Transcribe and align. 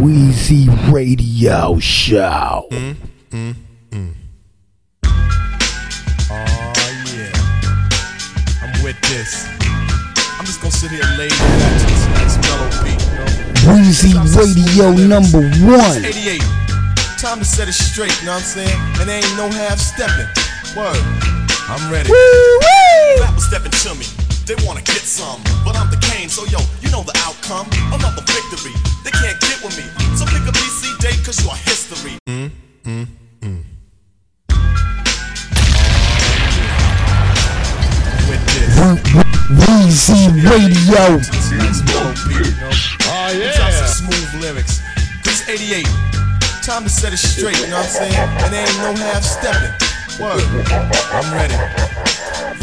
Wheezy 0.00 0.66
Radio 0.90 1.78
Show. 1.78 2.66
Mm, 2.70 2.96
mm, 3.30 3.54
mm. 3.90 4.14
Oh 6.30 6.72
yeah, 7.12 7.30
I'm 8.62 8.82
with 8.82 8.98
this. 9.02 9.46
I'm 10.38 10.46
just 10.46 10.62
gonna 10.62 10.72
sit 10.72 10.90
here 10.90 11.02
and 11.04 11.18
lay 11.18 11.28
back 11.28 11.80
to 11.80 11.86
this 11.86 12.06
nice 12.16 12.36
mellow 12.48 12.70
beat. 12.82 12.96
You 13.04 13.12
know? 13.66 13.74
Wheezy 13.76 14.16
Radio 14.38 14.90
number 15.06 15.42
one. 15.66 16.02
88. 16.02 16.40
Time 17.18 17.38
to 17.38 17.44
set 17.44 17.68
it 17.68 17.74
straight. 17.74 18.18
You 18.20 18.26
know 18.26 18.32
what 18.32 18.40
I'm 18.40 18.48
saying? 18.48 18.80
And 19.00 19.06
there 19.06 19.18
ain't 19.18 19.36
no 19.36 19.50
half 19.50 19.78
stepping. 19.78 20.28
Word. 20.74 20.96
I'm 21.68 21.92
ready. 21.92 22.10
Rappers 23.20 23.44
stepping 23.44 23.70
to 23.70 23.94
me. 23.96 24.19
They 24.50 24.58
wanna 24.66 24.82
get 24.82 25.06
some, 25.06 25.40
but 25.64 25.76
I'm 25.76 25.88
the 25.94 25.96
Kane, 26.10 26.28
so 26.28 26.42
yo, 26.46 26.58
you 26.82 26.90
know 26.90 27.04
the 27.04 27.14
outcome. 27.22 27.70
Another 27.94 28.20
victory. 28.26 28.74
They 29.06 29.12
can't 29.14 29.38
get 29.38 29.62
with 29.62 29.78
me. 29.78 29.86
So 30.18 30.26
pick 30.26 30.42
a 30.42 30.50
BC 30.50 30.98
date, 30.98 31.22
cause 31.22 31.38
you 31.38 31.50
are 31.50 31.60
history. 31.70 32.18
With 38.26 38.42
this. 38.50 38.74
Wheezy 39.54 40.34
Radio. 40.42 41.22
Oh 43.06 43.30
yeah. 43.30 43.70
some 43.70 44.10
smooth 44.10 44.42
lyrics. 44.42 44.82
This 45.22 45.48
88. 45.48 45.86
Time 46.66 46.82
to 46.82 46.90
set 46.90 47.12
it 47.12 47.18
straight, 47.18 47.56
you 47.60 47.68
know 47.68 47.76
what 47.76 47.86
I'm 47.86 48.10
saying? 48.10 48.28
And 48.42 48.52
there 48.52 48.66
ain't 48.66 48.78
no 48.82 48.96
half 48.98 49.22
stepping. 49.22 49.70
Word. 50.18 50.42
I'm 51.14 51.32
ready. 51.32 51.54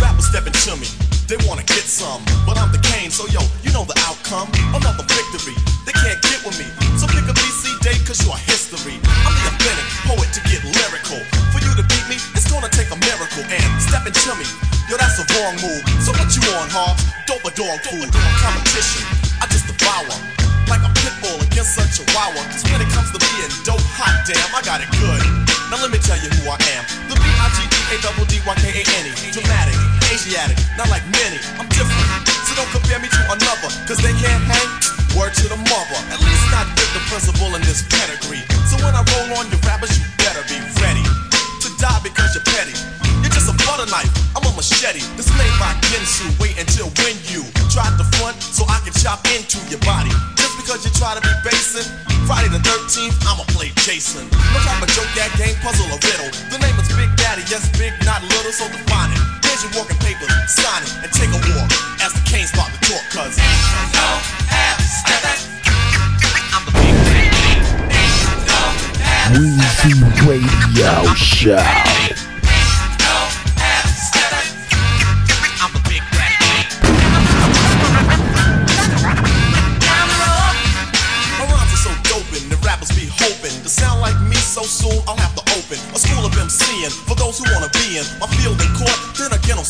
Rappers 0.02 0.28
stepping 0.28 0.52
to 0.52 0.76
me. 0.76 1.07
They 1.28 1.36
wanna 1.44 1.68
get 1.68 1.84
some, 1.84 2.24
but 2.48 2.56
I'm 2.56 2.72
the 2.72 2.80
Kane, 2.80 3.12
so 3.12 3.28
yo, 3.28 3.44
you 3.60 3.68
know 3.76 3.84
the 3.84 4.00
outcome. 4.08 4.48
Another 4.72 5.04
victory. 5.04 5.60
They 5.84 5.92
can't 5.92 6.24
get 6.24 6.40
with 6.48 6.56
me. 6.56 6.64
So 6.96 7.04
pick 7.04 7.28
a 7.28 7.36
BC 7.36 7.76
date, 7.84 8.00
cause 8.08 8.24
you're 8.24 8.40
history. 8.48 8.96
I'm 9.28 9.36
the 9.36 9.44
authentic 9.52 9.88
poet 10.08 10.32
to 10.32 10.40
get 10.48 10.64
lyrical. 10.64 11.20
For 11.52 11.60
you 11.60 11.76
to 11.76 11.84
beat 11.84 12.08
me, 12.08 12.16
it's 12.32 12.48
gonna 12.48 12.72
take 12.72 12.96
a 12.96 13.00
miracle. 13.04 13.44
And 13.44 13.68
stepping 13.84 14.16
to 14.16 14.32
me, 14.40 14.48
yo, 14.88 14.96
that's 14.96 15.20
a 15.20 15.28
wrong 15.36 15.60
move. 15.60 15.84
So 16.00 16.16
what 16.16 16.32
you 16.32 16.40
on, 16.56 16.72
Hobbs? 16.72 17.04
Dope 17.28 17.44
a 17.44 17.52
dog 17.52 17.76
food. 17.84 18.08
Competition, 18.40 19.04
I 19.44 19.52
just 19.52 19.68
devour. 19.68 20.16
Like 20.72 20.80
a 20.88 20.92
pit 21.04 21.12
bull 21.20 21.44
against 21.44 21.76
a 21.76 21.84
chihuahua. 21.92 22.40
Cause 22.56 22.64
when 22.72 22.80
it 22.80 22.88
comes 22.96 23.12
to 23.12 23.20
being 23.20 23.52
dope, 23.68 23.84
hot 24.00 24.16
damn, 24.24 24.48
I 24.56 24.64
got 24.64 24.80
it 24.80 24.88
good. 24.96 25.20
Now 25.68 25.76
let 25.84 25.92
me 25.92 26.00
tell 26.00 26.16
you 26.24 26.32
who 26.40 26.48
I 26.48 26.56
am. 26.80 26.88
The 27.12 27.20
B-I-G-D-A-D-D-Y-K-A-N-E. 27.20 29.12
Dramatic, 29.36 29.76
Asiatic, 30.12 30.58
not 30.78 30.88
like 30.90 31.04
many. 31.12 31.40
I'm 31.60 31.68
different. 31.70 32.08
So 32.48 32.56
don't 32.56 32.72
compare 32.72 33.00
me 33.00 33.12
to 33.12 33.22
another. 33.28 33.70
Cause 33.84 34.00
they 34.00 34.16
can't 34.16 34.44
hang. 34.48 34.70
Word 35.16 35.34
to 35.36 35.46
the 35.52 35.60
mother. 35.68 36.00
At 36.14 36.20
least 36.24 36.46
not 36.54 36.68
with 36.80 36.92
the 36.96 37.04
principal 37.12 37.52
in 37.56 37.62
this 37.68 37.84
pedigree. 37.92 38.44
So 38.72 38.80
when 38.84 38.96
I 38.96 39.04
roll 39.04 39.42
on 39.42 39.52
your 39.52 39.60
rappers, 39.68 39.98
you 40.00 40.06
better 40.22 40.44
be 40.48 40.58
ready. 40.80 41.04
To 41.64 41.70
die 41.82 42.00
because 42.04 42.32
you're 42.38 42.48
petty. 42.56 42.76
You're 43.20 43.34
just 43.34 43.52
a 43.52 43.56
butter 43.68 43.90
knife. 43.92 44.10
I'm 44.38 44.46
a 44.48 44.52
machete. 44.56 45.04
This 45.20 45.28
made 45.36 45.56
by 45.60 45.76
Ginsu. 45.92 46.24
Wait 46.40 46.56
until 46.56 46.88
when 47.04 47.18
you 47.28 47.44
try 47.68 47.90
to 47.92 48.06
front 48.16 48.40
so 48.40 48.64
I 48.70 48.80
can 48.88 48.94
chop 48.96 49.26
into 49.36 49.60
your 49.68 49.82
body. 49.84 50.14
Just 50.40 50.56
because 50.56 50.86
you 50.88 50.92
try 50.96 51.18
to 51.18 51.22
be 51.22 51.34
basing. 51.44 51.88
Friday 52.28 52.52
the 52.52 52.60
13th, 52.60 53.16
I'ma 53.28 53.44
play 53.56 53.72
Jason. 53.84 54.28
No 54.28 54.60
type 54.64 54.84
of 54.84 54.90
joke, 54.92 55.08
that 55.16 55.32
game, 55.40 55.56
puzzle, 55.64 55.88
or 55.88 56.00
riddle. 56.00 56.32
The 56.52 56.60
name 56.60 56.76
is 56.76 56.88
Big 56.92 57.08
Daddy, 57.16 57.44
yes, 57.48 57.72
big, 57.80 57.96
not 58.04 58.20
little, 58.24 58.52
so 58.52 58.68
define 58.68 59.16
it. 59.16 59.22
Here's 59.48 59.64
your 59.64 59.72
walking 59.80 59.97
sign 60.48 60.82
it, 60.84 60.92
and 61.04 61.12
take 61.12 61.30
a 61.30 61.40
walk 61.52 61.72
as 62.00 62.14
the 62.14 62.22
Kane's 62.24 62.50
start 62.50 62.72
to 62.72 62.80
talk, 62.88 63.04
cuz. 63.12 63.36
Wheezy 69.36 69.92
Radio 70.26 71.04
Show. 71.16 71.60
I'm 75.60 75.76
a 75.76 75.82
big 75.90 76.02
red. 76.16 76.40
My 81.38 81.44
rhymes 81.44 81.74
are 81.74 81.84
so 81.84 81.92
doping, 82.08 82.48
the 82.48 82.56
rappers 82.64 82.92
be 82.96 83.06
hoping 83.12 83.52
to 83.64 83.70
sound 83.70 84.00
like 84.00 84.16
me 84.22 84.36
so 84.38 84.64
soon. 84.64 85.04
I'll 85.08 85.18
have 85.18 85.36
to 85.36 85.42
open 85.60 85.78
a 85.94 86.00
school 86.00 86.26
of 86.26 86.32
MCing 86.32 86.92
for 87.06 87.16
those 87.16 87.38
who 87.38 87.52
wanna 87.54 87.70
be 87.74 87.98
in 88.00 88.06
my 88.20 88.27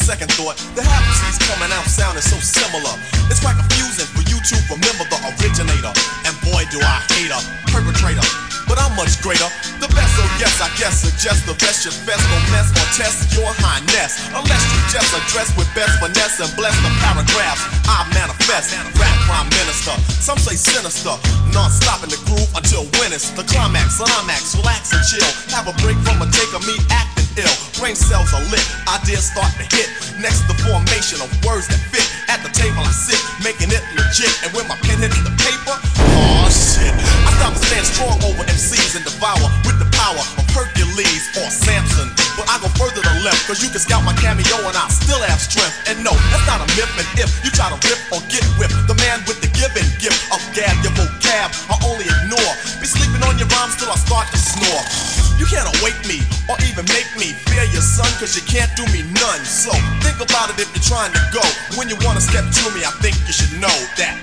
second 0.07 0.31
thought, 0.39 0.55
the 0.71 0.79
half 0.79 1.03
coming 1.51 1.67
out 1.75 1.83
sounding 1.83 2.23
so 2.23 2.39
similar. 2.39 2.95
It's 3.27 3.43
quite 3.43 3.59
confusing 3.59 4.07
for 4.15 4.23
you 4.31 4.39
to 4.39 4.55
remember 4.71 5.03
the 5.11 5.19
originator. 5.35 5.91
And 6.23 6.31
boy, 6.47 6.63
do 6.71 6.79
I 6.79 7.03
hate 7.11 7.27
a 7.27 7.39
perpetrator. 7.67 8.23
But 8.71 8.79
I'm 8.79 8.95
much 8.95 9.19
greater. 9.19 9.51
The 9.83 9.91
best, 9.91 10.11
so 10.15 10.23
yes, 10.39 10.63
I 10.63 10.71
guess 10.79 11.03
suggest 11.03 11.43
the 11.43 11.59
best 11.59 11.83
your 11.83 11.95
best 12.07 12.23
no 12.23 12.39
mess 12.55 12.71
or 12.71 12.87
test 12.95 13.35
your 13.35 13.51
highness. 13.59 14.15
Unless 14.31 14.63
you 14.71 14.79
just 14.95 15.11
address 15.11 15.51
with 15.59 15.67
best 15.75 15.99
finesse 15.99 16.39
and 16.39 16.51
bless 16.55 16.75
the 16.79 16.91
paragraphs 17.03 17.67
I 17.91 18.07
manifest. 18.15 18.79
Rap 18.95 19.15
prime 19.27 19.51
minister, 19.59 19.91
some 20.23 20.39
say 20.39 20.55
sinister. 20.55 21.19
Non-stop 21.51 22.07
in 22.07 22.15
the 22.15 22.19
groove 22.31 22.47
until 22.55 22.87
when 22.95 23.11
it's 23.11 23.27
the 23.35 23.43
climax. 23.43 23.99
Climax, 23.99 24.55
relax 24.55 24.95
and 24.95 25.03
chill. 25.03 25.31
Have 25.51 25.67
a 25.67 25.75
break 25.83 25.99
from 26.07 26.23
a 26.23 26.27
take 26.31 26.55
of 26.55 26.63
me 26.63 26.79
acting 26.95 27.16
ill. 27.37 27.55
Brain 27.77 27.95
cells 27.95 28.33
are 28.33 28.43
lit, 28.49 28.65
ideas 28.89 29.29
start 29.29 29.53
to 29.61 29.65
hit. 29.69 29.87
Next, 30.17 30.49
the 30.49 30.57
formation 30.65 31.21
of 31.21 31.29
words 31.45 31.69
that 31.69 31.79
fit. 31.93 32.05
At 32.27 32.43
the 32.43 32.51
table 32.51 32.81
I 32.83 32.91
sit, 32.91 33.21
making 33.45 33.69
it 33.71 33.81
legit. 33.95 34.33
And 34.43 34.51
when 34.57 34.67
my 34.67 34.75
pen 34.83 34.99
hits 34.99 35.21
the 35.21 35.31
paper, 35.37 35.75
oh 36.17 36.49
shit. 36.49 36.91
I 36.91 37.29
stop 37.37 37.53
and 37.53 37.63
stand 37.63 37.85
strong 37.85 38.17
over 38.25 38.43
MCs 38.49 38.97
and 38.97 39.05
devour 39.05 39.47
with 39.63 39.77
the 39.77 39.87
power 39.93 40.19
of 40.41 40.45
Hercules 40.51 41.23
or 41.37 41.47
Samson. 41.53 42.09
But 42.35 42.49
I 42.49 42.57
go 42.61 42.69
further 42.77 43.01
to 43.01 43.13
left, 43.21 43.45
cause 43.45 43.61
you 43.61 43.69
can 43.69 43.79
scout 43.79 44.03
my 44.03 44.13
cameo 44.17 44.57
and 44.65 44.75
I 44.75 44.89
still 44.89 45.21
have 45.21 45.39
strength. 45.39 45.77
And 45.85 46.01
no, 46.01 46.13
that's 46.33 46.45
not 46.49 46.61
a 46.61 46.67
myth. 46.73 46.91
And 46.97 47.07
if 47.21 47.29
you 47.45 47.53
try 47.53 47.69
to 47.69 47.79
rip 47.85 48.01
or 48.09 48.21
get 48.27 48.43
whipped, 48.57 48.75
the 48.89 48.97
man 48.97 49.21
with 49.29 49.39
the 49.41 49.49
given 49.53 49.85
gift 50.01 50.19
of 50.33 50.41
gab, 50.57 50.73
your 50.81 50.93
vocab, 50.97 51.53
I 51.69 51.75
only 51.85 52.09
ignore. 52.09 52.53
Be 52.81 52.89
sleeping 52.89 53.21
on 53.23 53.37
your 53.37 53.49
rhymes 53.53 53.77
till 53.77 53.89
I 53.93 53.97
start 53.97 54.27
to 54.33 54.37
snore. 54.37 55.26
You 55.37 55.45
can't 55.45 55.69
awake 55.79 56.01
me 56.09 56.25
or 56.49 56.57
even 56.65 56.85
make 56.89 57.05
me 57.13 57.37
fear 57.45 57.63
your 57.69 57.85
son, 57.85 58.09
cause 58.17 58.35
you 58.35 58.41
can't 58.49 58.73
do 58.75 58.83
me 58.89 59.05
none. 59.13 59.41
So 59.45 59.71
think 60.01 60.17
about 60.17 60.49
it 60.49 60.57
if 60.57 60.69
you're 60.73 60.83
trying 60.83 61.13
to 61.13 61.21
go. 61.31 61.45
When 61.77 61.89
you 61.89 61.97
wanna 62.01 62.21
step 62.21 62.43
to 62.43 62.65
me, 62.73 62.81
I 62.83 62.91
think 63.01 63.15
you 63.25 63.33
should 63.33 63.53
know 63.61 63.77
that. 64.01 64.17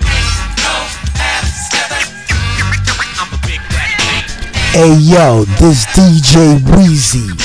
Hey 4.75 4.93
yo, 4.99 5.45
this 5.55 5.85
DJ 5.95 6.59
Wheezy. 6.75 7.44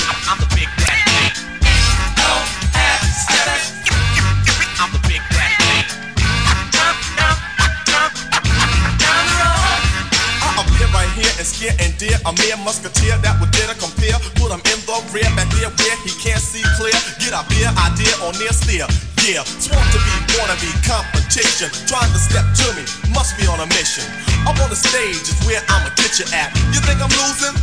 A 12.27 12.33
mere 12.41 12.57
musketeer 12.61 13.17
that 13.25 13.39
would 13.41 13.51
dare 13.53 13.69
to 13.69 13.77
compare. 13.77 14.17
Put 14.37 14.53
him 14.53 14.63
in 14.69 14.81
the 14.85 14.97
rear, 15.13 15.29
back 15.37 15.49
there 15.57 15.71
where 15.71 15.97
he 16.05 16.13
can't 16.21 16.41
see 16.41 16.65
clear. 16.77 16.97
Get 17.21 17.33
up 17.33 17.49
here, 17.53 17.71
idea 17.81 18.13
or 18.25 18.33
near 18.37 18.53
steer. 18.53 18.87
Yeah, 19.25 19.45
sworn 19.61 19.85
to 19.93 20.01
be, 20.01 20.15
wanna 20.41 20.57
be 20.61 20.71
competition. 20.85 21.69
Trying 21.87 22.13
to 22.13 22.21
step 22.21 22.45
to 22.45 22.67
me, 22.77 22.85
must 23.13 23.37
be 23.37 23.47
on 23.47 23.61
a 23.61 23.69
mission. 23.77 24.05
Up 24.49 24.57
on 24.61 24.69
the 24.71 24.77
stage 24.77 25.29
is 25.29 25.37
where 25.45 25.63
I'ma 25.69 25.93
get 25.97 26.19
you 26.19 26.27
at. 26.33 26.53
You 26.73 26.81
think 26.81 27.01
I'm 27.01 27.13
losing? 27.13 27.57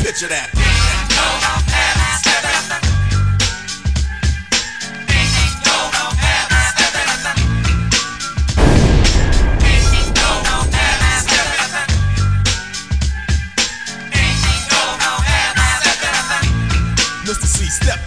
Picture 0.00 0.28
that. 0.28 0.50
Mr. 2.16 2.85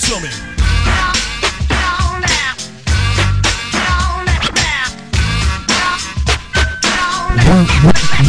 to 0.09 0.19
me. 0.21 0.29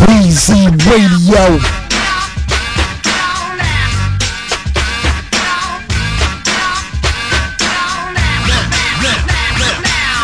Wheezy 0.05 0.69
Radio. 0.85 1.56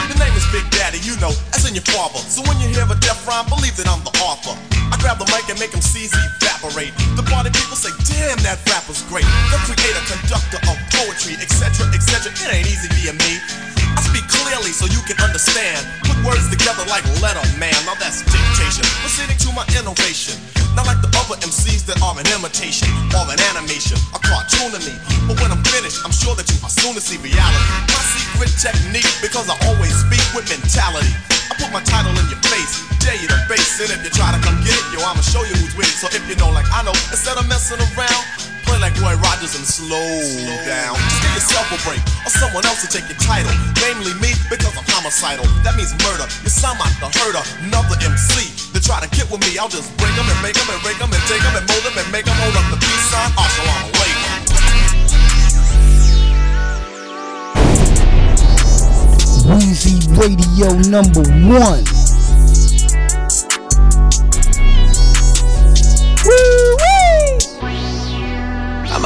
The 0.05 0.15
name 0.19 0.35
is 0.37 0.45
Big 0.53 0.69
Daddy, 0.71 0.99
you 0.99 1.17
know, 1.21 1.33
as 1.55 1.67
in 1.67 1.75
your 1.75 1.83
father. 1.85 2.19
So 2.19 2.43
when 2.43 2.61
you 2.61 2.69
hear 2.69 2.85
a 2.85 2.95
death 3.01 3.27
rhyme, 3.27 3.49
believe 3.49 3.77
that 3.79 3.89
I'm 3.89 4.05
the 4.05 4.13
author. 4.21 4.53
I 4.93 4.99
grab 5.01 5.19
the 5.19 5.25
mic 5.33 5.49
and 5.49 5.59
make 5.59 5.71
MCs 5.71 6.13
evaporate. 6.13 6.93
The 7.17 7.23
party 7.23 7.49
people 7.49 7.77
say, 7.77 7.97
damn, 8.13 8.37
that 8.45 8.61
rapper's 8.69 9.01
great. 9.09 9.25
So 14.77 14.85
you 14.93 15.01
can 15.09 15.17
understand. 15.25 15.81
Put 16.05 16.21
words 16.21 16.53
together 16.53 16.85
like 16.93 17.01
letter 17.25 17.41
man. 17.57 17.73
Now 17.89 17.97
that's 17.97 18.21
dictation. 18.29 18.85
Proceeding 19.01 19.41
to 19.41 19.51
my 19.57 19.65
innovation. 19.73 20.37
Not 20.77 20.85
like 20.85 21.01
the 21.01 21.09
other 21.17 21.41
MCs 21.41 21.89
that 21.89 21.97
are 22.05 22.13
an 22.13 22.29
imitation 22.37 22.93
or 23.17 23.25
an 23.33 23.41
animation, 23.57 23.97
a 24.13 24.21
cartoon 24.21 24.77
to 24.77 24.81
me. 24.85 24.93
But 25.25 25.41
when 25.41 25.49
I'm 25.49 25.65
finished, 25.73 26.05
I'm 26.05 26.13
sure 26.13 26.37
that 26.37 26.45
you 26.53 26.61
are 26.61 26.69
soon 26.69 26.93
to 26.93 27.01
see 27.01 27.17
reality. 27.17 27.65
My 27.89 28.05
secret 28.13 28.53
technique, 28.61 29.09
because 29.25 29.49
I 29.49 29.57
always 29.73 29.97
speak 29.97 30.21
with 30.37 30.45
mentality. 30.53 31.09
I 31.49 31.57
put 31.57 31.73
my 31.73 31.81
title 31.81 32.13
in 32.13 32.29
your 32.29 32.43
face, 32.45 32.85
dare 33.01 33.17
you 33.17 33.33
to 33.33 33.41
face 33.49 33.81
it. 33.81 33.89
If 33.89 34.05
you 34.05 34.13
try 34.13 34.29
to 34.37 34.41
come 34.45 34.61
get 34.61 34.77
it, 34.77 34.87
yo, 34.93 35.01
I'ma 35.01 35.25
show 35.25 35.41
you 35.49 35.57
who's 35.57 35.73
with 35.81 35.89
it. 35.89 35.97
So 35.97 36.13
if 36.13 36.21
you 36.29 36.37
know, 36.37 36.53
like 36.53 36.69
I 36.69 36.85
know, 36.85 36.93
instead 37.09 37.41
of 37.41 37.49
messing 37.49 37.81
around, 37.81 38.25
play 38.67 38.79
like 38.83 38.95
Roy 38.99 39.15
Rogers 39.23 39.55
and 39.55 39.65
slow 39.65 40.19
down. 40.67 40.99
Just 40.99 41.23
give 41.23 41.35
yourself 41.39 41.67
a 41.73 41.79
break, 41.87 42.03
or 42.27 42.33
someone 42.35 42.67
else 42.67 42.83
to 42.83 42.91
take 42.91 43.07
your 43.09 43.19
title. 43.23 43.55
Namely 43.81 44.13
me, 44.19 44.35
because 44.51 44.75
I'm 44.77 44.85
homicidal. 44.91 45.47
That 45.63 45.79
means 45.79 45.95
murder. 46.03 46.27
You 46.43 46.51
sound 46.51 46.83
like 46.83 46.93
the 46.99 47.09
hurt 47.09 47.39
another 47.63 47.97
MC. 48.03 48.51
To 48.75 48.83
try 48.83 49.01
to 49.01 49.09
get 49.15 49.31
with 49.31 49.41
me, 49.47 49.57
I'll 49.57 49.73
just 49.73 49.89
break 49.97 50.13
them 50.19 50.27
and 50.29 50.41
make 50.43 50.59
them 50.59 50.69
and 50.69 50.83
break 50.83 50.99
them 50.99 51.09
and 51.09 51.23
take 51.31 51.41
them 51.41 51.55
and 51.57 51.65
mold 51.65 51.85
them 51.87 51.97
and 51.97 52.09
make 52.13 52.27
them 52.27 52.37
hold 52.37 52.59
up 52.59 52.67
the 52.69 52.79
peace 52.83 53.07
sign. 53.09 53.31
Assalamu 53.39 53.89
alaikum. 53.95 54.35
Weezy 59.47 60.03
Radio 60.19 60.75
number 60.91 61.23
one. 61.47 61.96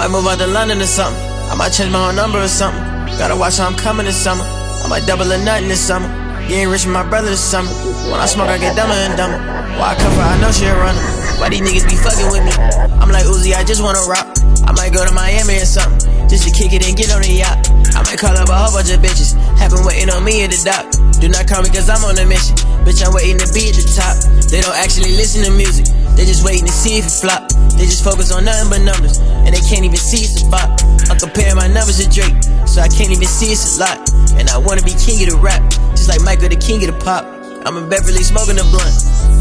Might 0.00 0.08
move 0.08 0.26
out 0.26 0.38
to 0.38 0.46
London 0.46 0.80
or 0.80 0.88
something. 0.88 1.20
I 1.52 1.54
might 1.54 1.76
change 1.76 1.92
my 1.92 2.00
whole 2.00 2.16
number 2.16 2.40
or 2.40 2.48
something. 2.48 2.80
Gotta 3.20 3.36
watch 3.36 3.58
how 3.58 3.66
I'm 3.68 3.76
coming 3.76 4.06
this 4.06 4.16
summer. 4.16 4.44
I 4.80 4.88
might 4.88 5.04
double 5.04 5.30
or 5.30 5.36
nothing 5.44 5.68
this 5.68 5.86
summer. 5.86 6.08
Ain't 6.48 6.70
rich 6.72 6.86
with 6.86 6.94
my 6.94 7.06
brother 7.06 7.28
this 7.28 7.44
summer. 7.44 7.68
When 8.08 8.16
I 8.16 8.24
smoke, 8.24 8.48
I 8.48 8.56
get 8.56 8.74
dumber 8.74 8.96
and 8.96 9.14
dumber. 9.14 9.36
Why 9.76 9.92
I 9.92 9.94
cover, 10.00 10.22
I 10.22 10.40
know 10.40 10.50
she 10.52 10.64
a 10.64 10.74
runner. 10.74 11.04
Why 11.36 11.50
these 11.50 11.60
niggas 11.60 11.84
be 11.84 12.00
fucking 12.00 12.32
with 12.32 12.40
me? 12.48 12.52
I'm 12.96 13.12
like 13.12 13.26
Uzi, 13.26 13.52
I 13.52 13.62
just 13.62 13.82
wanna 13.82 14.00
rock. 14.08 14.39
I 14.66 14.72
might 14.72 14.92
go 14.92 15.04
to 15.04 15.12
Miami 15.12 15.60
or 15.60 15.68
something. 15.68 16.00
Just 16.28 16.46
to 16.46 16.50
kick 16.54 16.72
it 16.72 16.86
and 16.86 16.96
get 16.96 17.10
on 17.10 17.22
the 17.22 17.42
yacht. 17.42 17.70
I 17.96 18.02
might 18.06 18.18
call 18.18 18.36
up 18.36 18.48
a 18.48 18.56
whole 18.56 18.74
bunch 18.76 18.90
of 18.92 19.00
bitches. 19.02 19.34
Have 19.58 19.72
been 19.72 19.84
waiting 19.84 20.10
on 20.10 20.22
me 20.24 20.44
at 20.44 20.50
the 20.54 20.60
dock. 20.62 20.86
Do 21.18 21.28
not 21.28 21.48
call 21.50 21.62
me 21.62 21.70
cause 21.70 21.90
I'm 21.90 22.04
on 22.06 22.16
a 22.16 22.24
mission. 22.24 22.56
Bitch, 22.86 23.04
I'm 23.04 23.12
waiting 23.12 23.36
to 23.38 23.48
be 23.52 23.68
at 23.68 23.76
the 23.76 23.84
top. 23.92 24.16
They 24.48 24.60
don't 24.60 24.76
actually 24.76 25.12
listen 25.16 25.44
to 25.44 25.52
music. 25.52 25.86
They 26.16 26.24
just 26.24 26.44
waiting 26.44 26.66
to 26.66 26.72
see 26.72 26.98
if 26.98 27.06
it 27.06 27.12
flop. 27.12 27.50
They 27.76 27.84
just 27.84 28.04
focus 28.04 28.32
on 28.32 28.44
nothing 28.44 28.70
but 28.70 28.82
numbers. 28.84 29.18
And 29.18 29.52
they 29.52 29.60
can't 29.60 29.84
even 29.84 30.00
see 30.00 30.24
it's 30.24 30.42
a 30.42 30.48
bop. 30.48 30.80
I'm 31.10 31.18
comparing 31.18 31.56
my 31.56 31.68
numbers 31.68 31.98
to 32.00 32.06
Drake. 32.08 32.36
So 32.68 32.80
I 32.80 32.88
can't 32.88 33.10
even 33.10 33.26
see 33.26 33.52
it's 33.52 33.78
a 33.78 33.84
lot. 33.84 33.98
And 34.36 34.48
I 34.50 34.58
wanna 34.58 34.82
be 34.82 34.94
king 34.94 35.22
of 35.26 35.34
the 35.34 35.38
rap. 35.40 35.62
Just 35.96 36.08
like 36.08 36.22
Michael, 36.22 36.48
the 36.48 36.60
king 36.60 36.84
of 36.86 36.94
the 36.94 36.98
pop. 37.04 37.39
I'm 37.68 37.76
in 37.76 37.92
Beverly 37.92 38.24
smoking 38.24 38.56
a 38.56 38.64
blunt. 38.64 38.94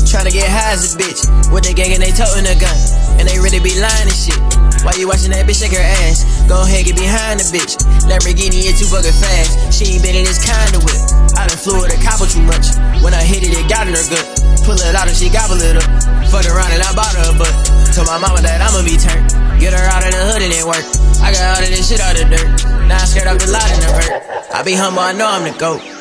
Tryna 0.04 0.36
get 0.36 0.50
high 0.52 0.76
as 0.76 0.92
a 0.92 1.00
bitch. 1.00 1.24
With 1.56 1.64
the 1.64 1.72
gang 1.72 1.96
and 1.96 2.04
they 2.04 2.12
toting 2.12 2.44
a 2.44 2.56
gun. 2.58 2.76
And 3.16 3.24
they 3.24 3.40
really 3.40 3.64
be 3.64 3.80
lying 3.80 4.12
and 4.12 4.16
shit. 4.16 4.40
Why 4.84 4.92
you 5.00 5.08
watching 5.08 5.32
that 5.32 5.48
bitch 5.48 5.64
shake 5.64 5.76
her 5.76 5.86
ass? 6.04 6.28
Go 6.48 6.60
ahead, 6.64 6.84
get 6.84 7.00
behind 7.00 7.40
the 7.40 7.48
bitch. 7.48 7.80
Lamborghini 8.08 8.68
is 8.68 8.80
too 8.80 8.92
fucking 8.92 9.16
fast. 9.16 9.72
She 9.72 9.96
ain't 9.96 10.04
been 10.04 10.20
in 10.20 10.28
this 10.28 10.40
kind 10.44 10.72
of 10.76 10.84
whip. 10.84 11.00
I 11.40 11.48
done 11.48 11.60
flew 11.60 11.80
with 11.80 11.96
a 11.96 12.00
copper 12.04 12.28
too 12.28 12.44
much. 12.44 12.76
When 13.00 13.16
I 13.16 13.24
hit 13.24 13.44
it, 13.48 13.56
it 13.56 13.68
got 13.72 13.88
in 13.88 13.96
her 13.96 14.08
gut. 14.12 14.28
Pull 14.68 14.76
it 14.76 14.96
out 14.96 15.08
and 15.08 15.16
she 15.16 15.32
gobble 15.32 15.60
it 15.60 15.80
up. 15.80 15.88
Fuck 16.28 16.44
around 16.52 16.76
and 16.76 16.84
I 16.84 16.92
bought 16.92 17.16
her 17.16 17.32
a 17.32 17.36
butt. 17.40 17.56
Told 17.96 18.12
my 18.12 18.20
mama 18.20 18.44
that 18.44 18.60
I'ma 18.60 18.84
be 18.84 19.00
turned. 19.00 19.32
Get 19.64 19.72
her 19.72 19.86
out 19.88 20.04
of 20.04 20.12
the 20.12 20.22
hood 20.28 20.42
and 20.44 20.52
it 20.52 20.68
work. 20.68 20.84
I 21.24 21.32
got 21.32 21.56
all 21.56 21.64
of 21.64 21.72
this 21.72 21.88
shit 21.88 22.04
out 22.04 22.20
of 22.20 22.28
dirt. 22.28 22.48
Now 22.88 23.00
I 23.00 23.06
scared 23.08 23.32
off 23.32 23.40
the 23.40 23.48
lot 23.48 23.68
in 23.72 23.80
the 23.80 23.90
hurt. 23.96 24.12
I 24.52 24.64
be 24.64 24.76
humble, 24.76 25.04
I 25.04 25.12
know 25.16 25.28
I'm 25.28 25.44
the 25.48 25.56
GOAT. 25.56 25.99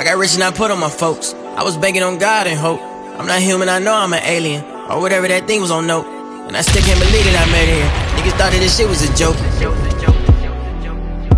I 0.00 0.02
got 0.02 0.16
rich 0.16 0.32
and 0.32 0.42
I 0.42 0.50
put 0.50 0.70
on 0.70 0.80
my 0.80 0.88
folks. 0.88 1.34
I 1.34 1.62
was 1.62 1.76
banking 1.76 2.02
on 2.02 2.16
God 2.16 2.46
and 2.46 2.58
hope. 2.58 2.80
I'm 3.20 3.26
not 3.26 3.42
human, 3.42 3.68
I 3.68 3.80
know 3.80 3.94
I'm 3.94 4.14
an 4.14 4.22
alien. 4.24 4.64
Or 4.88 4.98
whatever 4.98 5.28
that 5.28 5.46
thing 5.46 5.60
was 5.60 5.70
on 5.70 5.86
note. 5.86 6.06
And 6.48 6.56
I 6.56 6.62
still 6.62 6.80
can't 6.80 6.98
believe 6.98 7.22
that 7.28 7.36
I 7.36 7.44
made 7.52 7.68
it 7.68 7.76
here. 7.76 7.92
Niggas 8.16 8.38
thought 8.40 8.48
that 8.48 8.60
this 8.64 8.78
shit 8.78 8.88
was 8.88 9.04
a 9.04 9.12
joke. 9.12 9.36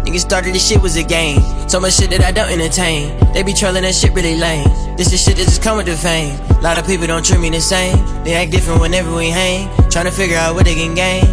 Niggas 0.06 0.20
started 0.20 0.54
this 0.54 0.62
shit 0.64 0.80
was 0.80 0.94
a 0.94 1.02
game. 1.02 1.42
So 1.68 1.80
much 1.80 1.94
shit 1.94 2.10
that 2.10 2.22
I 2.22 2.30
don't 2.30 2.52
entertain. 2.52 3.18
They 3.34 3.42
be 3.42 3.52
trolling 3.52 3.82
that 3.82 3.96
shit 3.96 4.12
really 4.12 4.36
lame. 4.36 4.70
This 4.96 5.12
is 5.12 5.20
shit 5.20 5.38
that 5.38 5.46
just 5.50 5.60
come 5.60 5.78
with 5.78 5.86
the 5.86 5.96
fame. 5.96 6.38
A 6.54 6.62
lot 6.62 6.78
of 6.78 6.86
people 6.86 7.08
don't 7.08 7.26
treat 7.26 7.40
me 7.40 7.50
the 7.50 7.60
same. 7.60 7.98
They 8.22 8.34
act 8.34 8.52
different 8.52 8.80
whenever 8.80 9.12
we 9.12 9.26
hang. 9.26 9.74
Trying 9.90 10.06
to 10.06 10.14
figure 10.14 10.38
out 10.38 10.54
what 10.54 10.66
they 10.66 10.76
can 10.76 10.94
gain. 10.94 11.26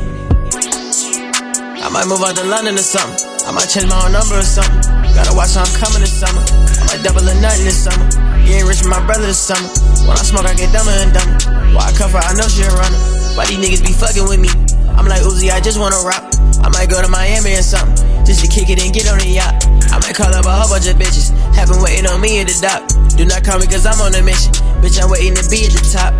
I 1.77 1.89
might 1.93 2.07
move 2.09 2.25
out 2.25 2.35
to 2.37 2.43
London 2.43 2.73
or 2.73 2.81
something. 2.81 3.21
I 3.45 3.51
might 3.51 3.69
change 3.69 3.85
my 3.85 4.01
own 4.01 4.13
number 4.13 4.33
or 4.33 4.41
something. 4.41 4.98
Gotta 5.19 5.35
watch 5.35 5.51
how 5.51 5.67
I'm 5.67 5.75
coming 5.75 5.99
this 5.99 6.15
summer. 6.15 6.39
I 6.39 6.95
might 6.95 7.03
double 7.03 7.27
a 7.27 7.35
nothing 7.43 7.67
this 7.67 7.83
summer. 7.83 8.07
Ain't 8.47 8.63
rich 8.63 8.79
with 8.79 8.87
my 8.87 9.03
brother 9.03 9.27
this 9.27 9.35
summer. 9.35 9.67
When 10.07 10.15
I 10.15 10.23
smoke, 10.23 10.47
I 10.47 10.55
get 10.55 10.71
dumber 10.71 10.95
and 10.95 11.11
dumber. 11.11 11.75
Why 11.75 11.91
I 11.91 11.93
cover, 11.99 12.23
I 12.23 12.31
know 12.39 12.47
she 12.47 12.63
a 12.63 12.71
runner. 12.71 12.95
Why 13.35 13.43
these 13.51 13.59
niggas 13.59 13.83
be 13.83 13.91
fucking 13.91 14.23
with 14.23 14.39
me? 14.39 14.47
I'm 14.95 15.11
like 15.11 15.19
Uzi, 15.27 15.51
I 15.51 15.59
just 15.59 15.75
wanna 15.75 15.99
rock. 16.07 16.23
I 16.63 16.71
might 16.71 16.87
go 16.87 17.03
to 17.03 17.11
Miami 17.11 17.51
or 17.51 17.67
something. 17.67 17.99
Just 18.23 18.41
to 18.41 18.47
kick 18.47 18.71
it 18.71 18.79
and 18.79 18.95
get 18.95 19.11
on 19.11 19.19
the 19.19 19.27
yacht. 19.27 19.59
I 19.91 19.99
might 19.99 20.15
call 20.15 20.31
up 20.31 20.47
a 20.47 20.55
whole 20.55 20.71
bunch 20.71 20.87
of 20.87 20.95
bitches. 20.95 21.35
Have 21.51 21.67
been 21.67 21.83
waiting 21.83 22.07
on 22.07 22.23
me 22.23 22.39
at 22.39 22.47
the 22.47 22.55
dock. 22.63 22.87
Do 23.19 23.27
not 23.27 23.43
call 23.43 23.59
me 23.59 23.67
cause 23.67 23.83
I'm 23.83 23.99
on 23.99 24.15
a 24.15 24.23
mission. 24.23 24.55
Bitch, 24.79 25.03
I'm 25.03 25.11
waiting 25.11 25.35
to 25.35 25.43
be 25.51 25.67
at 25.67 25.75
the 25.75 25.83
top. 25.83 26.15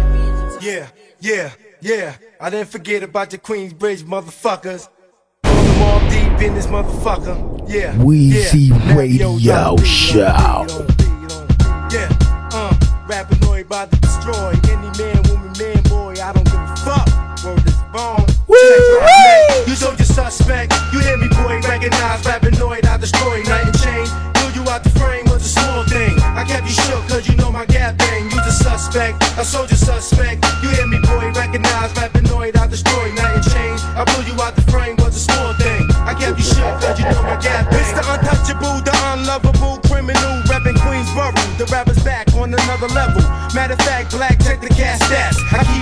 Yeah, 0.59 0.91
yeah, 1.23 1.55
yeah. 1.79 2.19
I 2.35 2.51
didn't 2.51 2.67
forget 2.67 3.03
about 3.07 3.31
the 3.31 3.39
Queensbridge 3.39 4.03
motherfuckers. 4.03 4.91
All 6.09 6.15
them 6.15 6.31
all 6.31 6.37
deep 6.37 6.47
in 6.47 6.55
this 6.55 6.67
motherfucker. 6.67 7.69
Yeah. 7.69 7.93
Weezy 7.95 8.69
yeah. 8.69 8.95
Radio 8.95 9.37
Show. 9.83 10.65
Yeah, 11.91 12.07
uh, 12.53 12.73
rappinoid 13.07 13.65
about 13.65 13.91
to 13.91 13.99
destroy 13.99 14.53
any 14.69 14.89
man, 14.97 15.21
woman, 15.29 15.53
man, 15.57 15.81
boy. 15.83 16.13
I 16.21 16.33
don't 16.33 16.45
give 16.45 16.55
a 16.55 16.75
fuck. 16.85 17.07
Word 17.43 17.65
is 17.65 17.75
bone. 17.93 18.25
You 19.67 19.75
told 19.75 19.97
your 19.97 20.05
suspect, 20.05 20.73
you 20.93 20.99
hear 20.99 21.17
me, 21.17 21.27
boy. 21.29 21.59
Recognize 21.67 22.21
rappinoid, 22.23 22.85
I 22.85 22.97
destroy, 22.97 23.41
nothing 23.43 23.73
changed. 23.81 24.13
Knew 24.37 24.61
you 24.61 24.69
out 24.69 24.83
the 24.83 24.89
frame 24.91 25.25
was 25.25 25.45
a 25.45 25.49
small 25.49 25.83
thing. 25.85 26.19
I 26.21 26.43
kept 26.45 26.65
you 26.65 26.73
shook, 26.73 27.07
cause 27.07 27.27
you 27.27 27.35
know 27.37 27.51
my 27.51 27.65
gap 27.65 27.97
bang. 27.97 28.25
You 28.25 28.37
the 28.37 28.51
suspect, 28.51 29.23
a 29.37 29.45
soldier 29.45 29.75
suspect. 29.75 30.45
You 30.61 30.69
hear 30.69 30.87
me, 30.87 30.99
boy. 30.99 31.31
Recognize 31.33 31.93
rappinoid, 31.93 32.57
I 32.57 32.67
destroy, 32.67 33.11
nothing 33.13 33.51
changed. 33.53 33.83
I 33.97 34.03
blew 34.05 34.28
The 41.59 41.65
rapper's 41.65 42.01
back 42.05 42.33
on 42.35 42.53
another 42.53 42.87
level. 42.87 43.21
Matter 43.53 43.73
of 43.73 43.79
fact, 43.79 44.11
black, 44.11 44.41
check 44.41 44.61
the 44.61 44.69
gas 44.69 44.97
stats. 45.03 45.35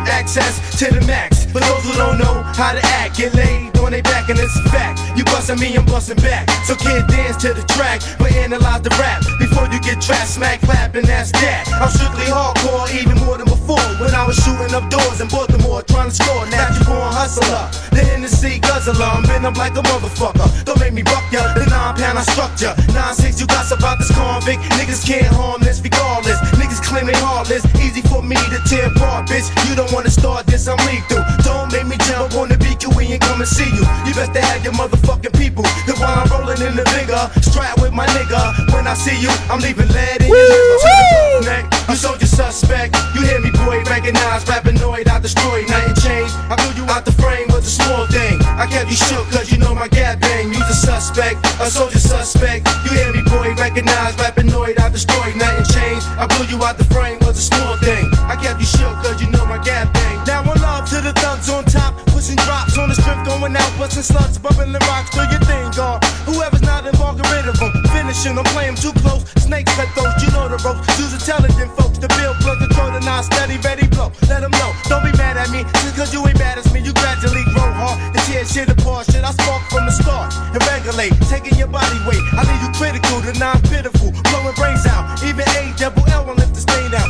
Access 0.09 0.59
to 0.79 0.93
the 0.93 1.05
max. 1.05 1.45
For 1.45 1.59
those 1.59 1.83
who 1.83 1.93
don't 1.93 2.17
know 2.17 2.43
how 2.55 2.73
to 2.73 2.83
act, 2.99 3.17
get 3.17 3.33
laid 3.33 3.77
on 3.79 3.91
they 3.91 4.01
back, 4.01 4.29
and 4.29 4.37
it's 4.37 4.55
a 4.59 4.63
fact. 4.69 4.99
You 5.17 5.23
bustin' 5.25 5.59
me, 5.59 5.75
I'm 5.75 5.85
bustin' 5.85 6.17
back. 6.17 6.49
So 6.65 6.75
kid, 6.75 7.07
dance 7.07 7.37
to 7.43 7.53
the 7.53 7.63
track, 7.63 8.01
but 8.19 8.31
analyze 8.33 8.81
the 8.81 8.91
rap 8.99 9.23
before 9.39 9.67
you 9.71 9.79
get 9.79 10.01
trapped, 10.01 10.27
smack, 10.27 10.59
clap, 10.61 10.95
and 10.95 11.07
that's 11.07 11.31
that. 11.31 11.67
I'm 11.81 11.89
strictly 11.89 12.27
hardcore, 12.27 12.91
even 12.99 13.17
more 13.25 13.37
than 13.37 13.47
before. 13.47 13.79
When 13.99 14.13
I 14.13 14.25
was 14.27 14.35
shooting 14.43 14.73
up 14.75 14.89
doors 14.89 15.21
in 15.21 15.27
Baltimore, 15.29 15.81
trying 15.83 16.09
to 16.09 16.15
score. 16.15 16.45
Natural 16.47 16.85
born 16.85 17.11
hustler, 17.13 17.71
then 17.91 18.05
the 18.21 18.27
Hennessy 18.27 18.59
guzzler. 18.59 19.05
I'm 19.05 19.23
been 19.23 19.45
up 19.45 19.57
like 19.57 19.75
a 19.75 19.83
motherfucker. 19.83 20.47
Don't 20.65 20.79
make 20.79 20.93
me 20.93 21.03
buck 21.03 21.23
ya. 21.31 21.53
The 21.53 21.65
nine 21.65 21.95
pound 21.95 22.19
I 22.19 22.23
struck 22.23 22.53
ya. 22.59 22.75
Nine 22.93 23.15
six, 23.15 23.39
you 23.39 23.47
got 23.47 23.71
about 23.71 23.99
this 23.99 24.11
convict. 24.11 24.61
Niggas 24.79 25.05
can't 25.05 25.27
harm 25.27 25.61
this 25.61 25.81
regardless. 25.81 26.39
Niggas 26.59 26.81
claim 26.83 27.07
they 27.07 27.17
heartless. 27.17 27.63
Easy 27.79 28.01
for 28.01 28.21
me 28.21 28.35
to 28.35 28.59
tear 28.67 28.87
apart, 28.87 29.27
bitch. 29.27 29.47
You 29.67 29.75
don't 29.75 29.91
wanna 29.97 30.11
start 30.11 30.45
this, 30.45 30.67
I'm 30.67 30.77
lethal. 30.85 31.25
Don't 31.41 31.73
make 31.73 31.87
me 31.89 31.97
jump 32.05 32.37
on 32.37 32.49
the 32.49 32.57
beat, 32.61 32.83
you 32.85 32.89
we 32.93 33.17
ain't 33.17 33.21
come 33.21 33.41
and 33.41 33.49
see 33.49 33.65
you. 33.73 33.81
You 34.05 34.13
best 34.13 34.29
to 34.37 34.41
have 34.45 34.61
your 34.63 34.73
motherfucking 34.73 35.33
people. 35.33 35.65
The 35.89 35.97
one 35.97 36.13
I'm 36.13 36.29
rolling 36.29 36.61
in 36.61 36.77
the 36.77 36.85
vigor, 36.93 37.25
strap 37.41 37.81
with 37.81 37.93
my 37.97 38.05
nigga. 38.13 38.69
When 38.77 38.85
I 38.85 38.93
see 38.93 39.17
you, 39.17 39.33
I'm 39.49 39.57
leaving 39.57 39.89
lead 39.89 40.21
in 40.21 40.29
your 40.29 40.37
liver. 40.37 41.49
Neck, 41.49 41.65
you 41.89 41.95
soldier 41.97 42.29
suspect. 42.29 42.93
You 43.17 43.25
hear 43.25 43.41
me, 43.41 43.49
boy? 43.65 43.81
Recognize 43.89 44.45
rappinoid, 44.45 45.09
I 45.09 45.17
destroy, 45.17 45.65
nothing 45.65 45.97
changed. 45.97 46.33
I 46.53 46.53
blew 46.61 46.77
you 46.77 46.85
out 46.93 47.03
the 47.03 47.15
frame 47.17 47.49
was 47.49 47.65
a 47.65 47.73
small 47.73 48.05
thing. 48.13 48.37
I 48.53 48.69
kept 48.69 48.93
you 48.93 48.97
shook, 49.01 49.25
cause 49.33 49.49
you 49.51 49.57
know 49.57 49.73
my 49.73 49.87
gap 49.87 50.21
bang. 50.21 50.53
You 50.53 50.61
the 50.61 50.77
suspect, 50.77 51.41
a 51.57 51.73
soldier 51.73 51.97
suspect. 51.97 52.69
You 52.85 52.93
hear 52.93 53.09
me, 53.17 53.25
boy? 53.25 53.49
Recognize 53.57 54.13
rappinoid, 54.21 54.77
I 54.77 54.89
destroy, 54.89 55.33
nothing 55.33 55.65
changed. 55.73 56.05
I 56.21 56.29
blew 56.29 56.45
you 56.53 56.61
out 56.61 56.77
the 56.77 56.85
frame 56.85 57.17
was 57.25 57.37
a 57.41 57.45
small 57.49 57.75
thing. 57.81 58.05
I 58.29 58.37
kept 58.37 58.61
you 58.61 58.69
shook, 58.69 58.93
cause 59.01 59.17
you 59.21 59.25
know 59.25 59.26
my 59.47 59.57
gap 59.63 59.91
bang. 59.93 60.23
Now 60.27 60.43
one 60.43 60.59
love 60.61 60.87
to 60.91 60.99
the 61.01 61.13
thugs 61.13 61.49
on 61.49 61.63
top, 61.65 61.95
pushing 62.11 62.35
drops 62.43 62.77
on 62.77 62.89
the 62.89 62.95
strip, 62.95 63.17
going 63.25 63.55
out, 63.55 63.71
busting 63.79 64.03
slugs, 64.03 64.37
the 64.37 64.79
rocks, 64.91 65.09
do 65.15 65.23
your 65.31 65.39
thing, 65.47 65.71
God. 65.71 66.03
Whoever's 66.27 66.61
not 66.61 66.85
involved, 66.85 67.23
get 67.23 67.31
rid 67.31 67.47
of 67.47 67.57
them. 67.57 67.71
Finishing, 67.95 68.37
I'm 68.37 68.43
playing 68.51 68.75
too 68.75 68.91
close. 68.99 69.23
Snakes 69.39 69.71
cut 69.75 69.87
those, 69.95 70.11
you 70.21 70.29
know 70.35 70.51
the 70.51 70.59
ropes. 70.59 70.83
Use 70.99 71.15
intelligent 71.15 71.71
folks 71.79 71.97
to 72.03 72.07
build, 72.19 72.35
plug, 72.43 72.59
control, 72.59 72.91
the 72.91 72.99
non 72.99 73.23
steady, 73.23 73.57
ready, 73.63 73.87
blow. 73.87 74.11
Let 74.27 74.43
them 74.43 74.51
know, 74.51 74.71
don't 74.91 75.03
be 75.03 75.15
mad 75.15 75.39
at 75.39 75.49
me, 75.49 75.63
just 75.81 75.95
cause 75.95 76.11
you 76.13 76.19
ain't 76.27 76.37
bad 76.37 76.59
as 76.59 76.67
me. 76.73 76.83
You 76.83 76.91
gradually 76.93 77.43
grow 77.55 77.71
hard, 77.71 77.97
the 78.13 78.19
tears 78.27 78.51
shit 78.51 78.69
apart, 78.69 79.07
shit 79.07 79.23
I 79.23 79.31
spark 79.31 79.63
from 79.71 79.87
the 79.87 79.95
start. 79.95 80.35
And 80.51 80.61
regulate, 80.67 81.15
taking 81.31 81.55
your 81.57 81.71
body 81.71 81.97
weight. 82.03 82.21
I 82.35 82.43
leave 82.43 82.61
you 82.61 82.71
critical 82.75 83.23
to 83.23 83.31
non 83.39 83.61
pitiful, 83.71 84.11
blowing 84.27 84.55
brains 84.59 84.85
out. 84.85 85.23
Even 85.23 85.47
A 85.55 85.71
double 85.79 86.03
L 86.11 86.25
won't 86.27 86.39
the. 86.39 86.46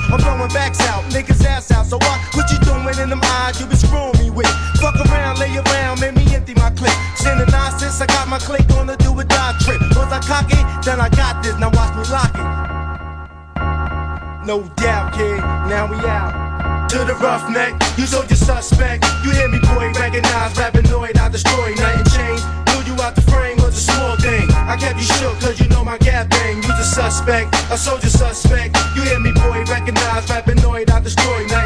I'm 0.10 0.20
blowing 0.22 0.52
backs 0.54 0.80
out, 0.82 1.04
niggas 1.12 1.44
ass 1.46 1.72
out. 1.72 1.86
So 1.86 1.98
what? 1.98 2.20
What 2.34 2.50
you 2.52 2.60
doing 2.60 2.88
in 3.00 3.10
them 3.10 3.22
eyes 3.24 3.60
you 3.60 3.68
been 3.68 3.78
screwing 3.78 4.18
me 4.20 4.30
with? 4.30 4.48
Fuck 4.80 4.96
around, 5.08 5.40
lay 5.40 5.56
around, 5.58 6.00
make 6.00 6.16
me 6.16 6.24
empty 6.34 6.54
my 6.56 6.72
clip. 6.72 6.94
Sending 7.16 7.50
nonsense, 7.52 8.00
I 8.00 8.06
got 8.06 8.28
my 8.28 8.40
click 8.40 8.70
on 8.78 8.88
the 8.88 8.96
do 8.98 9.12
or 9.12 9.24
die 9.24 9.54
trip. 9.60 9.82
Once 9.96 10.12
I 10.14 10.20
cock 10.20 10.48
it, 10.50 10.66
then 10.86 11.02
I 11.02 11.10
got 11.10 11.44
this. 11.44 11.58
Now 11.60 11.72
watch 11.72 11.96
me 11.96 12.04
lock 12.12 12.32
it. 12.34 12.48
No 14.48 14.64
doubt, 14.80 15.14
kid. 15.14 15.40
Now 15.68 15.92
we 15.92 15.98
out. 16.08 16.88
To 16.92 17.00
the 17.00 17.16
roughneck, 17.16 17.76
you 17.98 18.06
sold 18.06 18.30
your 18.30 18.38
suspect. 18.38 19.04
You 19.26 19.32
hear 19.32 19.50
me, 19.50 19.60
boy? 19.60 19.92
Recognize, 19.92 20.54
rappinoid, 20.54 21.20
I 21.20 21.28
destroy, 21.28 21.76
nothing 21.76 22.08
changed. 22.16 22.46
Blew 22.64 22.82
you 22.88 23.02
out 23.02 23.14
the 23.14 23.22
frame 23.28 23.58
was 23.58 23.76
a 23.76 23.92
small 23.92 24.16
thing. 24.16 24.50
I 24.52 24.78
kept 24.80 24.96
you 24.96 25.04
shook, 25.04 25.38
cause 25.42 25.60
you 25.60 25.68
know 25.68 25.84
my 25.84 25.98
suspect, 26.98 27.54
a 27.70 27.78
soldier 27.78 28.10
suspect. 28.10 28.76
You 28.96 29.04
hear 29.04 29.20
me, 29.20 29.32
boy? 29.32 29.64
Recognize, 29.70 30.26
rappinoid, 30.26 30.90
I 30.90 31.00
destroy. 31.00 31.46
I 31.54 31.57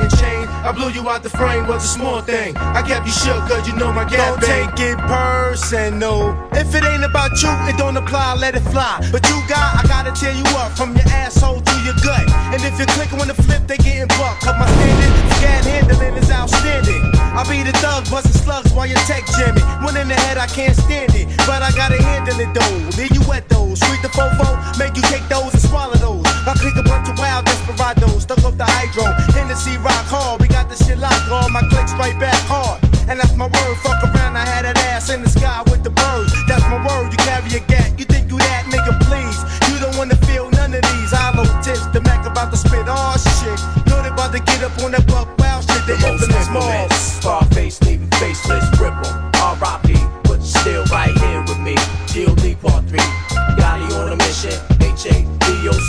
blew 0.82 0.90
you 0.90 1.10
out 1.10 1.22
the 1.22 1.30
frame 1.30 1.68
was 1.68 1.84
a 1.84 1.88
small 1.88 2.22
thing. 2.22 2.58
I 2.58 2.82
kept 2.82 3.06
you 3.06 3.14
shook, 3.14 3.38
cause 3.46 3.68
you 3.68 3.76
know 3.76 3.94
my 3.94 4.04
gap. 4.04 4.18
Don't 4.18 4.42
take 4.42 4.80
it 4.80 4.98
personal. 4.98 6.34
If 6.54 6.74
it 6.74 6.84
ain't 6.84 7.06
about 7.06 7.38
you, 7.42 7.54
it 7.70 7.78
don't 7.78 7.96
apply, 7.96 8.36
let 8.36 8.56
it 8.56 8.66
fly. 8.74 8.98
But 9.12 9.22
you 9.30 9.38
got, 9.48 9.78
I 9.78 9.88
gotta 9.88 10.12
tear 10.12 10.34
you 10.34 10.46
up 10.58 10.72
from 10.74 10.96
your 10.98 11.06
asshole 11.14 11.62
to 11.62 11.76
your 11.86 11.94
gut. 12.02 12.26
And 12.54 12.62
if 12.66 12.78
you're 12.80 12.90
clicking 12.98 13.20
when 13.20 13.28
the 13.28 13.38
flip, 13.38 13.68
they 13.68 13.78
getting 13.78 14.10
bucked. 14.18 14.42
Cause 14.42 14.58
my 14.58 14.66
standard, 14.66 15.14
scat 15.38 15.64
handling 15.66 16.16
is 16.18 16.32
outstanding. 16.32 17.02
I 17.38 17.46
be 17.46 17.62
the 17.62 17.78
thug, 17.78 18.10
busting 18.10 18.42
slugs 18.42 18.74
while 18.74 18.88
you 18.88 18.96
tech 19.06 19.26
jamming. 19.38 19.64
One 19.86 19.96
in 19.98 20.08
the 20.08 20.16
head, 20.16 20.38
I 20.40 20.48
can't 20.48 20.76
stand 20.76 21.14
it. 21.14 21.28
But 21.46 21.62
I 21.62 21.70
gotta 21.78 22.02
handle 22.02 22.40
it 22.40 22.52
though. 22.58 22.98
Leave 22.98 23.14
you 23.14 23.22
wet 23.30 23.48
though. 23.50 23.76
Sweet 23.76 24.02
the 24.02 24.10
fofo, 24.10 24.50
make 24.80 24.96
you 24.96 25.04
take 25.14 25.28
those 25.30 25.54
and 25.54 25.62
swallow 25.62 25.96
those. 25.96 26.31
I 26.48 26.54
click 26.58 26.76
a 26.76 26.84
bunch 26.84 27.08
of 27.08 27.18
wild 27.20 27.46
desperados, 27.46 28.24
stuck 28.24 28.44
off 28.44 28.58
the 28.58 28.66
hydro. 28.66 29.06
Hennessy 29.34 29.78
rock 29.78 30.06
hard, 30.10 30.42
we 30.42 30.48
got 30.48 30.70
the 30.70 30.76
shit 30.76 30.98
locked. 30.98 31.30
All 31.30 31.50
my 31.50 31.62
clicks 31.70 31.94
right 31.94 32.18
back 32.20 32.40
hard. 32.50 32.82
And 33.10 33.20
that's 33.20 33.36
my 33.36 33.46
word, 33.46 33.76
fuck 33.84 34.02
around, 34.04 34.38
I 34.38 34.46
had 34.46 34.66
that 34.66 34.78
ass 34.90 35.10
in 35.10 35.22
the 35.22 35.30
sky 35.30 35.62
with 35.70 35.84
the 35.84 35.92
birds. 35.92 36.34
That's 36.48 36.64
my 36.66 36.82
word, 36.82 37.12
you 37.12 37.18
carry 37.18 37.54
a 37.54 37.62
gat. 37.70 37.98
You 38.00 38.06
think 38.06 38.32
you 38.32 38.38
that 38.40 38.66
nigga, 38.74 38.98
please. 39.06 39.38
You 39.70 39.78
don't 39.80 39.96
wanna 39.98 40.16
feel 40.26 40.50
none 40.52 40.74
of 40.74 40.82
these 40.82 41.12
hollow 41.12 41.46
tips. 41.62 41.86
The 41.94 42.02
Mac 42.02 42.26
about 42.26 42.50
to 42.52 42.58
spit 42.58 42.88
all 42.90 43.18
shit. 43.18 43.60
Know 43.86 44.02
they 44.02 44.10
about 44.10 44.32
to 44.34 44.40
get 44.40 44.64
up 44.64 44.74
on 44.82 44.92
that 44.92 45.06
buck 45.06 45.30
wild 45.38 45.62
shit. 45.62 45.86
The, 45.86 45.94
The 45.94 46.10
infamous 46.10 46.50
Mars. 46.50 46.94
Scarface 47.22 47.82
leaving 47.84 48.10
faceless, 48.18 48.66
rip 48.80 48.96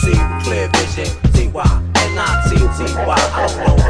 With 0.04 0.18
clear 0.42 0.68
vision. 0.68 1.06
T-Y, 1.32 1.82
N-I-T-T-Y. 1.94 3.14
I 3.14 3.46
don't 3.46 3.56
know, 3.58 3.76
but 3.76 3.76
it 3.76 3.76
be 3.76 3.81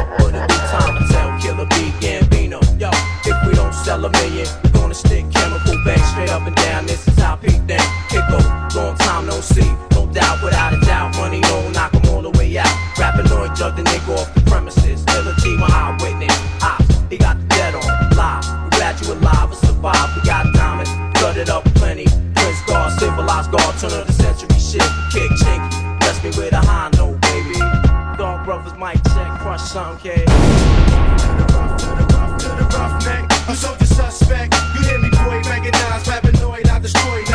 brothers 28.53 28.77
mic 28.77 29.03
check, 29.15 29.39
crush 29.39 29.61
something, 29.61 30.25
roughneck. 32.69 33.31
You 33.49 33.55
sold 33.55 33.79
your 33.79 33.87
suspect. 33.87 34.53
You 34.75 34.81
hear 34.83 34.99
me, 34.99 35.09
boy? 35.09 35.41
Recognize, 35.49 36.03
rappinoid, 36.03 36.69
I 36.69 36.79
destroy, 36.79 37.32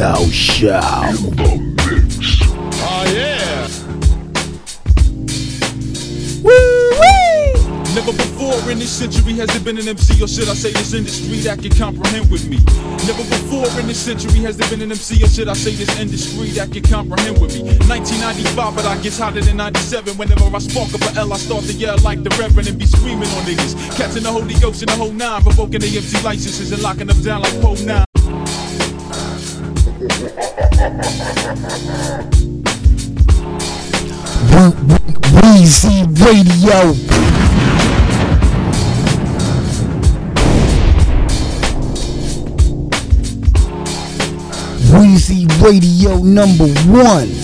Radio 0.00 0.30
Show. 0.30 0.80
Oh, 2.82 3.04
Never 7.94 8.12
before 8.12 8.70
in 8.70 8.78
this 8.78 8.90
century 8.90 9.34
has 9.34 9.48
there 9.50 9.60
been 9.60 9.76
an 9.76 9.88
MC, 9.88 10.24
or 10.24 10.26
should 10.26 10.48
I 10.48 10.54
say 10.54 10.72
this 10.72 10.94
industry 10.94 11.40
that 11.40 11.60
can 11.60 11.76
comprehend 11.76 12.30
with 12.30 12.48
me. 12.48 12.56
Never 13.04 13.24
before 13.28 13.68
in 13.78 13.88
this 13.88 14.00
century 14.00 14.40
has 14.40 14.56
there 14.56 14.70
been 14.70 14.80
an 14.80 14.90
MC, 14.90 15.22
or 15.22 15.28
should 15.28 15.48
I 15.48 15.52
say 15.52 15.72
this 15.72 15.94
industry 16.00 16.48
that 16.56 16.72
can 16.72 16.82
comprehend 16.82 17.38
with 17.38 17.56
me. 17.56 17.76
1995, 17.84 18.76
but 18.76 18.86
I 18.86 18.96
guess 19.02 19.18
hotter 19.18 19.42
than 19.42 19.58
97. 19.58 20.16
Whenever 20.16 20.44
I 20.44 20.58
spark 20.60 20.94
up 20.94 21.14
a 21.14 21.18
L, 21.20 21.34
I 21.34 21.36
start 21.36 21.64
to 21.64 21.74
yell 21.74 21.98
like 21.98 22.22
the 22.22 22.30
Reverend 22.40 22.68
and 22.68 22.78
be 22.78 22.86
screaming 22.86 23.28
on 23.36 23.44
niggas. 23.44 23.76
Catching 23.98 24.22
the 24.22 24.32
Holy 24.32 24.54
Ghost 24.54 24.80
in 24.80 24.88
the 24.88 24.96
whole 24.96 25.12
nine, 25.12 25.44
revoking 25.44 25.80
the 25.80 25.88
MC 25.94 26.22
licenses 26.22 26.72
and 26.72 26.80
locking 26.80 27.08
them 27.08 27.20
down 27.20 27.42
like 27.42 27.60
Poe 27.60 27.74
9. 27.74 28.09
Wheezy 35.70 36.02
Radio. 36.24 36.94
Wheezy 44.92 45.46
Radio 45.62 46.18
number 46.24 46.66
one. 46.90 47.39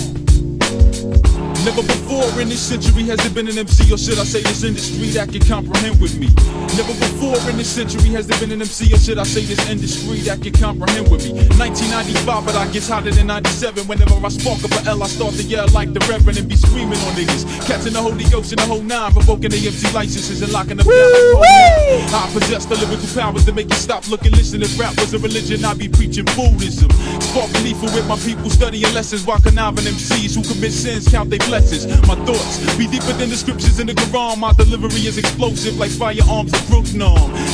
In 2.37 2.51
this 2.51 2.61
century 2.61 3.03
has 3.05 3.19
there 3.21 3.33
been 3.33 3.49
an 3.49 3.57
MC, 3.57 3.91
or 3.91 3.97
should 3.97 4.19
I 4.19 4.25
say 4.25 4.43
this 4.43 4.63
industry 4.63 5.09
that 5.17 5.33
can 5.33 5.41
comprehend 5.41 5.99
with 5.99 6.21
me. 6.21 6.29
Never 6.77 6.93
before 7.01 7.41
in 7.49 7.57
this 7.57 7.73
century 7.73 8.13
has 8.13 8.27
there 8.29 8.39
been 8.39 8.53
an 8.53 8.61
MC, 8.61 8.93
or 8.93 8.99
should 8.99 9.19
I 9.19 9.25
say 9.25 9.41
this 9.41 9.59
industry 9.71 10.21
that 10.29 10.43
can 10.45 10.53
comprehend 10.53 11.09
with 11.09 11.25
me. 11.25 11.49
1995, 11.57 12.45
but 12.45 12.55
I 12.55 12.69
guess 12.69 12.93
hotter 12.93 13.11
than 13.11 13.29
97. 13.29 13.89
Whenever 13.89 14.21
I 14.21 14.29
spark 14.29 14.61
up 14.63 14.71
a 14.77 14.85
L, 14.85 15.03
I 15.03 15.09
start 15.09 15.33
to 15.41 15.43
yell 15.49 15.67
like 15.73 15.97
the 15.97 16.05
Reverend 16.05 16.37
and 16.37 16.47
be 16.47 16.57
screaming 16.57 17.01
on 17.09 17.17
niggas. 17.17 17.49
Catching 17.65 17.95
the 17.97 18.03
Holy 18.05 18.29
Ghost 18.29 18.53
in 18.53 18.61
the 18.61 18.69
whole 18.69 18.85
nine, 18.85 19.17
revoking 19.17 19.49
the 19.49 19.57
MC 19.57 19.89
licenses 19.97 20.43
and 20.43 20.53
locking 20.53 20.77
them 20.77 20.85
down 20.85 22.13
I 22.13 22.29
possess 22.37 22.67
the 22.67 22.77
lyrical 22.77 23.09
powers 23.17 23.47
to 23.47 23.53
make 23.57 23.71
you 23.73 23.81
stop, 23.81 24.07
look, 24.13 24.27
and 24.29 24.37
listen. 24.37 24.61
If 24.61 24.79
rap 24.79 24.93
was 25.01 25.15
a 25.15 25.19
religion, 25.19 25.65
I'd 25.65 25.79
be 25.79 25.89
preaching 25.89 26.29
Buddhism. 26.37 26.93
Sparking 27.33 27.65
lethal 27.65 27.89
with 27.97 28.07
my 28.07 28.21
people, 28.21 28.51
studying 28.51 28.93
lessons 28.93 29.25
while 29.25 29.41
conniving 29.41 29.89
MCs 29.89 30.37
who 30.37 30.45
commit 30.45 30.73
sins, 30.73 31.09
count 31.09 31.31
their 31.31 31.41
blessings. 31.49 31.89
My 32.07 32.15
thoughts 32.27 32.59
be 32.77 32.87
deeper 32.87 33.15
than 33.15 33.31
the 33.31 33.37
scriptures 33.37 33.79
in 33.79 33.87
the 33.87 33.95
Quran. 33.95 34.39
My 34.39 34.53
delivery 34.53 35.07
is 35.07 35.17
explosive 35.17 35.79
like 35.79 35.91
firearms 35.91 36.53
of 36.53 36.61
Brooklyn. 36.67 36.99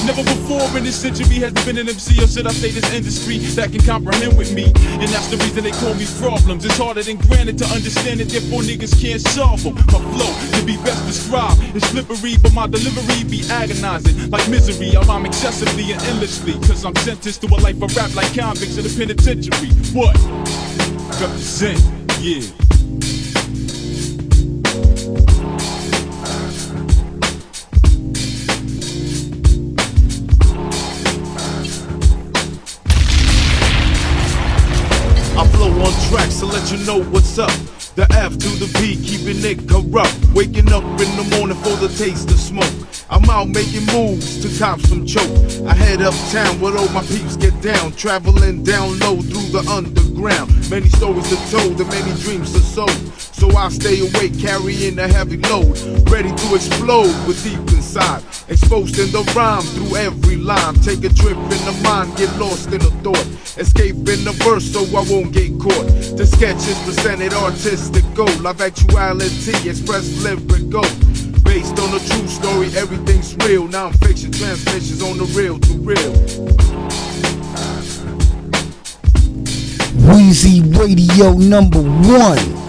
Never 0.08 0.24
before 0.24 0.64
in 0.76 0.84
this 0.84 0.96
century 0.96 1.44
has 1.44 1.52
there 1.52 1.64
been 1.64 1.78
an 1.78 1.88
MC, 1.88 2.22
or 2.24 2.26
should 2.26 2.46
I 2.46 2.52
say 2.52 2.70
this 2.70 2.88
industry 2.92 3.38
that 3.60 3.70
can 3.70 3.84
comprehend 3.84 4.36
with 4.38 4.52
me. 4.54 4.72
And 4.98 5.08
that's 5.12 5.28
the 5.28 5.36
reason 5.36 5.64
they 5.64 5.76
call 5.76 5.94
me 5.94 6.06
problems. 6.18 6.64
It's 6.64 6.76
harder 6.78 7.02
than 7.02 7.16
granted 7.28 7.58
to 7.58 7.66
understand 7.66 8.20
it, 8.20 8.32
therefore 8.32 8.62
niggas 8.64 8.96
can't 8.96 9.20
solve 9.20 9.62
them. 9.62 9.74
My 9.92 10.00
flow 10.16 10.32
can 10.56 10.64
be 10.64 10.76
best 10.80 11.04
described. 11.06 11.60
It's 11.76 11.86
slippery, 11.92 12.40
but 12.40 12.52
my 12.52 12.66
delivery 12.66 13.24
be 13.28 13.44
agonizing 13.52 14.30
like 14.30 14.48
misery. 14.48 14.96
I 14.96 15.02
rhyme 15.04 15.26
excessively 15.26 15.92
and 15.92 16.00
endlessly, 16.08 16.54
cause 16.66 16.84
I'm 16.84 16.96
sentenced 16.96 17.42
to 17.42 17.46
a 17.52 17.58
life 17.60 17.80
of 17.82 17.94
rap 17.94 18.14
like 18.14 18.32
convicts 18.32 18.76
in 18.80 18.84
the 18.88 18.92
penitentiary. 18.96 19.70
What? 19.92 20.16
Represent, 21.20 21.78
yeah. 22.20 22.48
You 36.72 36.86
know 36.86 37.02
what's 37.10 37.38
up. 37.38 37.50
The 37.96 38.06
F 38.10 38.32
to 38.38 38.48
the 38.48 38.70
B, 38.78 38.96
keeping 38.96 39.44
it 39.44 39.68
corrupt. 39.68 40.16
Waking 40.34 40.72
up 40.72 40.82
in 40.84 41.10
the 41.16 41.36
morning 41.36 41.56
for 41.58 41.76
the 41.76 41.88
taste 41.88 42.30
of 42.30 42.40
smoke. 42.40 42.91
I'm 43.10 43.28
out 43.28 43.48
making 43.48 43.86
moves 43.86 44.40
to 44.42 44.58
cop 44.58 44.80
some 44.80 45.06
choke. 45.06 45.30
I 45.66 45.74
head 45.74 46.02
uptown 46.02 46.60
where 46.60 46.76
all 46.76 46.88
my 46.90 47.02
peeps 47.02 47.36
get 47.36 47.60
down, 47.60 47.92
traveling 47.92 48.62
down 48.62 48.98
low 49.00 49.20
through 49.20 49.50
the 49.52 49.64
underground. 49.70 50.50
Many 50.70 50.88
stories 50.88 51.32
are 51.32 51.58
told 51.58 51.80
and 51.80 51.88
many 51.88 52.18
dreams 52.22 52.54
are 52.56 52.60
sold. 52.60 53.12
So 53.18 53.50
I 53.56 53.68
stay 53.70 54.00
awake, 54.00 54.38
carrying 54.38 54.98
a 54.98 55.08
heavy 55.08 55.36
load, 55.36 55.76
ready 56.10 56.30
to 56.30 56.54
explode 56.54 57.14
with 57.26 57.42
deep 57.42 57.58
inside. 57.74 58.22
Exposed 58.48 58.98
in 58.98 59.10
the 59.10 59.22
rhyme 59.34 59.62
through 59.62 59.96
every 59.96 60.36
line. 60.36 60.74
Take 60.76 61.04
a 61.04 61.12
trip 61.12 61.36
in 61.36 61.62
the 61.66 61.80
mind, 61.82 62.16
get 62.16 62.30
lost 62.38 62.68
in 62.68 62.80
a 62.80 62.90
thought. 63.02 63.26
Escape 63.58 63.96
in 63.96 64.24
the 64.24 64.34
verse 64.44 64.64
so 64.64 64.80
I 64.96 65.02
won't 65.10 65.32
get 65.32 65.50
caught. 65.58 65.86
The 66.16 66.24
sketch 66.26 66.64
is 66.68 66.78
presented 66.84 67.34
artistic 67.34 68.04
gold. 68.14 68.40
Live 68.40 68.60
actuality, 68.60 69.68
express 69.68 70.06
lyrical. 70.22 70.84
Based 71.52 71.78
on 71.80 71.92
a 71.92 71.98
true 71.98 72.28
story, 72.28 72.68
everything's 72.78 73.36
real. 73.46 73.68
Now 73.68 73.88
I'm 73.88 73.92
fiction 73.98 74.32
transmissions 74.32 75.02
on 75.02 75.18
the 75.18 75.26
real 75.36 75.58
to 75.58 75.72
real. 75.74 76.12
Weezy 80.08 80.62
Radio 80.78 81.34
number 81.34 81.82
one. 81.82 82.62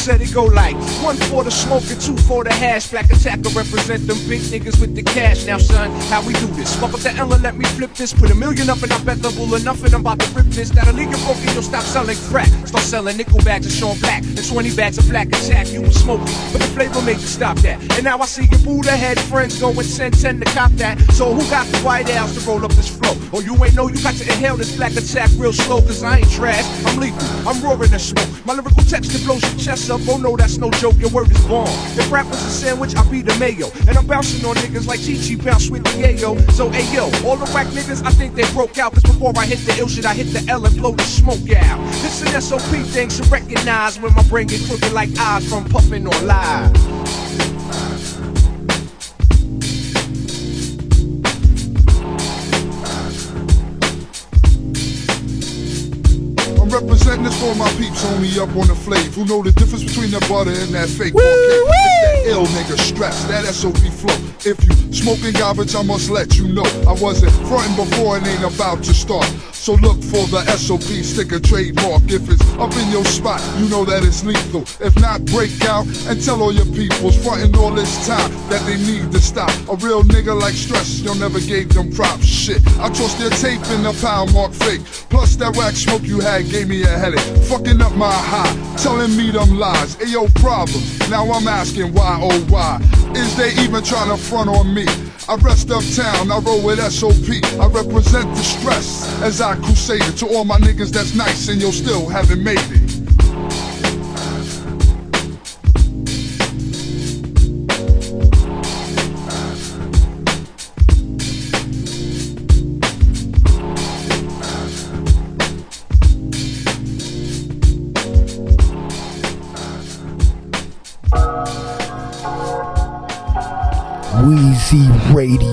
Said 0.00 0.22
it 0.22 0.32
go 0.32 0.44
like 0.44 0.76
one 1.04 1.16
for 1.28 1.44
the 1.44 1.50
smoke 1.50 1.84
and 1.90 2.00
two 2.00 2.16
for 2.16 2.42
the 2.42 2.50
hash. 2.50 2.88
Black 2.90 3.10
attacker 3.12 3.50
represent 3.50 4.06
them 4.06 4.16
big 4.26 4.40
niggas 4.48 4.80
with 4.80 4.94
the 4.94 5.02
cash. 5.02 5.44
Now, 5.44 5.58
son, 5.58 5.90
how 6.08 6.24
we 6.26 6.32
do 6.40 6.46
this? 6.56 6.74
Fuck 6.76 6.94
up 6.94 7.00
the 7.00 7.12
Ella, 7.12 7.36
let 7.36 7.54
me 7.54 7.66
flip 7.76 7.92
this. 7.92 8.14
Put 8.14 8.30
a 8.30 8.34
million 8.34 8.70
up 8.70 8.82
and 8.82 8.90
I 8.90 9.04
bet 9.04 9.20
bull 9.20 9.54
enough 9.54 9.84
and 9.84 9.92
I'm 9.92 10.00
about 10.00 10.20
to 10.20 10.30
rip 10.32 10.46
this. 10.46 10.70
That'll 10.70 10.94
leave 10.94 11.10
you 11.10 11.18
broken, 11.28 11.44
you'll 11.52 11.62
stop 11.62 11.82
selling 11.82 12.16
crack. 12.32 12.48
Start 12.66 12.82
selling 12.82 13.18
nickel 13.18 13.44
bags 13.44 13.66
of 13.66 13.72
Sean 13.72 13.98
Black 14.00 14.22
and 14.22 14.42
20 14.42 14.74
bags 14.74 14.96
of 14.96 15.06
black 15.06 15.28
attack. 15.28 15.70
You 15.70 15.82
was 15.82 16.00
smoking, 16.00 16.32
but 16.50 16.62
the 16.62 16.70
flavor 16.72 17.02
made 17.02 17.20
you 17.20 17.28
stop 17.28 17.58
that. 17.58 17.76
And 17.92 18.04
now 18.04 18.16
I 18.18 18.24
see 18.24 18.48
your 18.50 18.60
Buddha 18.60 18.96
head 18.96 19.20
friends 19.20 19.60
going 19.60 19.76
10 19.76 20.12
10 20.12 20.40
to 20.40 20.46
cop 20.56 20.72
that. 20.80 20.98
So 21.12 21.34
who 21.34 21.44
got 21.50 21.66
the 21.66 21.78
white 21.80 22.08
ass 22.08 22.32
to 22.36 22.40
roll 22.48 22.64
up 22.64 22.72
this 22.72 22.88
flow? 22.88 23.12
Oh, 23.34 23.40
you 23.40 23.52
ain't 23.62 23.74
know 23.74 23.88
you 23.88 24.02
got 24.02 24.14
to 24.14 24.24
inhale 24.24 24.56
this 24.56 24.74
black 24.76 24.92
attack 24.92 25.28
real 25.36 25.52
slow, 25.52 25.82
cause 25.82 26.02
I 26.02 26.20
ain't 26.20 26.30
trash. 26.30 26.64
I'm 26.86 26.98
lethal, 26.98 27.20
I'm 27.46 27.62
roaring 27.62 27.90
the 27.90 27.98
smoke. 27.98 28.46
My 28.46 28.54
lyrical 28.54 28.82
texture 28.84 29.18
blows 29.26 29.42
your 29.42 29.60
chest 29.60 29.89
up. 29.90 30.00
Oh 30.08 30.16
no, 30.16 30.36
that's 30.36 30.58
no 30.58 30.70
joke, 30.70 30.94
your 30.98 31.10
word 31.10 31.30
is 31.30 31.44
born. 31.46 31.68
If 31.98 32.10
rap 32.10 32.26
was 32.26 32.42
a 32.44 32.50
sandwich, 32.50 32.96
I'd 32.96 33.10
be 33.10 33.22
the 33.22 33.36
mayo. 33.38 33.70
And 33.88 33.96
I'm 33.96 34.06
bouncing 34.06 34.44
on 34.46 34.56
niggas 34.56 34.86
like 34.86 35.00
Chi 35.00 35.36
bounce 35.42 35.70
with 35.70 35.84
the 35.84 35.90
yayo. 35.90 36.38
So, 36.52 36.70
hey 36.70 36.86
yo, 36.94 37.04
all 37.26 37.36
the 37.36 37.50
whack 37.52 37.66
niggas, 37.68 38.04
I 38.04 38.10
think 38.10 38.34
they 38.34 38.50
broke 38.52 38.78
out. 38.78 38.92
Cause 38.92 39.02
before 39.02 39.32
I 39.36 39.46
hit 39.46 39.58
the 39.66 39.76
ill 39.78 39.88
shit, 39.88 40.06
I 40.06 40.14
hit 40.14 40.32
the 40.32 40.44
L 40.50 40.64
and 40.64 40.76
blow 40.76 40.92
the 40.92 41.02
smoke 41.04 41.50
out. 41.56 41.78
This 42.02 42.22
an 42.22 42.40
SOP 42.40 42.60
thing 42.88 43.08
to 43.08 43.22
recognize 43.24 43.98
when 44.00 44.14
my 44.14 44.22
brain 44.24 44.46
get 44.46 44.62
crooked 44.66 44.92
like 44.92 45.10
eyes 45.18 45.48
from 45.48 45.64
puffing 45.68 46.06
on 46.06 46.26
live. 46.26 46.99
For 57.40 57.54
my 57.54 57.68
peeps, 57.70 58.04
homie, 58.04 58.36
up 58.36 58.54
on 58.54 58.68
the 58.68 58.74
flave. 58.74 59.14
Who 59.14 59.24
know 59.24 59.42
the 59.42 59.52
difference 59.52 59.82
between 59.82 60.10
that 60.10 60.28
butter 60.28 60.50
and 60.50 60.74
that 60.74 60.88
fake 60.88 61.14
that 61.14 61.89
ill 62.26 62.46
nigga 62.46 62.78
stress, 62.78 63.24
that 63.24 63.44
SOB 63.46 63.76
flow. 63.76 64.16
If 64.44 64.56
you 64.64 64.92
smoking 64.92 65.32
garbage, 65.32 65.74
I 65.74 65.82
must 65.82 66.10
let 66.10 66.36
you 66.36 66.48
know. 66.48 66.64
I 66.88 66.94
wasn't 66.94 67.32
fronting 67.46 67.76
before 67.76 68.16
and 68.16 68.26
ain't 68.26 68.42
about 68.42 68.82
to 68.84 68.94
start. 68.94 69.26
So 69.52 69.74
look 69.74 70.02
for 70.02 70.24
the 70.32 70.40
SOP 70.56 70.88
sticker 71.04 71.38
trademark. 71.38 72.08
If 72.08 72.24
it's 72.30 72.40
up 72.56 72.72
in 72.76 72.90
your 72.90 73.04
spot, 73.04 73.42
you 73.60 73.68
know 73.68 73.84
that 73.84 74.02
it's 74.02 74.24
lethal. 74.24 74.62
If 74.80 74.98
not, 74.98 75.22
break 75.26 75.52
out 75.68 75.84
and 76.08 76.16
tell 76.24 76.42
all 76.42 76.52
your 76.52 76.64
peoples 76.72 77.22
fronting 77.22 77.54
all 77.58 77.70
this 77.70 78.08
time 78.08 78.32
that 78.48 78.64
they 78.64 78.78
need 78.78 79.12
to 79.12 79.20
stop. 79.20 79.52
A 79.68 79.76
real 79.76 80.02
nigga 80.02 80.32
like 80.40 80.54
stress, 80.54 81.00
you 81.00 81.14
never 81.20 81.40
gave 81.40 81.68
them 81.74 81.92
props. 81.92 82.24
Shit, 82.24 82.66
I 82.80 82.88
tossed 82.88 83.18
their 83.18 83.28
tape 83.28 83.60
in 83.76 83.82
the 83.82 83.92
pound 84.00 84.32
mark 84.32 84.54
fake. 84.54 84.80
Plus 85.10 85.36
that 85.36 85.54
wax 85.54 85.84
smoke 85.84 86.04
you 86.04 86.20
had 86.20 86.48
gave 86.48 86.66
me 86.66 86.82
a 86.82 86.96
headache. 86.96 87.20
Fucking 87.44 87.82
up 87.82 87.94
my 87.96 88.10
high, 88.10 88.56
telling 88.76 89.14
me 89.14 89.30
them 89.30 89.58
lies. 89.58 89.96
Ayo, 89.96 90.32
problem. 90.40 90.80
Now 91.10 91.30
I'm 91.30 91.46
asking 91.46 91.92
why, 91.92 92.09
Is 93.14 93.36
they 93.36 93.52
even 93.62 93.84
trying 93.84 94.08
to 94.08 94.16
front 94.16 94.48
on 94.48 94.74
me? 94.74 94.86
I 95.28 95.36
rest 95.36 95.70
uptown, 95.70 96.32
I 96.32 96.38
roll 96.38 96.64
with 96.64 96.80
SOP. 96.92 97.28
I 97.60 97.66
represent 97.66 98.28
the 98.34 98.42
stress 98.42 99.20
as 99.22 99.40
I 99.40 99.54
crusade 99.56 100.02
it 100.02 100.16
to 100.18 100.26
all 100.26 100.44
my 100.44 100.58
niggas 100.58 100.90
that's 100.90 101.14
nice 101.14 101.48
and 101.48 101.60
you 101.60 101.70
still 101.70 102.08
haven't 102.08 102.42
made 102.42 102.58
it. 102.58 102.79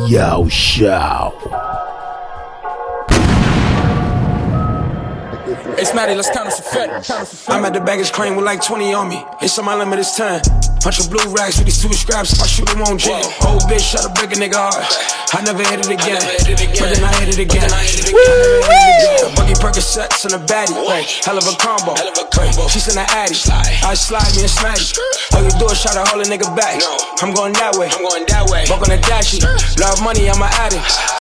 Radio 0.07 0.47
Show. 0.47 1.35
It's 5.77 5.93
Maddie, 5.93 6.15
let's 6.15 6.29
count 6.29 6.47
us 6.47 6.59
a 6.59 6.63
fat. 6.63 7.49
I'm 7.49 7.65
at 7.65 7.73
the 7.73 7.81
baggage 7.81 8.13
claim 8.13 8.37
with 8.37 8.45
like 8.45 8.63
20 8.63 8.93
on 8.93 9.09
me. 9.09 9.21
It's 9.41 9.59
on 9.59 9.65
my 9.65 9.75
limit, 9.75 9.99
it's 9.99 10.15
10. 10.15 10.39
Bunch 10.79 11.03
of 11.03 11.11
blue 11.11 11.27
racks 11.35 11.57
with 11.57 11.65
these 11.65 11.81
two 11.83 11.91
scraps. 11.91 12.31
If 12.31 12.41
I 12.41 12.47
shoot, 12.47 12.69
it 12.69 12.77
won't 12.77 13.01
jam. 13.01 13.19
Old 13.43 13.63
bitch, 13.67 13.83
shut 13.83 14.05
a 14.05 14.09
break 14.15 14.31
a 14.31 14.39
nigga 14.39 14.55
heart. 14.55 14.79
I 15.35 15.43
never 15.43 15.59
hit 15.59 15.83
it 15.83 15.91
again. 15.91 16.23
But 16.79 16.95
then 16.95 17.03
I 17.03 17.11
hit 17.19 17.35
it 17.35 17.43
again. 17.43 17.67
I 17.67 17.83
never 17.83 17.83
hit 17.83 18.07
it 18.07 18.15
again. 18.15 19.35
Buggy 19.35 19.59
Percocets 19.59 20.23
and 20.23 20.39
a 20.39 20.45
baddie. 20.47 20.71
Ay, 20.87 21.03
Hell 21.27 21.37
of 21.37 21.43
a 21.43 21.55
combo. 21.59 21.99
Ay, 22.39 22.51
She's 22.69 22.87
in 22.87 22.95
the 22.95 23.05
Addy. 23.09 23.35
I 23.85 23.93
slide 23.93 24.29
me 24.35 24.41
and 24.43 24.51
smack 24.51 24.77
it. 24.77 24.97
All 25.33 25.43
you 25.43 25.49
do 25.59 25.65
is 25.67 25.81
try 25.81 25.93
to 25.93 26.03
hold 26.09 26.25
a 26.25 26.29
nigga 26.29 26.49
back. 26.55 26.81
I'm 27.21 27.33
going 27.33 27.53
that 27.53 27.75
way. 27.77 27.89
I'm 27.91 28.03
going 28.03 28.25
that 28.27 28.49
way. 28.49 28.65
Walk 28.69 28.81
on 28.81 28.89
the 28.89 28.97
dashy. 29.07 29.39
Love 29.81 30.01
money, 30.03 30.29
I'm 30.29 30.41
an 30.41 30.49
addict. 30.53 31.17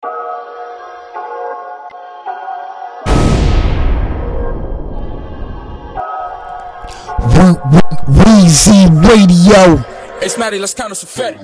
We- 7.20 7.58
we- 7.72 8.24
Weezy 8.24 8.88
Radio. 9.08 9.84
It's 10.22 10.36
Matty, 10.36 10.58
let's 10.58 10.74
count 10.74 10.92
us 10.92 11.02
a 11.02 11.06
fat. 11.06 11.40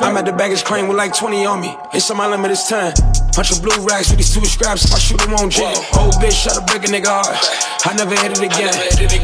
I'm 0.00 0.16
at 0.16 0.26
the 0.26 0.32
baggage 0.32 0.62
claim 0.64 0.86
with 0.86 0.98
like 0.98 1.14
20 1.14 1.46
on 1.46 1.60
me. 1.60 1.74
It's 1.94 2.10
on 2.10 2.18
my 2.18 2.28
limit, 2.28 2.50
it's 2.50 2.68
10. 2.68 2.92
Bunch 3.32 3.52
of 3.52 3.62
blue 3.62 3.80
racks 3.86 4.10
with 4.10 4.18
these 4.20 4.34
two 4.34 4.44
scraps. 4.44 4.92
I 4.92 4.98
shoot, 4.98 5.22
it 5.22 5.30
won't 5.32 5.48
jam. 5.52 5.72
Old 5.96 6.12
bitch, 6.20 6.36
shut 6.36 6.58
a 6.58 6.62
break 6.68 6.84
a 6.84 6.92
nigga 6.92 7.08
heart. 7.08 7.32
I 7.88 7.96
never 7.96 8.12
hit 8.12 8.36
it 8.36 8.44
again. 8.44 8.74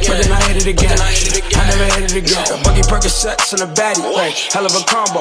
But 0.08 0.24
then 0.24 0.32
I 0.32 0.40
hit 0.48 0.64
it 0.64 0.70
again. 0.72 0.96
I 0.96 1.62
never 1.68 1.84
hit 2.00 2.14
it 2.14 2.16
again. 2.16 2.48
A 2.48 2.56
Buggy 2.64 2.80
Percocets 2.88 3.52
and 3.52 3.60
a 3.60 3.68
baddie. 3.76 4.00
Ay, 4.16 4.32
Hell 4.54 4.64
of 4.64 4.72
a 4.72 4.80
combo. 4.88 5.20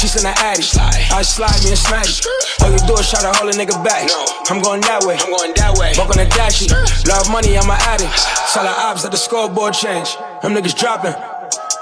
She's 0.00 0.16
in 0.16 0.24
the 0.24 0.32
Addy. 0.40 0.64
I 1.12 1.20
slide 1.20 1.60
me 1.60 1.76
and 1.76 1.80
it. 2.08 2.24
All 2.64 2.72
you 2.72 2.80
do 2.88 2.96
is 2.96 3.10
try 3.10 3.20
to 3.20 3.36
hold 3.36 3.52
a 3.52 3.56
nigga 3.58 3.76
back. 3.84 4.08
I'm 4.48 4.62
going 4.62 4.80
that 4.88 5.04
way. 5.04 5.20
I'm 5.20 5.28
going 5.28 5.52
that 5.60 5.76
way. 5.76 5.92
Walk 5.98 6.08
on 6.08 6.22
the 6.22 6.30
dashy. 6.32 6.72
Love 7.04 7.28
money, 7.28 7.58
I'm 7.58 7.68
an 7.68 7.76
addict. 7.84 8.16
Tell 8.54 8.64
the 8.64 8.72
ops 8.72 9.02
that 9.02 9.12
the 9.12 9.18
scoreboard 9.20 9.74
change. 9.74 10.16
Them 10.40 10.54
niggas 10.54 10.78
dropping. 10.78 11.12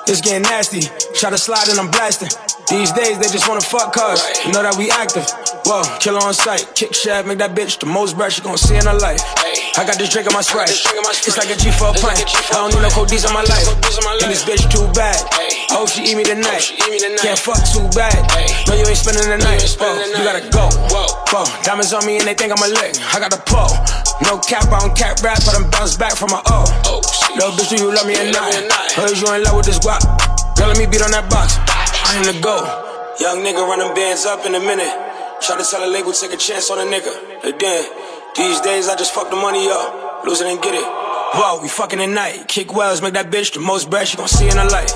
It's 0.06 0.20
getting 0.20 0.42
nasty. 0.42 0.82
Try 1.14 1.30
to 1.30 1.38
slide 1.38 1.68
and 1.68 1.78
I'm 1.78 1.90
blasting. 1.90 2.28
These 2.68 2.90
days 2.92 3.18
they 3.18 3.28
just 3.28 3.48
wanna 3.48 3.60
fuck 3.60 3.92
cars. 3.92 4.22
You 4.44 4.52
know 4.52 4.62
that 4.62 4.74
we 4.76 4.90
active. 4.90 5.26
Whoa, 5.62 5.86
killer 6.00 6.18
on 6.18 6.34
sight. 6.34 6.66
Kick 6.74 6.94
shaft, 6.94 7.28
make 7.28 7.38
that 7.38 7.54
bitch 7.54 7.78
the 7.78 7.86
most 7.86 8.16
breath 8.16 8.32
she 8.34 8.42
gon' 8.42 8.58
see 8.58 8.74
in 8.74 8.86
her 8.86 8.98
life. 8.98 9.22
I 9.78 9.86
got 9.86 9.96
this 9.96 10.10
drink 10.10 10.26
in 10.26 10.34
my 10.34 10.42
sprite. 10.42 10.74
It's 10.74 11.38
like 11.38 11.48
a 11.48 11.56
G 11.56 11.70
for 11.70 11.90
a 11.90 11.94
pint. 11.94 12.26
I 12.50 12.58
don't 12.58 12.74
need 12.74 12.82
no 12.82 12.90
codies 12.90 13.24
in 13.24 13.32
my 13.32 13.46
life. 13.46 13.68
And 14.22 14.30
this 14.30 14.42
bitch 14.42 14.66
too 14.66 14.84
bad. 14.92 15.16
I 15.70 15.78
hope 15.78 15.88
she 15.88 16.02
eat 16.02 16.16
me 16.18 16.24
tonight. 16.24 16.66
Can't 17.22 17.38
fuck 17.38 17.62
too 17.70 17.86
bad. 17.94 18.18
No, 18.66 18.74
you 18.74 18.84
ain't 18.84 18.98
spending 18.98 19.28
the 19.30 19.38
night. 19.38 19.62
Whoa, 19.78 20.02
you 20.02 20.24
gotta 20.26 20.44
go. 20.50 20.66
Whoa, 20.90 21.46
diamonds 21.62 21.94
on 21.94 22.04
me 22.04 22.18
and 22.18 22.26
they 22.26 22.34
think 22.34 22.50
I'm 22.50 22.60
a 22.60 22.68
lick. 22.68 22.98
I 23.14 23.22
got 23.22 23.32
a 23.32 23.40
pull. 23.46 23.70
No 24.28 24.38
cap, 24.38 24.70
I 24.70 24.78
don't 24.80 24.94
cap 24.94 25.22
rap, 25.22 25.40
but 25.44 25.54
I'm 25.54 25.68
bounced 25.70 25.98
back 25.98 26.14
from 26.14 26.30
my 26.30 26.42
O. 26.46 26.66
Little 27.34 27.52
bitch, 27.56 27.70
do 27.70 27.76
you 27.80 27.90
love 27.94 28.06
me 28.06 28.14
or 28.18 28.30
not? 28.30 28.52
Heard 28.92 29.16
you 29.16 29.26
in 29.34 29.42
love 29.42 29.56
with 29.56 29.66
this 29.66 29.80
guap. 29.92 30.56
Girl, 30.56 30.68
let 30.68 30.78
me 30.78 30.86
beat 30.86 31.02
on 31.02 31.10
that 31.10 31.28
box. 31.28 31.58
I 32.08 32.16
am 32.16 32.24
the 32.24 32.36
go. 32.40 32.56
Young 33.20 33.44
nigga 33.44 33.60
running 33.60 33.94
bands 33.94 34.24
up 34.24 34.44
in 34.46 34.54
a 34.54 34.60
minute. 34.60 34.92
Try 35.42 35.58
to 35.58 35.64
tell 35.64 35.84
a 35.84 35.90
label, 35.90 36.12
take 36.12 36.32
a 36.32 36.36
chance 36.36 36.70
on 36.70 36.78
a 36.78 36.88
nigga. 36.88 37.12
Then, 37.58 37.84
these 38.36 38.60
days 38.60 38.88
I 38.88 38.96
just 38.96 39.12
fuck 39.12 39.28
the 39.28 39.36
money 39.36 39.68
up. 39.68 40.24
Lose 40.24 40.40
it 40.40 40.46
and 40.46 40.60
get 40.62 40.74
it. 40.74 41.01
Whoa, 41.32 41.62
we 41.62 41.68
fucking 41.68 41.98
tonight. 41.98 42.44
Kick 42.44 42.76
wells, 42.76 43.00
make 43.00 43.16
that 43.16 43.32
bitch 43.32 43.56
the 43.56 43.60
most 43.64 43.88
bread 43.88 44.04
she 44.04 44.20
gon' 44.20 44.28
see 44.28 44.52
in 44.52 44.56
her 44.60 44.68
life. 44.68 44.92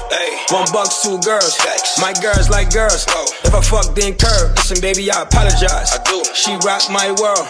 One 0.52 0.68
bucks, 0.68 1.00
two 1.00 1.16
girls. 1.24 1.56
My 1.96 2.12
girls 2.20 2.52
like 2.52 2.68
girls. 2.68 3.08
If 3.40 3.56
I 3.56 3.64
fuck, 3.64 3.96
then 3.96 4.20
curve. 4.20 4.52
Listen, 4.52 4.76
baby, 4.84 5.08
I 5.08 5.24
apologize. 5.24 5.96
I 5.96 6.04
do. 6.04 6.20
She 6.36 6.52
rock 6.60 6.84
my 6.92 7.08
world. 7.16 7.40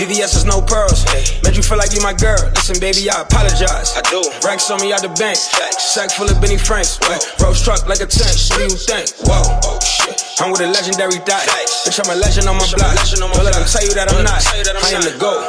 VVS 0.00 0.40
is 0.40 0.48
no 0.48 0.64
pearls. 0.64 1.04
Made 1.44 1.52
you 1.52 1.60
feel 1.60 1.76
like 1.76 1.92
you 1.92 2.00
my 2.00 2.16
girl. 2.16 2.40
Listen, 2.56 2.80
baby, 2.80 3.12
I 3.12 3.28
apologize. 3.28 3.92
I 3.92 4.00
do. 4.08 4.24
Racks 4.40 4.72
on 4.72 4.80
me 4.80 4.88
out 4.96 5.04
the 5.04 5.12
bank. 5.20 5.36
Sack 5.36 6.08
full 6.08 6.32
of 6.32 6.40
Benny 6.40 6.56
Franks. 6.56 6.96
Rose 7.44 7.60
truck 7.60 7.84
like 7.92 8.00
a 8.00 8.08
tank. 8.08 8.32
What 8.56 8.56
do 8.56 8.72
you 8.72 8.80
think? 8.80 9.20
Whoa. 9.28 9.44
Oh 9.68 9.76
shit. 9.84 10.16
I'm 10.40 10.48
with 10.48 10.64
a 10.64 10.70
legendary 10.72 11.20
dot. 11.28 11.44
Bitch, 11.84 12.00
I'm 12.00 12.08
a 12.08 12.16
legend 12.16 12.48
on 12.48 12.56
my 12.56 12.64
block. 12.72 12.96
Don't 13.20 13.36
let 13.44 13.52
them 13.52 13.68
tell 13.68 13.84
you 13.84 13.92
that 14.00 14.08
I'm 14.08 14.24
not. 14.24 14.40
I 14.48 14.96
am 14.96 15.04
the 15.04 15.12
GOAT. 15.20 15.44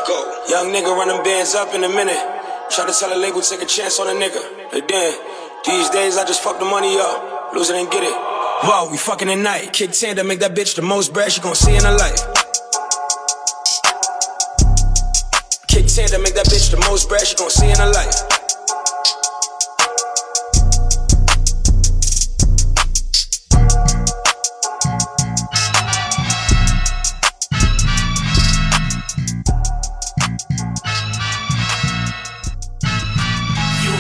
Young 0.52 0.76
nigga 0.76 0.92
running 0.92 1.24
bands 1.24 1.56
up 1.56 1.72
in 1.72 1.88
a 1.88 1.90
minute. 1.90 2.20
Try 2.72 2.88
to 2.88 2.94
tell 2.98 3.12
a 3.12 3.20
label, 3.20 3.42
take 3.42 3.62
a 3.62 3.66
chance 3.66 4.00
on 4.00 4.08
a 4.08 4.18
nigga. 4.18 4.72
But 4.72 4.88
then, 4.88 5.14
these 5.66 5.90
days 5.90 6.18
I 6.18 6.26
just 6.26 6.42
fuck 6.42 6.58
the 6.58 6.64
money 6.64 6.98
up. 6.98 7.54
Lose 7.54 7.70
it 7.70 7.76
and 7.76 7.92
get 7.92 8.02
it. 8.02 8.14
Whoa, 8.64 8.90
we 8.90 8.98
fucking 8.98 9.28
tonight. 9.28 9.74
Kick 9.74 9.92
tandem, 9.92 10.26
make 10.28 10.40
that 10.40 10.56
bitch 10.56 10.78
the 10.78 10.82
most 10.82 11.12
bread 11.12 11.34
she 11.34 11.42
gon' 11.42 11.54
see 11.54 11.76
in 11.76 11.84
her 11.84 11.98
life. 11.98 12.16
Kick 15.68 15.88
tandem, 15.88 16.24
make 16.24 16.36
that 16.36 16.46
bitch 16.46 16.72
the 16.72 16.82
most 16.88 17.10
bread 17.10 17.28
she 17.28 17.36
gon' 17.36 17.50
see 17.50 17.70
in 17.70 17.76
her 17.78 17.92
life. 17.92 18.41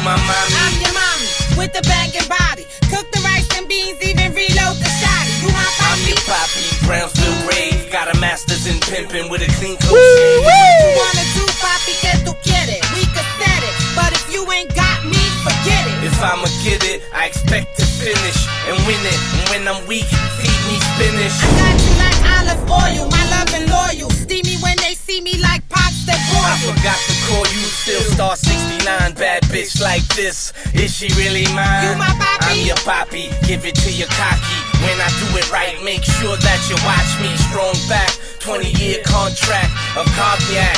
My 0.03 0.17
mommy. 0.17 0.53
I'm 0.57 0.75
your 0.81 0.93
mommy 0.93 1.29
with 1.57 1.71
the 1.73 1.81
banging 1.85 2.25
body. 2.27 2.65
Cook 2.89 3.05
the 3.13 3.21
rice 3.21 3.47
and 3.57 3.67
beans, 3.69 4.01
even 4.01 4.33
reload 4.33 4.77
the 4.81 4.89
shotty. 4.99 5.33
You 5.45 5.49
my 5.53 5.61
I'm 5.61 5.97
papi. 6.01 6.09
your 6.09 6.21
poppy, 6.25 6.63
Brownsville 6.85 7.39
rave. 7.47 7.89
Got 7.91 8.09
a 8.13 8.17
master's 8.19 8.65
in 8.65 8.79
pimping 8.81 9.29
with 9.29 9.41
a 9.45 9.49
clean 9.61 9.77
coat. 9.77 9.93
You 9.93 10.89
wanna 10.97 11.25
do 11.37 11.45
papi 11.61 11.93
que 12.01 12.11
tú 12.25 12.33
quieres? 12.41 12.81
We 12.97 13.05
could 13.13 13.29
set 13.37 13.61
it, 13.61 13.73
but 13.95 14.11
if 14.13 14.25
you 14.33 14.41
ain't 14.51 14.73
got 14.73 15.05
me, 15.05 15.21
forget 15.45 15.85
it. 15.85 16.09
If 16.09 16.17
I'ma 16.21 16.49
get 16.65 16.81
it, 16.83 17.01
I 17.13 17.27
expect 17.27 17.77
to 17.77 17.85
finish 17.85 18.39
and 18.67 18.77
win 18.89 19.01
it. 19.05 19.19
And 19.37 19.43
when 19.53 19.61
I'm 19.69 19.85
weak, 19.87 20.09
feed 20.41 20.59
me 20.67 20.77
spinach. 20.81 21.35
I 21.45 21.49
got 21.61 21.77
you 21.77 21.93
like 22.01 22.19
olive 22.35 22.63
oil, 22.65 23.05
my 23.09 23.23
love 23.37 23.50
like 29.81 30.05
this. 30.15 30.53
Is 30.73 30.95
she 30.95 31.09
really 31.17 31.45
mine? 31.51 31.89
You 31.89 31.97
my 31.97 32.13
papi. 32.15 32.45
I'm 32.45 32.65
your 32.65 32.81
poppy. 32.85 33.29
Give 33.43 33.65
it 33.65 33.75
to 33.75 33.91
your 33.91 34.07
cocky. 34.13 34.57
When 34.85 34.97
I 35.01 35.09
do 35.19 35.27
it 35.37 35.51
right 35.51 35.77
make 35.83 36.03
sure 36.03 36.37
that 36.37 36.59
you 36.69 36.77
watch 36.85 37.11
me. 37.21 37.33
Strong 37.49 37.75
back 37.89 38.13
20 38.39 38.71
year 38.77 39.01
contract 39.03 39.73
of 39.97 40.05
cognac. 40.13 40.77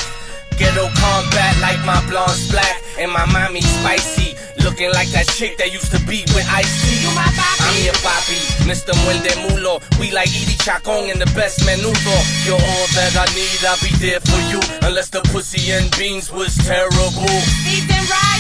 Ghetto 0.57 0.87
combat 0.95 1.53
like 1.59 1.83
my 1.85 1.99
blonde's 2.09 2.49
black. 2.49 2.81
And 2.97 3.11
my 3.11 3.25
mommy 3.31 3.61
spicy. 3.61 4.35
Looking 4.63 4.91
like 4.95 5.11
that 5.11 5.27
chick 5.27 5.57
that 5.57 5.73
used 5.73 5.91
to 5.91 5.99
be 6.07 6.23
with 6.31 6.47
Ice 6.47 6.71
T 6.87 7.03
You 7.03 7.11
my 7.11 7.27
papi. 7.35 7.67
I'm 7.67 7.83
your 7.83 7.99
papi 7.99 8.39
Mr. 8.63 8.95
Muelde 9.03 9.35
Mulo. 9.43 9.83
We 9.99 10.11
like 10.11 10.31
Edie 10.31 10.55
Chacon 10.63 11.11
and 11.11 11.19
the 11.19 11.27
best 11.35 11.59
menudo. 11.67 12.15
You're 12.47 12.55
all 12.55 12.87
that 12.95 13.11
I 13.19 13.27
need 13.35 13.59
I'll 13.67 13.75
be 13.83 13.91
there 13.99 14.23
for 14.23 14.39
you. 14.47 14.63
Unless 14.87 15.09
the 15.09 15.19
pussy 15.35 15.71
and 15.71 15.91
beans 15.97 16.31
was 16.31 16.55
terrible. 16.63 17.27
Season 17.67 18.03
right, 18.07 18.32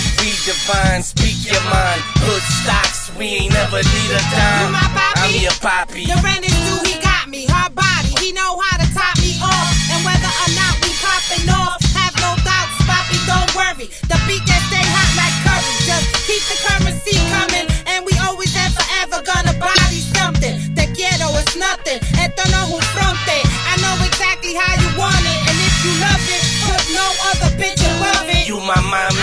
divine, 0.45 1.01
speak 1.01 1.39
your 1.47 1.63
mind. 1.71 2.03
Hood 2.19 2.43
stocks, 2.59 3.11
we 3.15 3.47
ain't 3.47 3.53
never 3.55 3.79
need 3.79 4.11
a 4.11 4.21
dime. 4.27 4.67
You 4.67 4.75
my 4.75 4.87
papi. 4.91 5.19
I'm 5.23 5.33
your 5.39 5.57
poppy. 5.63 6.03
the 6.03 6.19
rent 6.19 6.43
is 6.43 6.55
due, 6.67 6.83
he 6.83 6.99
got 6.99 7.31
me. 7.31 7.47
Her 7.47 7.71
body, 7.71 8.11
he 8.19 8.35
know 8.35 8.59
how 8.59 8.75
to 8.83 8.87
top 8.91 9.15
me 9.23 9.39
off. 9.39 9.71
And 9.95 10.03
whether 10.03 10.27
or 10.27 10.51
not 10.51 10.73
we 10.83 10.91
popping 10.99 11.47
off, 11.47 11.79
have 11.95 12.15
no 12.19 12.35
doubts, 12.43 12.75
papi, 12.83 13.17
don't 13.23 13.51
worry. 13.55 13.87
The 14.11 14.17
beat 14.27 14.43
that 14.43 14.61
stay 14.67 14.83
hot 14.83 15.11
like 15.15 15.35
curry. 15.47 15.73
Just 15.87 16.11
keep 16.27 16.43
the 16.51 16.57
currency 16.59 17.15
coming, 17.31 17.67
and 17.87 18.03
we 18.03 18.11
always 18.27 18.51
and 18.59 18.71
forever 18.75 19.23
gonna 19.23 19.55
body 19.55 20.03
something. 20.11 20.59
Te 20.75 20.91
quiero 20.91 21.31
is 21.39 21.55
nothing. 21.55 22.03
Esto 22.19 22.43
no 22.51 22.67
es 22.67 22.83
un 22.83 22.83
fronte. 22.91 23.39
I 23.47 23.79
know 23.79 23.95
exactly 24.03 24.59
how 24.59 24.75
you 24.75 24.91
want 24.99 25.23
it, 25.23 25.39
and 25.47 25.55
if 25.55 25.75
you 25.87 25.93
love 26.03 26.23
it, 26.27 26.43
put 26.67 26.83
no 26.91 27.07
other 27.31 27.49
bitch 27.55 27.79
above 27.79 28.27
it. 28.27 28.43
You 28.43 28.59
my 28.59 28.75
mommy. 28.91 29.22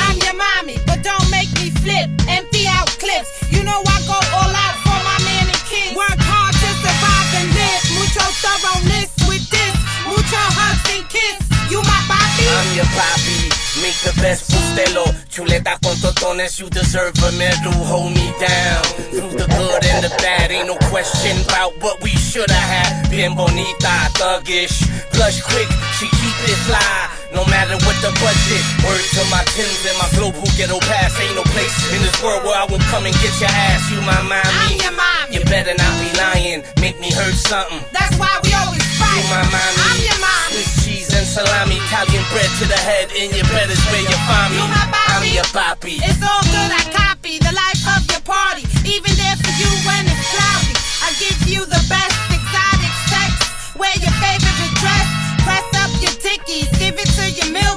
Flip. 1.82 2.08
Empty 2.28 2.64
out 2.68 2.88
clips. 3.00 3.28
You 3.50 3.64
know 3.64 3.80
I 3.80 3.96
go 4.06 4.16
all 4.36 4.52
out 4.52 4.76
for 4.84 4.98
my 5.00 5.18
man 5.24 5.48
and 5.48 5.62
kids. 5.66 5.96
Work 5.96 6.20
hard 6.20 6.54
to 6.54 6.70
survive 6.84 7.30
and 7.40 7.48
live. 7.52 7.82
Mucho 7.96 8.24
thoroughness 8.44 9.10
with 9.26 9.44
this. 9.48 9.74
Mucho 10.06 10.42
hugs 10.56 10.84
and 10.94 11.04
kiss. 11.08 11.36
You 11.72 11.80
my 11.82 12.00
papi. 12.08 12.44
I'm 12.46 12.70
your 12.76 12.90
poppy. 12.94 13.50
Make 13.80 13.96
the 14.04 14.12
best 14.20 14.50
bustelo. 14.52 15.04
Chuleta 15.30 15.78
con 15.80 15.96
totones, 15.96 16.60
you 16.60 16.68
deserve 16.68 17.16
a 17.24 17.32
medal. 17.32 17.72
Hold 17.88 18.12
me 18.12 18.32
down. 18.38 18.84
Through 19.10 19.34
the 19.40 19.46
good 19.46 19.84
and 19.84 20.04
the 20.04 20.12
bad, 20.20 20.50
ain't 20.50 20.66
no 20.66 20.76
question 20.92 21.40
about 21.46 21.72
what 21.80 22.02
we 22.02 22.10
shoulda 22.10 22.52
had. 22.52 23.08
Bien 23.10 23.34
bonita, 23.34 24.10
thuggish. 24.18 24.84
Blush 25.12 25.40
quick, 25.42 25.68
she 25.96 26.06
keep 26.06 26.36
it 26.50 26.58
fly. 26.66 27.19
No 27.32 27.46
matter 27.46 27.78
what 27.86 27.96
the 28.02 28.10
budget. 28.18 28.62
Word 28.82 29.02
to 29.14 29.22
my 29.30 29.42
Tims 29.54 29.82
and 29.86 29.96
my 29.98 30.08
globe 30.18 30.34
who 30.34 30.46
ghetto 30.58 30.78
pass. 30.86 31.14
Ain't 31.18 31.34
no 31.34 31.46
place 31.54 31.74
in 31.94 32.02
this 32.02 32.16
world 32.22 32.42
where 32.42 32.58
I 32.58 32.66
won't 32.66 32.82
come 32.90 33.06
and 33.06 33.14
get 33.22 33.34
your 33.38 33.50
ass. 33.50 33.86
You 33.90 34.02
my 34.02 34.18
mommy. 34.26 34.42
I'm 34.42 34.76
your 34.78 34.94
mommy. 34.94 35.34
You 35.34 35.40
better 35.46 35.74
not 35.74 35.94
be 36.02 36.10
lying. 36.18 36.60
Make 36.82 36.98
me 36.98 37.10
hurt 37.14 37.34
something. 37.38 37.80
That's 37.94 38.14
why 38.18 38.30
we 38.42 38.50
always 38.54 38.82
fight. 38.98 39.14
You 39.14 39.24
my 39.30 39.42
mommy. 39.46 39.78
I'm 39.86 40.00
your 40.02 40.18
mommy. 40.18 40.58
Swiss 40.58 40.70
cheese 40.82 41.10
and 41.14 41.26
salami, 41.26 41.78
Italian 41.78 42.24
bread 42.34 42.50
to 42.58 42.66
the 42.66 42.80
head, 42.82 43.14
and 43.14 43.30
your 43.30 43.46
bed 43.54 43.70
is 43.70 43.78
where 43.94 44.02
you 44.02 44.18
find 44.26 44.50
me. 44.50 44.58
You 44.58 44.66
my 44.66 44.84
papi. 44.90 45.14
I'm 45.14 45.24
your 45.30 45.48
papi. 45.54 45.94
It's 46.02 46.22
all 46.26 46.42
good, 46.50 46.70
I 46.74 46.82
copy 46.90 47.38
the 47.38 47.54
life 47.54 47.82
of 47.94 48.02
your 48.10 48.22
party. 48.26 48.66
Even 48.82 49.14
there 49.14 49.38
for 49.38 49.54
you 49.54 49.70
when 49.86 50.02
it's 50.10 50.26
cloudy. 50.34 50.74
I 51.06 51.14
give 51.22 51.38
you 51.46 51.62
the 51.62 51.82
best 51.86 52.18
exotic 52.34 52.94
sex. 53.06 53.30
Wear 53.78 53.94
your 54.02 54.14
favorite 54.18 54.74
dress. 54.82 55.06
Press 55.46 55.66
up 55.78 55.90
your 56.02 56.14
dickies. 56.18 56.66
Give 56.82 56.98
it 56.98 57.09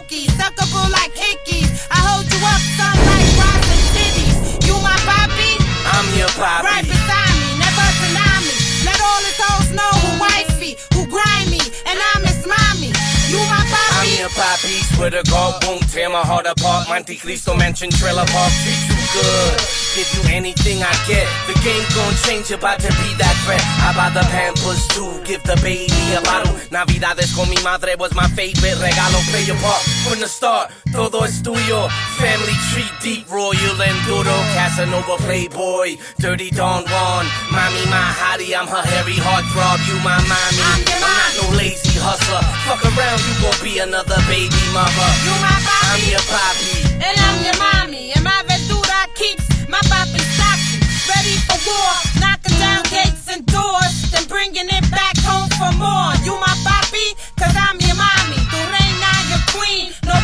Suckable 0.10 0.92
like 0.92 1.16
hickeys. 1.16 1.88
I 1.90 1.96
hold 1.96 2.26
you 2.26 2.38
up, 2.44 2.62
sun 2.76 2.98
like 3.08 3.30
bras 3.40 3.64
and 3.72 3.84
titties. 3.96 4.68
You 4.68 4.74
my 4.82 4.96
papi? 5.08 5.56
I'm 5.86 6.18
your 6.18 6.28
papi. 6.28 6.64
Right 6.64 6.84
beside 6.84 7.23
papi? 14.30 14.30
your 14.30 14.30
papi. 14.32 14.96
Swear 14.96 15.10
to 15.12 15.24
God, 15.30 15.64
won't 15.66 15.84
tear 15.92 16.10
my 16.10 16.22
heart 16.22 16.46
apart. 16.46 16.88
Monte 16.88 17.18
Cristo 17.18 17.56
mansion 17.56 17.90
trailer 17.90 18.26
park. 18.28 18.52
Treat 18.64 18.82
you 18.88 19.04
good. 19.14 19.84
Give 19.94 20.10
you 20.18 20.24
anything 20.34 20.82
I 20.82 20.94
get. 21.06 21.28
The 21.46 21.54
game 21.62 21.86
gon' 21.94 22.16
change, 22.26 22.50
about 22.50 22.80
to 22.82 22.90
be 22.90 23.10
that 23.22 23.36
threat. 23.46 23.62
I 23.86 23.94
buy 23.94 24.10
the 24.10 24.26
pampers 24.34 24.88
too, 24.90 25.22
give 25.22 25.44
the 25.44 25.54
baby 25.62 25.94
a 26.18 26.22
bottle. 26.26 26.50
Navidades 26.74 27.30
con 27.36 27.46
mi 27.50 27.62
madre 27.62 27.94
was 28.00 28.16
my 28.16 28.26
favorite 28.34 28.82
regalo. 28.82 29.22
Play 29.30 29.46
your 29.46 29.60
part 29.62 29.82
from 30.02 30.20
the 30.20 30.28
start. 30.28 30.72
Todo 30.92 31.22
es 31.24 31.42
tuyo. 31.44 31.90
Family 32.18 32.58
tree 32.74 32.90
deep, 33.06 33.30
royal 33.30 33.78
and 33.78 34.00
duro. 34.10 34.34
Casanova 34.58 35.22
playboy, 35.22 35.94
dirty 36.18 36.50
Don 36.50 36.82
Juan. 36.90 37.26
Mommy, 37.54 37.86
my 37.94 38.10
hottie, 38.18 38.58
I'm 38.58 38.66
her 38.66 38.82
hairy 38.82 39.18
heartthrob. 39.22 39.78
You 39.86 39.98
my 40.02 40.18
mommy. 40.26 40.62
I'm 40.74 40.82
not 41.06 41.30
no 41.38 41.58
lazy 41.58 42.02
hustler. 42.02 42.42
Fuck 42.66 42.82
around, 42.82 43.22
you 43.30 43.34
gon' 43.46 43.62
be 43.62 43.78
another 43.78 44.13
baby 44.28 44.62
mother. 44.74 45.10
You 45.26 45.34
my 45.42 45.54
papi? 45.66 45.90
I'm 45.90 46.04
your 46.10 46.26
papi. 46.30 46.74
And 47.02 47.16
I'm 47.26 47.38
your 47.46 47.58
mommy, 47.58 48.12
and 48.14 48.24
my 48.24 48.42
verdura 48.48 49.08
keeps 49.16 49.46
my 49.70 49.82
papi 49.92 50.22
stocky. 50.36 50.82
Ready 51.10 51.36
for 51.48 51.58
war, 51.68 51.94
knocking 52.22 52.58
down 52.60 52.84
gates 52.90 53.28
and 53.30 53.46
doors, 53.48 54.12
then 54.12 54.26
bringing 54.28 54.70
it 54.70 54.86
back 54.92 55.18
home 55.26 55.50
for 55.58 55.72
more. 55.78 56.14
You 56.26 56.34
my 56.40 56.56
papi, 56.68 57.16
cause 57.40 57.56
I'm 57.56 57.80
your 57.82 57.98
mommy. 57.98 58.40
Tu 58.52 58.60
reina, 58.74 59.12
your 59.32 59.44
queen, 59.54 59.92
no 60.06 60.16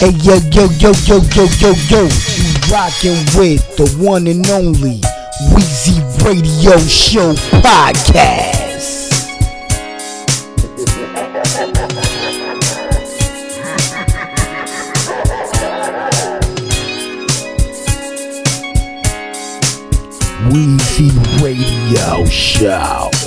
Hey 0.00 0.12
yo 0.22 0.36
yo 0.50 0.64
yo 0.78 0.92
yo 1.04 1.20
yo 1.36 1.44
yo 1.60 1.74
yo, 1.90 2.08
you 2.08 2.72
rockin' 2.72 3.20
with 3.36 3.76
the 3.76 3.84
one 3.98 4.26
and 4.28 4.48
only 4.48 4.98
Weezy 5.52 6.00
Radio 6.24 6.78
Show 6.88 7.34
podcast. 7.60 9.10
Weezy 20.48 21.10
Radio 21.42 22.24
Show. 22.24 23.19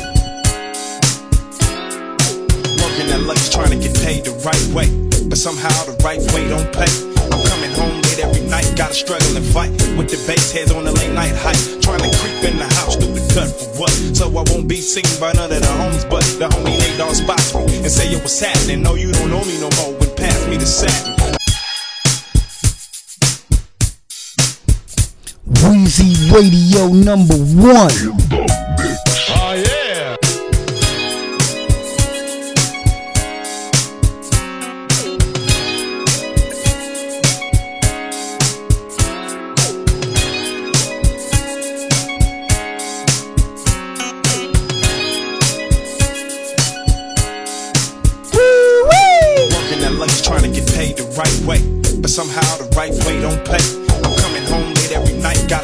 Somehow 5.43 5.75
the 5.83 5.91
right 6.07 6.23
way 6.31 6.47
don't 6.47 6.71
pay. 6.71 6.87
I'm 7.19 7.43
coming 7.51 7.75
home 7.75 7.99
late 8.07 8.23
every 8.23 8.47
night, 8.47 8.63
gotta 8.77 8.93
struggle 8.93 9.35
and 9.35 9.43
fight. 9.43 9.71
With 9.99 10.07
the 10.07 10.15
bass 10.23 10.53
heads 10.55 10.71
on 10.71 10.85
the 10.85 10.93
late 10.93 11.11
night 11.11 11.35
hike. 11.35 11.59
Trying 11.83 11.99
to 11.99 12.11
creep 12.15 12.47
in 12.47 12.55
the 12.55 12.69
house 12.79 12.95
through 12.95 13.11
the 13.11 13.23
cut 13.35 13.51
for 13.51 13.83
what? 13.83 13.91
So 14.15 14.31
I 14.31 14.43
won't 14.47 14.69
be 14.69 14.79
seen 14.79 15.03
by 15.19 15.33
none 15.33 15.51
of 15.51 15.59
the 15.59 15.67
homies, 15.67 16.07
but 16.09 16.23
the 16.39 16.47
homie 16.47 16.79
Nate 16.79 16.97
Dogg 16.97 17.15
spots 17.15 17.53
me 17.53 17.59
and 17.83 17.91
say, 17.91 18.07
Yo, 18.09 18.19
what's 18.19 18.39
happening? 18.39 18.83
No, 18.83 18.95
you 18.95 19.11
don't 19.11 19.29
know 19.29 19.43
me 19.43 19.59
no 19.59 19.67
more. 19.83 19.91
When 19.99 20.15
pass 20.15 20.47
me 20.47 20.55
the 20.55 20.65
satin. 20.65 21.11
Weezy 25.59 26.31
Radio 26.31 26.87
number 26.87 27.35
one. 27.59 28.72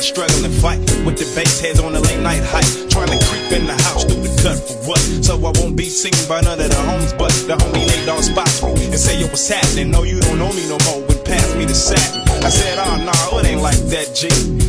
Struggle 0.09 0.41
and 0.41 0.53
fight. 0.57 0.81
With 1.05 1.21
the 1.21 1.29
bass 1.37 1.61
heads 1.61 1.79
on 1.79 1.93
the 1.93 2.01
late 2.01 2.19
night 2.19 2.41
hike. 2.41 2.65
Trying 2.89 3.13
to 3.13 3.19
creep 3.29 3.53
in 3.53 3.69
the 3.69 3.77
house 3.85 4.03
through 4.03 4.25
the 4.25 4.33
cut 4.41 4.57
for 4.57 4.77
what? 4.89 5.01
So 5.21 5.37
I 5.37 5.53
won't 5.61 5.77
be 5.77 5.85
seen 5.85 6.17
by 6.27 6.41
none 6.41 6.57
of 6.57 6.69
the 6.69 6.81
homies, 6.89 7.13
but 7.13 7.29
the 7.45 7.55
homie 7.55 7.85
Nate 7.85 8.05
Dogg 8.09 8.25
spots 8.25 8.61
me 8.65 8.89
and 8.89 8.99
say, 8.99 9.21
Yo, 9.21 9.29
what's 9.29 9.47
happening? 9.47 9.91
No, 9.93 10.03
you 10.03 10.19
don't 10.19 10.41
know 10.41 10.49
me 10.51 10.65
no 10.65 10.81
more. 10.89 11.05
When 11.05 11.21
pass 11.23 11.53
me 11.55 11.65
the 11.65 11.77
satin. 11.77 12.25
I 12.41 12.49
said, 12.49 12.81
Oh, 12.81 12.97
nah, 13.05 13.39
it 13.39 13.45
ain't 13.45 13.61
like 13.61 13.79
that, 13.93 14.17
G. 14.17 14.27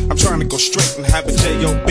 I'm 0.09 0.17
trying 0.17 0.39
to 0.39 0.45
go 0.45 0.57
straight 0.57 0.93
and 1.01 1.05
have 1.09 1.25
a 1.25 1.33
J.O.B. 1.33 1.89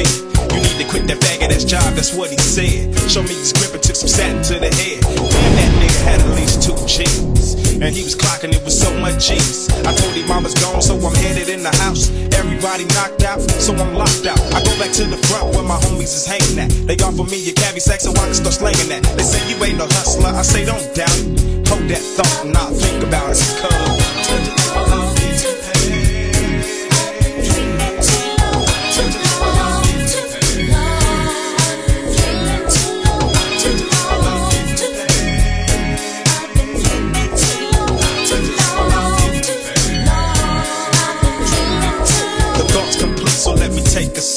You 0.55 0.61
need 0.63 0.79
to 0.79 0.87
quit 0.87 1.11
that 1.11 1.19
faggot 1.19 1.51
ass 1.51 1.65
job, 1.65 1.95
that's 1.95 2.15
what 2.15 2.31
he 2.31 2.39
said. 2.39 2.95
Show 3.11 3.23
me 3.23 3.35
his 3.35 3.53
grip 3.53 3.75
and 3.75 3.83
took 3.83 3.97
some 3.97 4.09
satin 4.09 4.43
to 4.47 4.55
the 4.63 4.71
head. 4.71 5.03
Man, 5.03 5.53
that 5.59 5.71
nigga 5.83 6.01
had 6.07 6.21
at 6.21 6.31
least 6.39 6.63
two 6.63 6.77
G's. 6.87 7.30
And 7.81 7.97
he 7.97 8.05
was 8.05 8.15
clocking 8.15 8.53
it 8.53 8.63
with 8.63 8.77
so 8.77 8.93
much 9.01 9.27
G's. 9.27 9.73
I 9.89 9.95
told 9.97 10.13
him 10.13 10.31
I 10.31 10.39
was 10.39 10.53
gone, 10.55 10.83
so 10.83 11.01
I'm 11.01 11.15
headed 11.15 11.49
in 11.49 11.63
the 11.63 11.75
house. 11.81 12.11
Everybody 12.37 12.85
knocked 12.93 13.25
out, 13.25 13.41
so 13.41 13.73
I'm 13.73 13.95
locked 13.95 14.27
out. 14.27 14.39
I 14.53 14.63
go 14.63 14.77
back 14.79 14.93
to 15.01 15.05
the 15.05 15.17
front 15.29 15.57
where 15.57 15.65
my 15.65 15.81
homies 15.81 16.13
is 16.13 16.27
hanging 16.27 16.59
at. 16.61 16.69
They 16.87 16.97
offer 17.03 17.25
me 17.25 17.41
a 17.49 17.53
cabbie 17.53 17.81
sack 17.81 18.01
so 18.01 18.13
I 18.13 18.29
can 18.29 18.35
start 18.35 18.55
slanging 18.55 18.89
that. 18.93 19.03
They 19.17 19.25
say 19.25 19.41
you 19.49 19.57
ain't 19.65 19.79
no 19.79 19.87
hustler, 19.87 20.29
I 20.29 20.43
say 20.43 20.67
don't 20.67 20.85
doubt 20.95 21.09
it. 21.09 21.69
Hold 21.69 21.89
that 21.89 22.05
thought 22.21 22.45
and 22.45 22.57
I'll 22.57 22.75
think 22.75 23.03
about 23.03 23.33
it. 23.33 23.70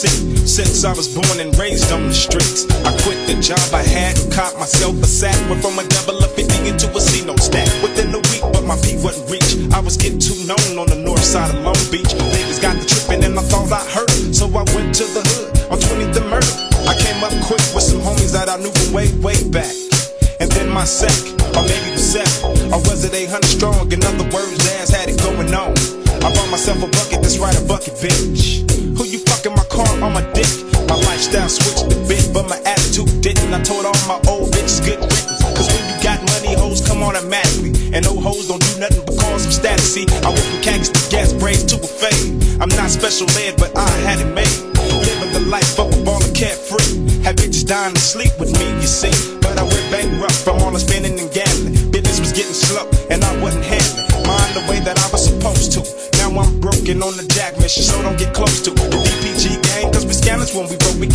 Since 0.03 0.83
I 0.83 0.91
was 0.91 1.07
born 1.15 1.39
and 1.39 1.55
raised 1.57 1.91
on 1.93 2.07
the 2.07 2.13
streets, 2.13 2.67
I 2.83 2.91
quit 3.07 3.15
the 3.23 3.39
job 3.39 3.63
I 3.71 3.83
had, 3.87 4.19
caught 4.35 4.51
myself 4.59 4.99
a 4.99 5.07
sack, 5.07 5.31
went 5.47 5.63
from 5.63 5.79
a 5.79 5.87
double 5.87 6.19
of 6.19 6.35
50 6.35 6.67
into 6.67 6.91
a 6.91 6.99
C-no 6.99 7.35
stack. 7.39 7.71
Within 7.79 8.11
a 8.11 8.19
week, 8.19 8.43
but 8.51 8.67
my 8.67 8.75
P 8.83 8.99
wasn't 8.99 9.31
reached. 9.31 9.71
I 9.71 9.79
was 9.79 9.95
getting 9.95 10.19
too 10.19 10.35
known 10.43 10.75
on 10.75 10.91
the 10.91 10.99
north 10.99 11.23
side 11.23 11.55
of 11.55 11.63
Long 11.63 11.79
Beach. 11.87 12.11
Niggas 12.35 12.59
got 12.59 12.75
the 12.75 12.83
tripping 12.83 13.23
and 13.23 13.39
I 13.39 13.43
thought 13.47 13.71
I 13.71 13.79
heard, 13.95 14.35
so 14.35 14.51
I 14.51 14.67
went 14.75 14.91
to 14.99 15.07
the 15.15 15.23
hood 15.23 15.71
on 15.71 15.79
20th 15.79 16.19
and 16.19 16.27
Murder. 16.27 16.53
I 16.83 16.99
came 16.99 17.23
up 17.23 17.31
quick 17.47 17.63
with 17.71 17.87
some 17.87 18.03
homies 18.03 18.35
that 18.35 18.51
I 18.51 18.59
knew 18.59 18.75
from 18.75 18.91
way, 18.91 19.07
way 19.23 19.39
back. 19.55 19.71
And 20.43 20.51
then 20.51 20.67
my 20.67 20.83
sack, 20.83 21.15
or 21.55 21.63
maybe 21.63 21.95
it 21.95 22.03
sack, 22.03 22.27
or 22.43 22.83
was 22.91 23.07
it 23.07 23.15
800 23.15 23.47
strong? 23.47 23.87
In 23.95 24.03
other 24.03 24.27
words, 24.35 24.59
Daz 24.67 24.91
had 24.91 25.07
it 25.07 25.15
going 25.23 25.55
on. 25.55 25.71
I 26.19 26.27
bought 26.27 26.51
myself 26.51 26.83
a 26.83 26.91
bucket, 26.91 27.23
that's 27.23 27.39
right, 27.39 27.55
a 27.55 27.63
bucket, 27.63 27.95
bitch. 28.03 28.72
Fucking 29.43 29.59
my 29.59 29.67
car 29.67 29.91
on 29.99 30.13
my 30.13 30.23
dick? 30.31 30.47
My 30.87 30.95
lifestyle 30.95 31.49
switched 31.49 31.91
a 31.91 31.99
bit, 32.07 32.31
but 32.33 32.47
my 32.47 32.55
attitude 32.63 33.19
didn't. 33.19 33.53
I 33.53 33.61
told 33.61 33.83
all 33.83 33.99
my 34.07 34.15
old 34.31 34.47
bitches 34.55 34.79
good 34.79 35.03
riddance. 35.03 35.43
Cause 35.43 35.67
when 35.67 35.83
you 35.83 35.95
got 35.99 36.23
money, 36.31 36.55
hoes 36.55 36.79
come 36.79 37.03
automatically. 37.03 37.75
And 37.91 38.07
no 38.07 38.15
hoes 38.15 38.47
don't 38.47 38.63
do 38.63 38.79
nothing 38.79 39.03
but 39.03 39.19
cause 39.19 39.43
some 39.43 39.51
status. 39.51 39.95
See, 39.95 40.07
I 40.23 40.31
went 40.31 40.47
from 40.47 40.61
khakis 40.63 40.95
to 40.95 41.11
gas 41.11 41.33
braids 41.33 41.65
to 41.65 41.75
a 41.75 41.83
fade. 41.83 42.39
I'm 42.63 42.71
not 42.79 42.87
special 42.87 43.27
ed, 43.43 43.59
but 43.59 43.75
I 43.75 43.89
had 44.07 44.23
it 44.23 44.31
made. 44.31 44.47
Living 45.03 45.33
the 45.35 45.43
life 45.51 45.77
of 45.77 45.91
a 45.91 45.99
baller 46.07 46.31
carefree. 46.31 47.03
Had 47.27 47.35
bitches 47.35 47.67
dying 47.67 47.95
to 47.95 47.99
sleep 47.99 48.31
with 48.39 48.55
me, 48.55 48.71
you 48.79 48.87
see. 48.87 49.11
But 49.43 49.59
I 49.59 49.63
went 49.63 49.91
bankrupt 49.91 50.39
from 50.39 50.63
all 50.63 50.71
the 50.71 50.79
spending 50.79 51.19
and 51.19 51.27
gambling. 51.35 51.91
Business 51.91 52.21
was 52.21 52.31
getting 52.31 52.55
slow, 52.55 52.87
and 53.11 53.19
I 53.19 53.35
wasn't 53.43 53.65
handling 53.65 54.13
mine 54.23 54.53
the 54.55 54.63
way 54.71 54.79
that 54.79 54.97
I 54.99 55.07
was 55.11 55.27
supposed 55.27 55.71
to. 55.75 55.81
Now 56.17 56.39
I'm 56.39 56.59
broken 56.59 57.03
on 57.03 57.15
the 57.17 57.25
jack 57.35 57.57
mission, 57.59 57.83
so 57.83 58.01
don't 58.01 58.17
get 58.17 58.33
close 58.33 58.52
we 60.63 60.69
we 60.71 60.77
broke, 60.77 60.99
we 60.99 61.12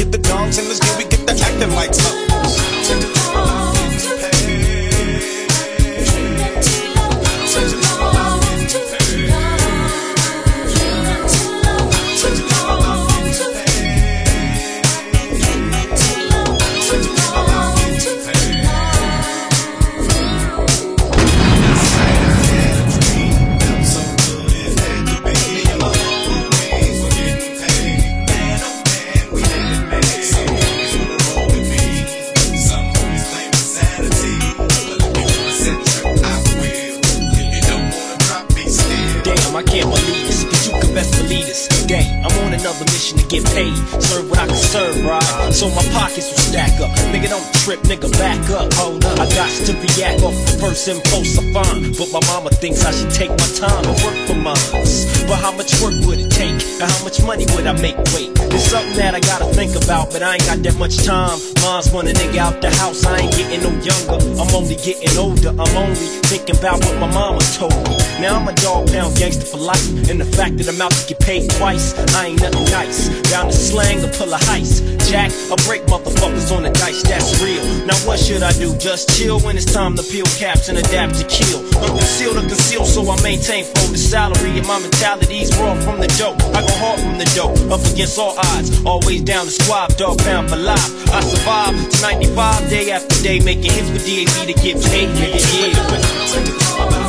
the 50.84 50.92
first 50.92 51.06
impulse 51.06 51.38
I 51.38 51.52
find. 51.52 51.96
But 51.96 52.12
my 52.12 52.20
mama 52.26 52.50
thinks 52.50 52.84
I 52.84 52.92
should 52.92 53.10
take 53.10 53.30
my 53.30 53.48
time 53.56 53.84
and 53.84 53.96
work 54.04 54.18
for 54.26 54.34
mine. 54.34 54.86
But 55.26 55.38
how 55.40 55.52
much 55.52 55.80
work 55.80 55.94
would 56.06 56.18
it 56.18 56.30
take? 56.30 56.54
And 56.80 56.90
how 56.90 57.04
much 57.04 57.22
money 57.22 57.46
would 57.54 57.66
I 57.66 57.72
make? 57.80 57.96
Wait, 58.14 58.30
it's 58.54 58.70
something 58.70 58.96
that 58.96 59.14
I 59.14 59.20
gotta 59.20 59.46
think 59.54 59.74
about, 59.76 60.10
but 60.12 60.22
I 60.22 60.34
ain't 60.34 60.46
got 60.46 60.62
that 60.62 60.76
much 60.78 60.96
time. 61.04 61.38
Mom's 61.62 61.90
want 61.92 62.08
a 62.08 62.12
nigga 62.12 62.38
out 62.38 62.60
the 62.60 62.70
house, 62.70 63.04
I 63.04 63.18
ain't 63.18 63.32
getting 63.32 63.62
no 63.62 63.70
younger. 63.82 64.18
I'm 64.40 64.50
only 64.54 64.76
getting 64.76 65.16
older. 65.18 65.50
I'm 65.50 65.74
only 65.76 66.08
thinking 66.30 66.56
about 66.56 66.84
what 66.84 66.96
my 66.98 67.10
mama 67.12 67.40
told 67.56 67.74
me. 67.88 67.96
Now 68.20 68.38
I'm 68.38 68.48
a 68.48 68.54
Dogg 68.54 68.88
Pound 68.88 69.16
gangster 69.16 69.46
for 69.46 69.58
life. 69.58 69.86
And 70.10 70.20
the 70.20 70.28
fact 70.36 70.56
that 70.58 70.68
I'm 70.68 70.80
out 70.80 70.92
to 70.92 71.06
get 71.08 71.20
paid 71.20 71.50
twice, 71.58 71.94
I 72.14 72.28
ain't 72.28 72.40
nothing 72.40 72.64
nice. 72.70 73.08
Down 73.30 73.46
to 73.46 73.52
slang 73.52 74.04
or 74.04 74.12
pull 74.14 74.32
a 74.32 74.38
heist. 74.38 74.97
Jack, 75.08 75.32
I 75.48 75.56
break 75.64 75.82
motherfuckers 75.88 76.54
on 76.54 76.64
the 76.64 76.70
dice, 76.70 77.02
that's 77.02 77.40
real. 77.42 77.64
Now 77.86 77.96
what 78.04 78.20
should 78.20 78.42
I 78.42 78.52
do? 78.52 78.76
Just 78.76 79.08
chill 79.16 79.40
when 79.40 79.56
it's 79.56 79.64
time 79.64 79.96
to 79.96 80.02
peel 80.02 80.26
caps 80.36 80.68
and 80.68 80.76
adapt 80.76 81.14
to 81.16 81.24
kill. 81.24 81.64
Unconceal 81.80 82.34
to 82.34 82.44
conceal, 82.46 82.84
so 82.84 83.08
I 83.10 83.16
maintain 83.22 83.64
the 83.64 83.96
salary. 83.96 84.58
And 84.58 84.66
my 84.66 84.78
mentality's 84.78 85.56
raw 85.56 85.72
from 85.80 86.00
the 86.00 86.08
dope. 86.20 86.36
I 86.52 86.60
go 86.60 86.72
hard 86.76 87.00
from 87.00 87.16
the 87.16 87.24
dope, 87.32 87.56
up 87.72 87.80
against 87.90 88.18
all 88.18 88.36
odds. 88.36 88.84
Always 88.84 89.22
down 89.22 89.46
to 89.46 89.50
squab, 89.50 89.96
Dogg 89.96 90.18
Pound 90.18 90.50
for 90.50 90.56
life. 90.56 91.08
I 91.08 91.20
survive 91.20 91.72
to 91.90 92.02
95 92.02 92.68
day 92.68 92.90
after 92.90 93.22
day, 93.22 93.40
making 93.40 93.72
hits 93.72 93.88
with 93.88 94.04
DAB 94.04 94.46
to 94.46 94.52
get 94.52 94.76
paid. 94.92 95.08
Nigga, 95.16 95.40
yeah. 95.56 97.07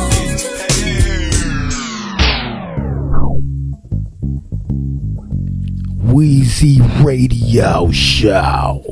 Weezy 6.12 6.80
Radio 7.04 7.88
Show. 7.92 8.82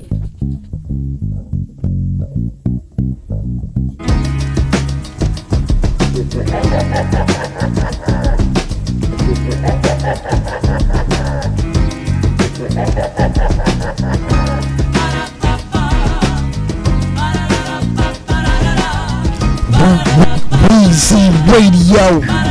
Weezy 20.68 21.30
Radio. 21.50 22.47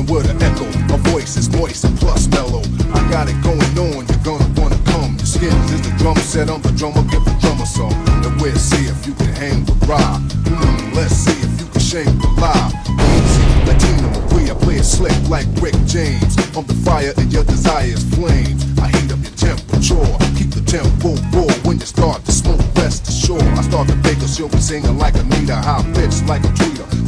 Bouncing 0.00 0.14
with 0.14 0.30
an 0.30 0.42
echo. 0.42 0.64
My 0.88 0.96
voice 1.10 1.36
is 1.36 1.50
moist 1.50 1.84
and 1.84 1.98
plus 1.98 2.28
mellow. 2.28 2.62
I 2.92 3.00
got 3.10 3.28
it 3.28 3.40
going 3.42 3.60
on, 3.78 4.06
you're 4.06 4.24
gonna 4.24 4.48
wanna 4.60 4.78
come. 4.86 5.16
Your 5.16 5.26
skin 5.26 5.56
is 5.72 5.82
the 5.82 5.94
drum 5.98 6.16
set, 6.16 6.50
I'm 6.50 6.60
the 6.62 6.72
drummer, 6.72 7.02
give 7.10 7.24
the 7.24 7.36
drummer 7.40 7.66
some. 7.66 7.92
And 8.24 8.40
we'll 8.40 8.54
see 8.56 8.86
if 8.86 9.06
you 9.06 9.14
can 9.14 9.32
hang 9.34 9.64
with 9.64 9.88
Rob. 9.88 10.22
Mm, 10.44 10.94
let's 10.94 11.14
see 11.14 11.38
if 11.40 11.60
you 11.60 11.66
can 11.66 11.80
shame 11.80 12.18
the 12.18 12.28
lie. 12.40 12.72
Easy, 13.16 13.44
Latino, 13.66 14.08
I 14.50 14.54
play 14.64 14.76
it 14.76 14.84
slick 14.84 15.16
like 15.28 15.46
Rick 15.60 15.76
James. 15.86 16.36
I'm 16.56 16.64
the 16.66 16.74
fire 16.84 17.12
and 17.16 17.32
your 17.32 17.44
desires 17.44 18.02
flames. 18.14 18.64
I 18.78 18.88
heat 18.88 19.12
up 19.12 19.20
your 19.22 19.36
temperature, 19.36 20.06
keep 20.36 20.50
the 20.50 20.62
tempo 20.66 21.14
raw 21.36 21.52
when 21.64 21.78
you 21.78 21.86
start 21.86 22.24
to 22.24 22.32
smoke. 22.32 22.60
Rest 22.76 23.08
assured, 23.08 23.42
I 23.42 23.62
start 23.62 23.88
to 23.88 23.94
think 24.02 24.20
she'll 24.28 24.48
be 24.48 24.58
singing 24.58 24.98
like 24.98 25.14
Anita, 25.14 25.56
high 25.56 25.82
pitched 25.94 26.26
like 26.26 26.44
a 26.44 26.48
tweeter. 26.48 26.99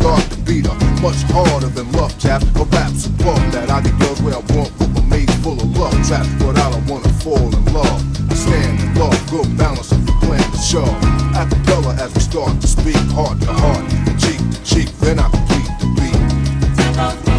Start 0.00 0.22
to 0.30 0.38
beat 0.48 0.66
her, 0.66 0.74
much 1.02 1.20
harder 1.28 1.68
than 1.68 1.92
love 1.92 2.18
tap. 2.18 2.42
But 2.54 2.72
raps 2.72 3.04
above 3.04 3.52
that, 3.52 3.68
I 3.68 3.82
get 3.82 3.98
girls 3.98 4.22
where 4.22 4.32
I 4.32 4.40
want, 4.56 4.72
with 4.78 4.96
a 4.96 5.02
maid 5.02 5.30
full 5.44 5.60
of 5.60 5.76
love 5.76 5.92
trap. 6.08 6.26
But 6.38 6.56
I 6.58 6.70
don't 6.70 6.86
wanna 6.86 7.12
fall 7.20 7.54
in 7.54 7.64
love. 7.74 8.00
I 8.30 8.34
stand 8.34 8.80
in 8.80 8.94
love, 8.94 9.30
good 9.30 9.58
balance 9.58 9.92
if 9.92 10.00
you 10.00 10.14
plan 10.24 10.40
to 10.40 10.58
show. 10.58 10.88
Acapella 11.36 11.98
as 11.98 12.14
we 12.14 12.20
start 12.20 12.58
to 12.62 12.66
speak, 12.66 12.96
heart 13.12 13.38
to 13.42 13.52
heart, 13.52 13.84
cheek 14.18 14.40
to 14.40 14.64
cheek, 14.64 14.88
then 15.00 15.18
I 15.18 15.28
complete 15.28 15.68
the 15.80 15.86
beat. 16.00 17.29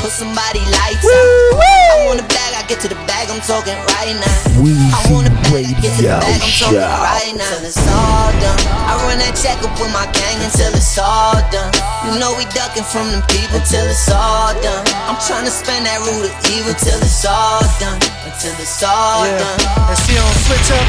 Put 0.00 0.10
somebody 0.10 0.60
lights 0.72 1.04
out. 1.04 1.60
I 1.60 2.06
want 2.08 2.20
a 2.20 2.26
bag, 2.32 2.56
I 2.56 2.64
get 2.66 2.80
to 2.80 2.88
the 2.88 2.96
bag, 3.04 3.28
I'm 3.28 3.40
talking 3.44 3.76
right 3.96 4.16
now. 4.16 4.38
I 4.56 5.00
want 5.12 5.28
a 5.28 5.34
bag, 5.52 5.68
I 5.68 5.74
get 5.80 5.92
to 6.00 6.02
the 6.02 6.16
Radio 6.16 6.20
bag, 6.20 6.40
I'm 6.40 6.52
talking 6.56 6.80
right 6.80 7.34
now. 7.36 7.50
Till 7.52 7.68
it's 7.68 7.84
all 7.84 8.32
done. 8.40 8.60
I 8.88 8.92
run 9.04 9.18
that 9.20 9.36
check 9.36 9.60
up 9.60 9.72
with 9.76 9.92
my 9.92 10.08
gang 10.16 10.40
until 10.40 10.72
it's 10.72 10.96
all 10.96 11.36
done. 11.52 11.70
You 12.08 12.16
know 12.16 12.32
we 12.40 12.48
ducking 12.56 12.86
from 12.88 13.12
them 13.12 13.22
people 13.28 13.60
till 13.68 13.84
it's 13.86 14.08
all 14.08 14.56
done. 14.64 14.84
I'm 15.06 15.20
tryna 15.20 15.52
spend 15.52 15.84
that 15.84 16.00
root 16.02 16.24
of 16.26 16.34
evil 16.48 16.74
till 16.80 16.98
it's 17.00 17.24
all 17.28 17.60
done. 17.78 18.00
Until 18.24 18.56
it's 18.56 18.80
all 18.82 19.28
Yeah. 19.28 19.36
done. 19.36 19.60
And 19.92 19.98
she 20.08 20.16
don't 20.16 20.38
switch 20.48 20.70
up. 20.72 20.86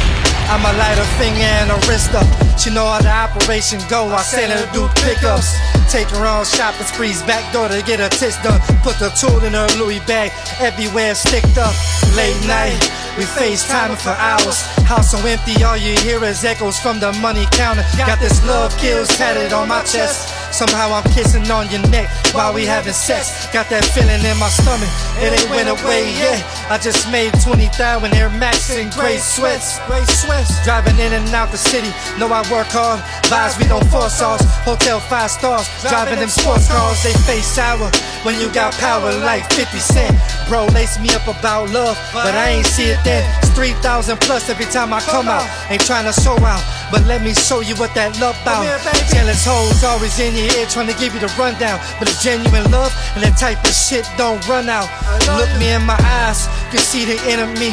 I'ma 0.52 0.72
light 0.76 0.98
her 0.98 1.10
finger 1.20 1.44
and 1.44 1.72
her 1.72 1.82
wrist 1.88 2.12
up. 2.16 2.28
She 2.60 2.70
know 2.72 2.86
how 2.88 3.00
the 3.00 3.12
operation 3.12 3.80
go. 3.88 4.08
I 4.12 4.22
send 4.24 4.52
her 4.52 4.66
to 4.66 4.72
do 4.72 4.88
pickups. 5.04 5.56
Take 5.92 6.08
her 6.12 6.26
on 6.26 6.46
shopping 6.46 6.88
sprees, 6.88 7.22
back 7.24 7.52
door 7.52 7.68
to 7.68 7.84
get 7.84 8.00
her 8.00 8.08
tits 8.08 8.42
done. 8.42 8.62
Put 8.82 8.98
the 8.98 9.10
tool 9.10 9.44
in 9.44 9.52
her 9.52 9.68
Louis 9.78 10.00
bag, 10.08 10.32
everywhere 10.62 11.14
sticked 11.16 11.58
up. 11.58 11.76
Late 12.16 12.40
night, 12.48 12.80
we 13.18 13.26
FaceTiming 13.26 14.00
for 14.00 14.16
hours. 14.16 14.62
House 14.88 15.12
so 15.12 15.18
empty, 15.28 15.62
all 15.66 15.76
you 15.76 16.00
hear 16.00 16.24
is 16.24 16.46
echoes 16.46 16.80
from 16.80 17.02
the 17.02 17.12
money 17.20 17.46
counter. 17.52 17.84
Got 17.98 18.22
this 18.22 18.42
love 18.48 18.72
kills 18.78 19.10
tatted 19.10 19.52
on 19.52 19.68
my 19.68 19.84
chest. 19.84 20.41
Somehow 20.52 20.94
I'm 20.94 21.04
kissing 21.12 21.50
on 21.50 21.70
your 21.72 21.82
neck 21.90 22.10
while 22.34 22.54
we 22.54 22.66
having 22.66 22.94
sex. 22.94 23.48
Got 23.52 23.70
that 23.70 23.84
feeling 23.96 24.22
in 24.22 24.38
my 24.38 24.50
stomach, 24.50 24.92
it 25.24 25.32
ain't 25.32 25.50
went 25.50 25.70
away 25.70 26.12
yet. 26.20 26.44
I 26.70 26.78
just 26.78 27.12
made 27.12 27.34
20,000 27.42 27.72
Air 28.14 28.30
Max 28.30 28.70
in 28.70 28.90
gray 28.92 29.18
sweats. 29.18 29.80
Gray 29.88 30.04
sweats. 30.06 30.64
Driving 30.64 31.00
in 31.00 31.14
and 31.14 31.28
out 31.34 31.52
the 31.52 31.58
city, 31.58 31.90
know 32.20 32.28
I 32.28 32.44
work 32.52 32.68
hard. 32.70 33.00
Vibes 33.32 33.58
we 33.60 33.66
don't 33.68 33.86
force 33.90 34.22
ours. 34.22 34.42
Hotel 34.68 35.00
five 35.00 35.32
stars, 35.32 35.68
driving 35.82 36.20
them 36.20 36.30
sports 36.30 36.68
cars. 36.68 37.02
They 37.04 37.14
face 37.26 37.48
sour 37.48 37.90
when 38.24 38.40
you 38.40 38.52
got 38.54 38.74
power 38.76 39.12
like 39.24 39.48
50 39.54 39.80
Cent. 39.80 40.16
Bro, 40.48 40.68
lace 40.76 41.00
me 41.00 41.10
up 41.16 41.28
about 41.28 41.70
love, 41.72 41.98
but 42.14 42.36
I 42.36 42.50
ain't 42.60 42.66
see 42.68 42.92
it 42.92 43.00
then. 43.04 43.24
It's 43.40 43.50
3,000 43.56 44.20
plus 44.22 44.50
every 44.50 44.66
time 44.66 44.94
I 44.94 45.00
come 45.02 45.28
out. 45.28 45.48
Ain't 45.72 45.82
trying 45.86 46.06
to 46.06 46.14
show 46.22 46.38
out, 46.44 46.62
But 46.92 47.08
let 47.08 47.24
me 47.24 47.34
show 47.34 47.62
you 47.64 47.76
what 47.80 47.96
that 47.96 48.20
love 48.20 48.36
about. 48.44 48.68
Jealous 49.08 49.48
hoes 49.48 49.84
always 49.84 50.20
in 50.20 50.36
your 50.36 50.52
ear 50.60 50.68
trying 50.68 50.92
to 50.92 50.98
give 51.00 51.16
you 51.16 51.24
the 51.24 51.32
rundown. 51.40 51.80
But 51.98 52.12
it's 52.12 52.22
genuine 52.22 52.68
love 52.70 52.92
and 53.16 53.24
that 53.24 53.40
type 53.40 53.64
of 53.64 53.72
shit 53.72 54.04
don't 54.20 54.44
run 54.48 54.68
out. 54.68 54.92
Look 55.40 55.48
me 55.56 55.72
in 55.72 55.88
my 55.88 55.96
eyes, 56.20 56.52
you 56.68 56.78
can 56.78 56.84
see 56.84 57.08
the 57.08 57.18
enemy. 57.32 57.72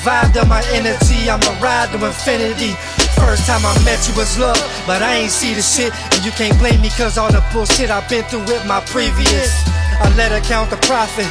Vibe 0.00 0.32
to 0.32 0.48
my 0.48 0.64
energy, 0.72 1.28
I'm 1.28 1.44
a 1.44 1.52
ride 1.60 1.92
to 1.92 2.00
infinity. 2.00 2.72
First 3.20 3.44
time 3.44 3.60
I 3.68 3.76
met 3.84 4.00
you 4.08 4.16
was 4.16 4.38
love, 4.40 4.56
but 4.88 5.04
I 5.04 5.20
ain't 5.20 5.30
see 5.30 5.52
the 5.52 5.60
shit. 5.60 5.92
And 6.16 6.24
you 6.24 6.32
can't 6.32 6.56
blame 6.56 6.80
me 6.80 6.88
cause 6.96 7.18
all 7.18 7.28
the 7.28 7.44
bullshit 7.52 7.92
I've 7.92 8.08
been 8.08 8.24
through 8.24 8.48
with 8.48 8.64
my 8.64 8.80
previous. 8.88 9.52
I 10.00 10.08
let 10.16 10.32
her 10.32 10.40
count 10.40 10.70
the 10.70 10.80
profit. 10.88 11.28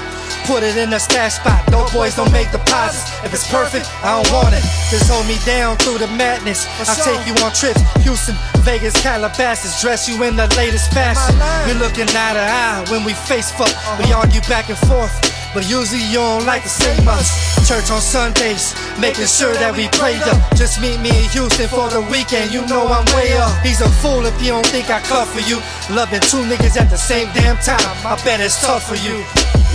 Put 0.50 0.64
it 0.64 0.78
in 0.78 0.92
a 0.94 1.00
stash 1.00 1.36
spot. 1.36 1.62
No 1.70 1.86
boys 1.94 2.16
don't 2.16 2.32
make 2.34 2.50
deposits. 2.50 3.06
If 3.24 3.38
it's 3.38 3.46
perfect, 3.54 3.86
I 4.02 4.18
don't 4.18 4.34
want 4.34 4.58
it. 4.58 4.66
Just 4.90 5.06
hold 5.06 5.30
me 5.30 5.38
down 5.46 5.78
through 5.78 6.00
the 6.02 6.10
madness. 6.18 6.66
I'll 6.90 6.98
take 7.06 7.22
you 7.30 7.38
on 7.46 7.54
trips. 7.54 7.78
Houston, 8.02 8.34
Vegas, 8.66 8.98
Calabasas. 8.98 9.80
Dress 9.80 10.10
you 10.10 10.18
in 10.24 10.36
the 10.36 10.50
latest 10.58 10.90
fashion. 10.92 11.38
We're 11.70 11.78
looking 11.78 12.10
eye 12.18 12.34
to 12.34 12.42
eye 12.42 12.82
when 12.90 13.06
we 13.06 13.14
face 13.14 13.52
fuck. 13.54 13.70
We 14.02 14.12
argue 14.12 14.42
back 14.50 14.74
and 14.74 14.80
forth. 14.90 15.14
But 15.54 15.70
usually 15.70 16.02
you 16.10 16.18
don't 16.18 16.46
like 16.48 16.64
to 16.64 16.70
say 16.70 16.98
much. 17.06 17.30
Church 17.70 17.94
on 17.94 18.02
Sundays, 18.02 18.74
making 18.98 19.30
sure 19.30 19.54
that 19.54 19.78
we 19.78 19.86
prayed 20.02 20.26
up. 20.26 20.42
Just 20.58 20.82
meet 20.82 20.98
me 20.98 21.14
in 21.14 21.30
Houston 21.30 21.70
for 21.70 21.94
the 21.94 22.02
weekend, 22.10 22.50
you 22.50 22.66
know 22.66 22.90
I'm 22.90 23.06
way 23.14 23.38
up. 23.38 23.54
He's 23.62 23.82
a 23.82 23.90
fool 24.02 24.26
if 24.26 24.34
you 24.42 24.58
don't 24.58 24.66
think 24.66 24.90
I 24.90 24.98
cut 25.02 25.30
for 25.30 25.46
you. 25.46 25.62
Loving 25.94 26.26
two 26.26 26.42
niggas 26.50 26.74
at 26.74 26.90
the 26.90 26.98
same 26.98 27.30
damn 27.38 27.58
time, 27.62 27.82
I 28.02 28.18
bet 28.26 28.42
it's 28.42 28.58
tough 28.66 28.90
for 28.90 28.98
you. 28.98 29.22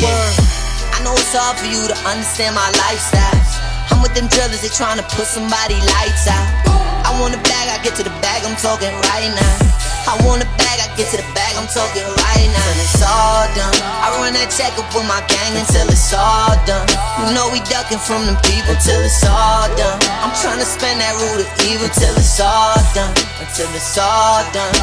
Word. 0.03 0.64
I 0.95 1.03
know 1.03 1.11
it's 1.19 1.35
hard 1.35 1.59
for 1.59 1.67
you 1.67 1.83
to 1.91 1.97
understand 2.07 2.55
my 2.55 2.71
lifestyle. 2.87 3.43
I'm 3.91 3.99
with 3.99 4.15
them 4.15 4.31
drillers, 4.31 4.63
they 4.63 4.71
tryna 4.71 5.03
put 5.11 5.27
somebody 5.27 5.75
lights 5.99 6.31
out. 6.31 6.47
I 7.03 7.11
want 7.19 7.35
a 7.35 7.43
bag, 7.43 7.67
I 7.69 7.83
get 7.83 7.99
to 7.99 8.05
the 8.07 8.15
bag, 8.23 8.47
I'm 8.47 8.55
talking 8.55 8.95
right 9.11 9.31
now. 9.35 9.55
I 10.07 10.15
want 10.23 10.47
a 10.47 10.49
bag, 10.61 10.79
I 10.79 10.89
get 10.95 11.11
to 11.11 11.19
the 11.19 11.27
bag, 11.35 11.59
I'm 11.59 11.67
talking 11.67 12.07
right 12.07 12.49
now. 12.49 12.67
And 12.71 12.79
it's 12.79 13.03
all 13.03 13.45
done. 13.59 13.75
I 13.83 14.15
run 14.23 14.39
that 14.39 14.55
check 14.55 14.73
up 14.79 14.87
with 14.95 15.05
my 15.11 15.19
gang 15.27 15.59
until 15.59 15.91
it's 15.91 16.15
all 16.15 16.55
done. 16.63 16.87
You 17.21 17.35
know 17.35 17.51
we 17.51 17.59
ducking 17.67 17.99
from 17.99 18.25
them 18.29 18.39
people 18.47 18.77
till 18.79 19.03
it's 19.03 19.27
all 19.27 19.67
done. 19.75 19.99
I'm 20.23 20.33
trying 20.39 20.63
to 20.63 20.69
spend 20.69 21.03
that 21.03 21.19
root 21.19 21.43
of 21.43 21.51
evil 21.67 21.91
till 21.91 22.15
it's 22.15 22.39
all 22.39 22.79
done. 22.95 23.11
Until 23.43 23.69
it's 23.75 23.99
all 23.99 24.47
done. 24.55 24.77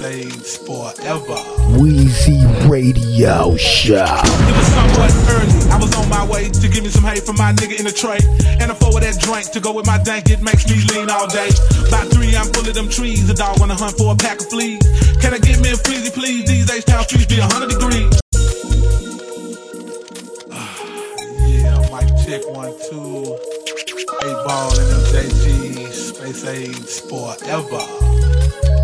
Age 0.00 0.58
forever. 0.66 1.36
Wheezy 1.78 2.44
Radio 2.68 3.56
Show. 3.56 4.04
It 4.04 4.56
was 4.56 4.66
somewhat 4.74 5.12
early. 5.30 5.70
I 5.70 5.78
was 5.80 5.94
on 5.96 6.08
my 6.08 6.26
way 6.26 6.48
to 6.48 6.68
give 6.68 6.82
me 6.82 6.90
some 6.90 7.04
hay 7.04 7.20
from 7.20 7.36
my 7.36 7.52
nigga 7.52 7.78
in 7.78 7.84
the 7.84 7.92
tray. 7.92 8.18
And 8.60 8.70
a 8.70 8.74
four 8.74 8.90
of 8.90 9.00
that 9.02 9.20
drink 9.20 9.50
to 9.52 9.60
go 9.60 9.72
with 9.72 9.86
my 9.86 9.98
dank. 10.02 10.30
It 10.30 10.42
makes 10.42 10.66
me 10.68 10.82
lean 10.92 11.10
all 11.10 11.28
day. 11.28 11.48
By 11.90 12.04
three, 12.10 12.34
I'm 12.36 12.46
full 12.52 12.66
of 12.66 12.74
them 12.74 12.88
trees. 12.88 13.28
A 13.30 13.34
dog 13.34 13.60
on 13.60 13.70
a 13.70 13.74
hunt 13.74 13.96
for 13.96 14.12
a 14.12 14.16
pack 14.16 14.40
of 14.40 14.48
fleas. 14.50 14.82
Can 15.20 15.32
I 15.32 15.38
get 15.38 15.60
me 15.60 15.70
a 15.70 15.76
fleasy, 15.76 16.10
please? 16.10 16.48
These 16.48 16.70
H-Town 16.70 17.04
trees 17.06 17.26
be 17.26 17.38
100 17.38 17.70
degrees. 17.70 18.20
Ah, 20.50 20.76
yeah, 21.46 21.78
mic 21.92 22.08
check 22.26 22.42
one, 22.50 22.74
two. 22.90 23.38
Eight 24.26 24.38
ball 24.46 24.72
and 24.74 24.90
MJG. 25.06 25.92
Space 25.92 26.44
Age 26.44 27.00
forever. 27.08 28.83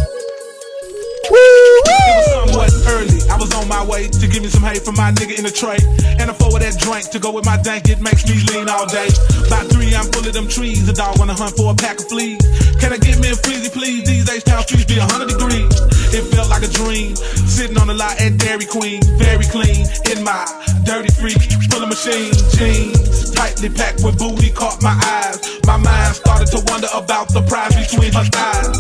It 2.51 2.57
was 2.57 2.75
somewhat 2.75 2.99
early. 2.99 3.21
I 3.31 3.37
was 3.39 3.55
on 3.55 3.69
my 3.69 3.85
way 3.85 4.09
to 4.09 4.27
give 4.27 4.43
me 4.43 4.49
some 4.49 4.63
hay 4.63 4.79
from 4.81 4.97
my 4.97 5.13
nigga 5.13 5.39
in 5.39 5.45
the 5.45 5.55
tray. 5.55 5.79
And 6.19 6.31
a 6.31 6.35
four 6.35 6.51
of 6.51 6.61
that 6.61 6.75
drink 6.79 7.11
to 7.11 7.19
go 7.19 7.31
with 7.31 7.47
my 7.47 7.57
dank. 7.63 7.89
It 7.89 8.01
makes 8.01 8.27
me 8.27 8.43
lean 8.51 8.69
all 8.69 8.87
day. 8.87 9.09
By 9.49 9.63
three, 9.71 9.95
I'm 9.95 10.11
full 10.11 10.27
of 10.27 10.35
them 10.35 10.49
trees. 10.49 10.89
A 10.89 10.93
dog 10.93 11.21
on 11.21 11.31
a 11.31 11.35
hunt 11.35 11.57
for 11.57 11.71
a 11.71 11.75
pack 11.75 12.01
of 12.01 12.09
fleas. 12.09 12.43
Can 12.83 12.93
I 12.93 12.99
get 12.99 13.23
me 13.23 13.31
a 13.31 13.39
fleasy, 13.39 13.71
please? 13.71 14.03
These 14.03 14.29
H-Town 14.29 14.63
streets 14.67 14.85
be 14.85 14.99
100 14.99 15.31
degrees. 15.31 15.71
It 16.11 16.27
felt 16.35 16.51
like 16.51 16.67
a 16.67 16.73
dream. 16.75 17.15
Sitting 17.47 17.79
on 17.79 17.87
the 17.87 17.95
lot 17.95 18.21
at 18.21 18.37
Dairy 18.39 18.67
Queen. 18.67 19.03
Very 19.15 19.47
clean. 19.47 19.87
In 20.11 20.25
my 20.27 20.43
dirty 20.83 21.15
freak. 21.15 21.39
Full 21.71 21.83
of 21.83 21.89
machine 21.89 22.35
jeans. 22.59 23.30
Tightly 23.41 23.71
packed 23.71 24.05
with 24.05 24.19
booty 24.19 24.53
caught 24.53 24.83
my 24.83 24.93
eyes. 25.01 25.41
My 25.65 25.81
mind 25.81 26.13
started 26.13 26.53
to 26.53 26.61
wonder 26.69 26.93
about 26.93 27.33
the 27.33 27.41
prize 27.49 27.73
between 27.73 28.13
her 28.13 28.29
thighs. 28.29 28.77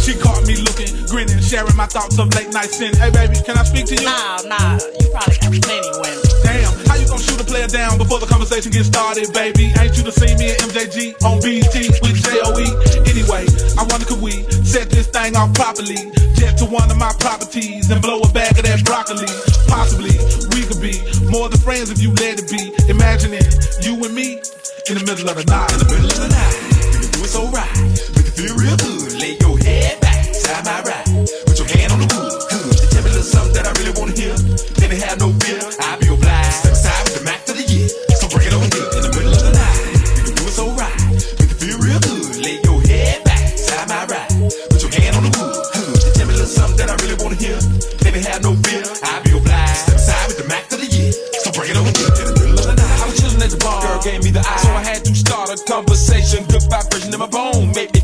She 0.00 0.16
caught 0.16 0.48
me 0.48 0.56
looking, 0.56 0.88
grinning, 1.12 1.36
sharing 1.44 1.76
my 1.76 1.84
thoughts 1.84 2.16
of 2.16 2.32
late 2.32 2.48
night 2.48 2.72
sin. 2.72 2.96
Hey 2.96 3.12
baby, 3.12 3.36
can 3.44 3.60
I 3.60 3.68
speak 3.68 3.84
to 3.92 4.00
you? 4.00 4.08
Nah, 4.08 4.40
nah, 4.48 4.80
you 4.96 5.12
probably 5.12 5.36
got 5.36 5.52
plenty 5.60 5.92
women. 6.00 6.24
Damn, 6.40 6.72
how 6.88 6.96
you 6.96 7.04
gonna 7.04 7.20
shoot 7.20 7.36
a 7.36 7.44
player 7.44 7.68
down 7.68 8.00
before 8.00 8.16
the 8.16 8.24
conversation 8.24 8.72
gets 8.72 8.88
started, 8.88 9.28
baby? 9.36 9.76
Ain't 9.76 9.92
you 9.92 10.04
to 10.08 10.12
see 10.16 10.32
me 10.40 10.56
and 10.56 10.72
MJG 10.72 11.20
on 11.20 11.44
BT 11.44 11.92
with 12.00 12.16
J-O-E? 12.24 12.64
Anyway, 13.12 13.44
I 13.76 13.84
wonder 13.92 14.08
could 14.08 14.24
we 14.24 14.48
set 14.64 14.88
this 14.88 15.12
thing 15.12 15.36
off 15.36 15.52
properly? 15.52 16.00
Jet 16.32 16.56
to 16.58 16.64
one 16.64 16.88
of 16.88 16.96
my 16.96 17.12
properties 17.20 17.92
and 17.92 18.00
blow 18.00 18.24
a 18.24 18.28
bag 18.32 18.56
of 18.56 18.64
that 18.64 18.80
broccoli. 18.88 19.28
Possibly, 19.68 20.16
we 20.56 20.64
could 20.64 20.80
be 20.80 20.96
more 21.30 21.48
than 21.48 21.60
friends 21.60 21.90
if 21.90 22.00
you 22.00 22.12
let 22.14 22.40
it 22.40 22.48
be. 22.50 22.72
Imagining 22.88 23.44
you 23.82 23.94
and 24.04 24.14
me 24.14 24.40
in 24.88 24.94
the 24.96 25.04
middle 25.04 25.28
of 25.28 25.36
the 25.36 25.44
night. 25.44 25.72
In 25.72 25.78
the 25.78 25.88
middle 25.92 26.10
of 26.10 26.20
the 26.20 26.28
night, 26.28 26.56
we 26.92 26.98
can 27.00 27.10
do 27.12 27.20
it 27.24 27.28
so 27.28 27.46
right. 27.48 27.76
Make 28.16 28.26
it 28.26 28.34
feel 28.34 28.56
real 28.56 28.76
good. 28.76 29.20
Lay 29.20 29.36
your 29.40 29.58
head 29.58 30.00
back, 30.00 30.34
side 30.34 30.64
my 30.64 30.82
right. 30.82 30.97
Gave 54.02 54.24
me 54.24 54.30
the 54.30 54.40
eye. 54.40 54.56
So 54.62 54.70
I 54.70 54.84
had 54.84 55.04
to 55.04 55.14
start 55.14 55.50
a 55.50 55.56
conversation. 55.64 56.44
Good 56.46 56.62
vibration 56.70 57.12
in 57.12 57.18
my 57.20 57.26
bone. 57.26 57.72
Made 57.72 57.97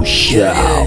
Oh, 0.00 0.04
Show. 0.04 0.38
Yeah, 0.38 0.77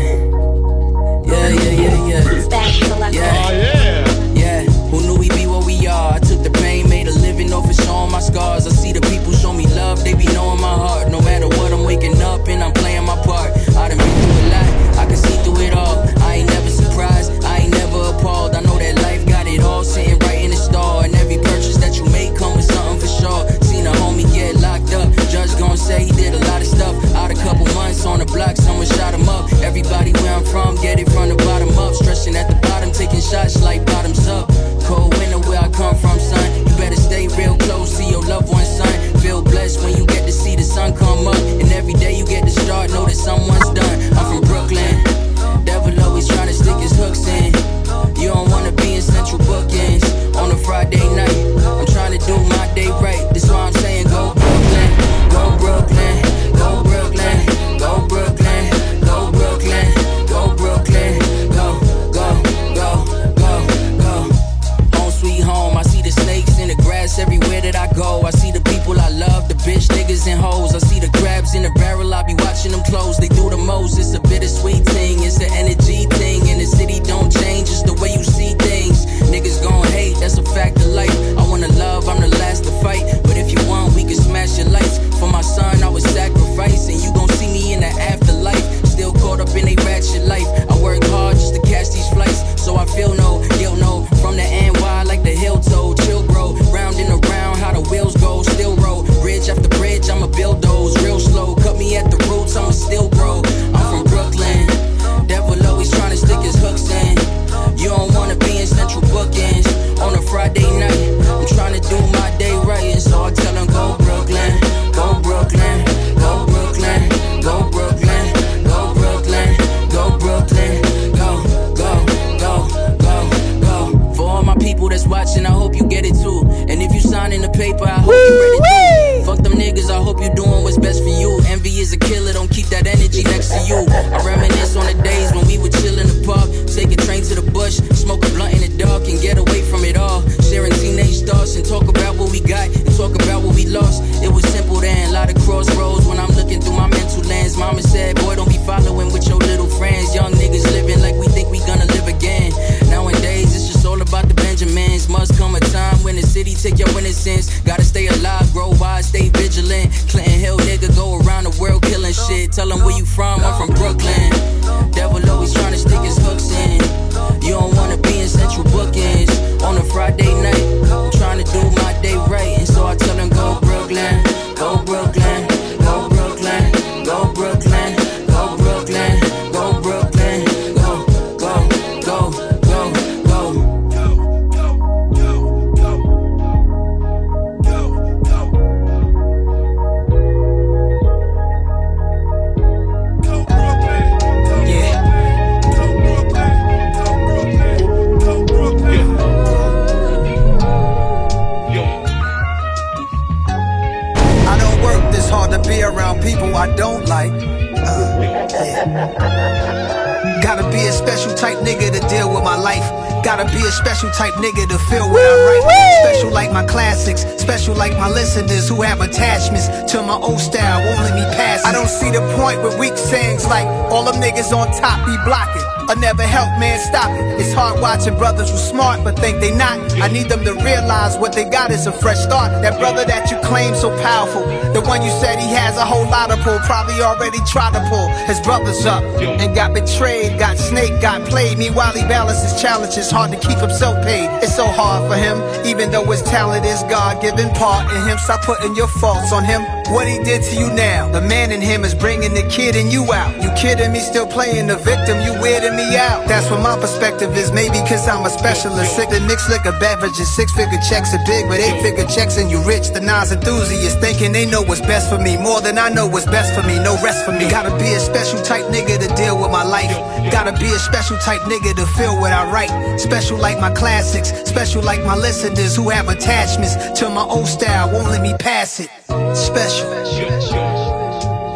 style, 220.62 220.86
won't 220.86 221.02
let 221.02 221.16
me 221.16 221.24
pass. 221.36 221.62
it. 221.62 221.68
I 221.68 221.72
don't 221.72 221.90
see 221.90 222.10
the 222.12 222.22
point 222.38 222.62
with 222.64 222.78
weak 222.78 222.98
sayings 222.98 223.46
like 223.46 223.66
all 223.92 224.04
them 224.04 224.22
niggas 224.22 224.52
on 224.54 224.68
top 224.78 225.06
be 225.06 225.16
blocking. 225.26 225.81
I 225.90 225.96
never 225.96 226.24
help 226.24 226.48
man 226.60 226.80
stop 226.80 227.12
it. 227.12 227.40
It's 227.40 227.54
hard 227.54 227.82
watching 227.82 228.16
brothers 228.18 228.50
who 228.50 228.58
smart 228.58 229.04
but 229.04 229.18
think 229.20 229.40
they 229.40 229.56
not. 229.56 229.80
I 230.02 230.08
need 230.08 230.30
them 230.30 230.44
to 230.46 230.54
realize 230.54 231.18
what 231.18 231.34
they 231.34 231.46
got 231.46 231.72
is 231.72 231.88
a 231.88 231.92
fresh 231.92 232.20
start. 232.20 232.62
That 232.62 232.80
brother 232.80 233.06
that 233.06 233.30
you 233.32 233.38
claim 233.44 233.76
so 233.76 233.90
powerful, 234.02 234.44
the 234.74 234.82
one 234.82 235.02
you 235.02 235.12
said 235.20 235.40
he 235.40 235.50
has 235.54 235.78
a 235.78 235.86
whole 235.86 236.06
lot 236.06 236.32
of 236.32 236.40
pull, 236.40 236.60
probably 236.60 237.02
already 237.02 237.40
tried 237.48 237.74
to 237.74 237.84
pull 237.90 238.08
his 238.26 238.40
brothers 238.42 238.86
up 238.86 239.04
and 239.22 239.54
got 239.56 239.74
betrayed, 239.74 240.40
got 240.40 240.58
snake, 240.58 241.02
got 241.02 241.22
played. 241.28 241.58
Meanwhile 241.58 241.94
he 241.94 242.04
balances 242.04 242.62
challenges, 242.62 243.12
hard 243.12 243.32
to 243.32 243.38
keep 243.38 243.58
himself 243.58 244.04
paid. 244.04 244.30
It's 244.44 244.56
so 244.56 244.68
hard 244.68 245.10
for 245.12 245.18
him, 245.18 245.42
even 245.66 245.92
though 245.92 246.06
his 246.06 246.22
talent 246.24 246.66
is 246.66 246.84
God-given 246.84 247.50
part 247.52 247.92
in 247.92 248.08
him. 248.08 248.18
Stop 248.18 248.42
putting 248.42 248.76
your 248.76 248.88
faults 248.88 249.34
on 249.34 249.44
him. 249.44 249.62
What 249.92 250.08
he 250.08 250.24
did 250.24 250.44
to 250.44 250.56
you 250.56 250.72
now, 250.72 251.12
the 251.12 251.22
man 251.22 251.52
in 251.52 251.60
him 251.60 251.84
is 251.84 251.94
bringing 251.94 252.34
the 252.34 252.48
kid 252.48 252.76
in 252.76 252.90
you 252.90 253.12
out. 253.12 253.36
You 253.44 253.52
kidding 253.58 253.92
me? 253.92 254.00
Still 254.00 254.28
playing 254.28 254.68
the 254.68 254.78
victim, 254.78 255.20
you 255.22 255.32
weirding 255.44 255.76
me 255.76 255.81
out. 255.98 256.28
That's 256.28 256.50
what 256.50 256.62
my 256.62 256.78
perspective 256.80 257.36
is. 257.36 257.52
Maybe 257.52 257.80
cause 257.90 258.08
I'm 258.08 258.26
a 258.26 258.30
specialist. 258.30 258.96
Sick 258.96 259.10
the 259.10 259.20
mixed 259.22 259.50
liquor 259.50 259.74
beverages, 259.80 260.30
six 260.34 260.52
figure 260.54 260.80
checks 260.90 261.14
are 261.14 261.24
big, 261.26 261.48
but 261.48 261.60
eight 261.60 261.82
figure 261.82 262.06
checks 262.06 262.38
and 262.38 262.50
you 262.50 262.62
rich. 262.64 262.90
The 262.90 263.02
Nas 263.02 263.32
enthusiasts 263.32 264.00
thinking 264.00 264.32
they 264.32 264.46
know 264.46 264.62
what's 264.62 264.82
best 264.82 265.10
for 265.10 265.18
me. 265.18 265.38
More 265.38 265.62
than 265.62 265.78
I 265.78 265.90
know 265.90 266.08
what's 266.08 266.26
best 266.26 266.54
for 266.54 266.66
me. 266.66 266.78
No 266.80 266.98
rest 267.04 267.26
for 267.26 267.32
me. 267.32 267.50
Gotta 267.50 267.76
be 267.78 267.94
a 267.94 268.00
special 268.00 268.42
type 268.42 268.66
nigga 268.68 269.00
to 269.00 269.10
deal 269.16 269.40
with 269.40 269.52
my 269.52 269.64
life. 269.64 269.92
Gotta 270.32 270.54
be 270.54 270.68
a 270.68 270.80
special 270.80 271.18
type 271.18 271.42
nigga 271.42 271.76
to 271.76 271.86
feel 271.98 272.20
what 272.20 272.32
I 272.32 272.50
write. 272.52 273.00
Special 273.00 273.38
like 273.38 273.60
my 273.60 273.72
classics, 273.72 274.30
special 274.50 274.82
like 274.82 275.04
my 275.04 275.16
listeners 275.16 275.76
who 275.76 275.90
have 275.90 276.10
attachments 276.10 276.76
to 277.00 277.10
my 277.10 277.24
old 277.24 277.48
style. 277.48 277.92
Won't 277.92 278.10
let 278.10 278.22
me 278.22 278.34
pass 278.40 278.80
it. 278.80 278.90
Special. 279.36 279.90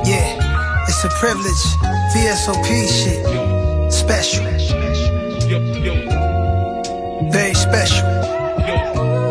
Yeah, 0.05 0.86
it's 0.88 1.03
a 1.03 1.09
privilege. 1.19 1.63
VSOP 2.13 2.88
shit. 2.88 3.45
Special. 4.06 4.45
Very 7.32 7.56
special. 7.56 8.06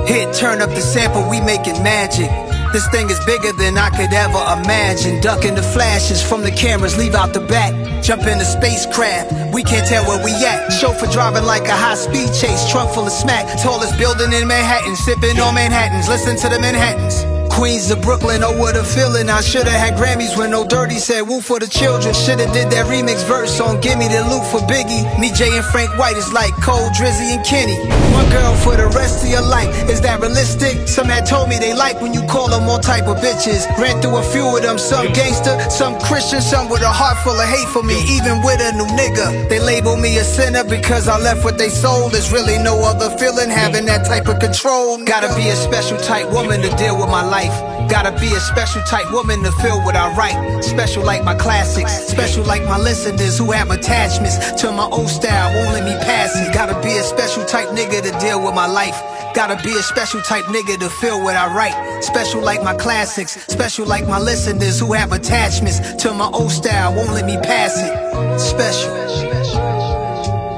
Hit, 0.05 0.35
turn 0.35 0.61
up 0.62 0.70
the 0.70 0.81
sample, 0.81 1.31
we 1.31 1.41
making 1.41 1.81
magic. 1.85 2.29
This 2.72 2.89
thing 2.89 3.09
is 3.09 3.25
bigger 3.25 3.53
than 3.53 3.79
I 3.79 3.91
could 3.91 4.12
ever 4.12 4.43
imagine. 4.61 5.20
Ducking 5.20 5.55
the 5.55 5.62
flashes 5.62 6.20
from 6.20 6.43
the 6.43 6.51
cameras, 6.51 6.99
leave 6.99 7.14
out 7.14 7.33
the 7.33 7.41
back. 7.41 7.72
Jump 8.03 8.22
in 8.22 8.39
the 8.39 8.45
spacecraft, 8.45 9.55
we 9.55 9.62
can't 9.62 9.87
tell 9.87 10.05
where 10.09 10.22
we 10.25 10.33
at. 10.45 10.72
Chauffeur 10.72 11.07
driving 11.07 11.45
like 11.45 11.68
a 11.68 11.77
high 11.77 11.95
speed 11.95 12.35
chase, 12.35 12.68
trunk 12.68 12.91
full 12.91 13.07
of 13.07 13.12
smack. 13.12 13.47
Tallest 13.62 13.97
building 13.97 14.33
in 14.33 14.49
Manhattan, 14.49 14.97
sipping 14.97 15.39
on 15.39 15.55
Manhattans. 15.55 16.09
Listen 16.09 16.37
to 16.37 16.49
the 16.49 16.61
Manhattans. 16.61 17.34
Queens 17.55 17.89
of 17.93 18.03
Brooklyn, 18.03 18.43
oh 18.43 18.51
what 18.59 18.75
a 18.77 18.83
feeling. 18.83 19.31
I 19.31 19.41
shoulda 19.41 19.71
had 19.71 19.95
Grammys 19.95 20.37
when 20.37 20.53
Ol' 20.53 20.65
Dirty 20.65 20.99
said 20.99 21.23
Wu 21.23 21.41
for 21.41 21.61
the 21.61 21.69
children. 21.69 22.13
Shoulda 22.13 22.51
did 22.53 22.67
that 22.75 22.91
remix 22.91 23.23
verse 23.29 23.61
on 23.61 23.81
Gimme 23.81 24.09
the 24.09 24.27
Loot 24.27 24.43
for 24.51 24.59
Biggie. 24.67 25.07
Me, 25.21 25.31
Jay, 25.31 25.55
and 25.55 25.65
Frank 25.67 25.97
White 25.97 26.17
is 26.17 26.33
like 26.33 26.51
Cole, 26.59 26.91
Drizzy, 26.91 27.39
and 27.39 27.47
Kenny. 27.47 27.79
One 28.11 28.29
girl 28.31 28.57
for 28.57 28.75
the 28.75 28.89
rest 28.91 29.23
of 29.23 29.31
your 29.31 29.47
life. 29.47 29.71
Is 29.89 30.01
that 30.01 30.19
realistic? 30.19 30.89
Some 30.89 31.07
had 31.07 31.27
told 31.27 31.49
me 31.49 31.59
they 31.59 31.75
like 31.75 32.03
when 32.03 32.13
you 32.13 32.27
call 32.27 32.51
them 32.51 32.69
all 32.69 32.81
type 32.81 33.07
of 33.07 33.19
bitches. 33.19 33.71
Ran 33.79 34.03
through 34.03 34.17
a 34.19 34.23
few 34.35 34.45
of 34.57 34.63
them, 34.63 34.77
some 34.77 35.13
gangster, 35.13 35.55
some 35.71 35.95
Christian, 36.01 36.43
some 36.43 36.69
with 36.69 36.83
a 36.83 36.91
heart 36.91 37.19
full 37.23 37.39
of 37.39 37.49
hate 37.49 37.71
for 37.71 37.85
me. 37.85 37.95
Even 38.11 38.43
with 38.43 38.59
a 38.59 38.75
new 38.75 38.91
nigga, 38.99 39.49
they 39.49 39.61
label 39.61 39.97
me 39.97 40.19
a 40.19 40.25
sinner 40.25 40.65
because 40.65 41.07
I 41.07 41.19
left 41.19 41.45
what 41.45 41.57
they 41.57 41.69
sold. 41.71 42.11
There's 42.11 42.33
really 42.33 42.59
no 42.59 42.83
other 42.83 43.15
feeling 43.17 43.49
having 43.49 43.87
that 43.87 44.05
type 44.05 44.27
of 44.27 44.41
control. 44.41 44.99
Gotta 45.07 45.31
be 45.37 45.47
a 45.49 45.55
special 45.55 45.99
type 45.99 46.27
woman 46.35 46.61
to 46.63 46.71
deal 46.75 46.99
with 46.99 47.09
my 47.09 47.23
life. 47.23 47.43
Gotta 47.88 48.12
be 48.20 48.32
a 48.34 48.40
special 48.40 48.82
type 48.82 49.11
woman 49.12 49.42
to 49.42 49.53
feel 49.62 49.80
what 49.82 49.97
I 49.97 50.14
write. 50.14 50.62
Special 50.62 51.05
like 51.05 51.24
my 51.24 51.34
classics, 51.34 51.92
special 52.07 52.45
like 52.45 52.62
my 52.64 52.78
listeners 52.78 53.38
who 53.38 53.53
have 53.53 53.70
attachments 53.70 54.53
to 54.62 54.72
my 54.72 54.84
old 54.84 55.09
style. 55.09 55.55
Won't 55.55 55.74
let 55.74 55.84
me 55.84 55.95
pass 56.05 56.34
it. 56.36 56.53
Gotta 56.55 56.80
be 56.80 56.97
a 56.97 57.03
special 57.03 57.45
type 57.45 57.68
nigga 57.68 58.03
to 58.03 58.18
deal 58.18 58.45
with 58.45 58.55
my 58.55 58.66
life. 58.66 59.01
Gotta 59.34 59.61
be 59.62 59.72
a 59.76 59.82
special 59.82 60.20
type 60.22 60.45
nigga 60.45 60.78
to 60.78 60.88
feel 60.88 61.22
what 61.22 61.36
I 61.36 61.53
write. 61.55 62.03
Special 62.03 62.40
like 62.40 62.62
my 62.62 62.74
classics, 62.74 63.32
special 63.47 63.86
like 63.86 64.07
my 64.07 64.20
listeners 64.20 64.78
who 64.78 64.92
have 64.92 65.12
attachments 65.12 65.80
to 66.03 66.12
my 66.14 66.26
old 66.26 66.53
style. 66.53 66.95
Won't 66.95 67.12
let 67.12 67.26
me 67.26 67.36
pass 67.38 67.76
it. 67.76 68.38
Special. 68.38 68.95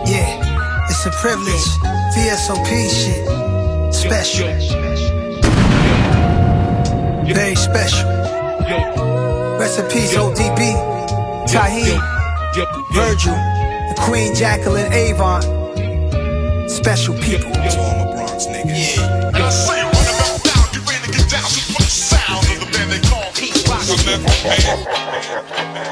Yeah, 0.07 0.89
it's 0.91 1.07
a 1.07 1.11
privilege. 1.11 1.66
VSOP 2.14 2.89
shit. 2.89 3.95
Special. 3.95 5.16
Very 7.35 7.57
special. 7.57 8.09
Rest 9.59 9.79
in 9.81 9.87
peace, 9.87 10.14
ODB, 10.14 10.77
Tahir, 11.47 11.99
Virgil, 12.93 13.35
the 13.35 13.95
Queen 13.99 14.35
Jacqueline 14.35 14.93
Avant. 14.93 15.43
Special 16.70 17.14
people. 17.14 17.51
To 17.51 17.81
all 17.81 18.05
my 18.05 18.12
Bronx 18.14 18.47
niggas. 18.47 18.97
Yeah. 18.97 19.29
And 19.29 19.37
I 19.37 19.51
see 19.51 19.72
running 19.72 20.20
up 20.22 20.43
down, 20.43 20.64
you 20.72 20.81
ready 20.87 21.07
to 21.07 21.18
get 21.18 21.29
down 21.31 21.49
to 21.51 21.72
the 21.74 21.83
sound 21.83 22.47
of 22.47 22.61
the 22.61 22.66
band 22.72 22.91
they 22.93 23.01
call 23.09 23.33
Pete 23.35 23.55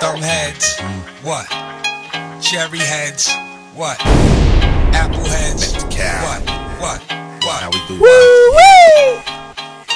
Thumb 0.01 0.21
heads, 0.23 0.79
what? 1.23 1.47
Cherry 2.41 2.79
heads, 2.79 3.29
what? 3.75 4.01
Apple 4.95 5.25
heads, 5.25 5.75
what? 5.83 6.43
What? 6.81 7.03
What? 7.43 7.61
How 7.61 7.71
we 7.71 7.79
do 7.89 7.95
Woo 8.01 8.07
that? 8.07 9.34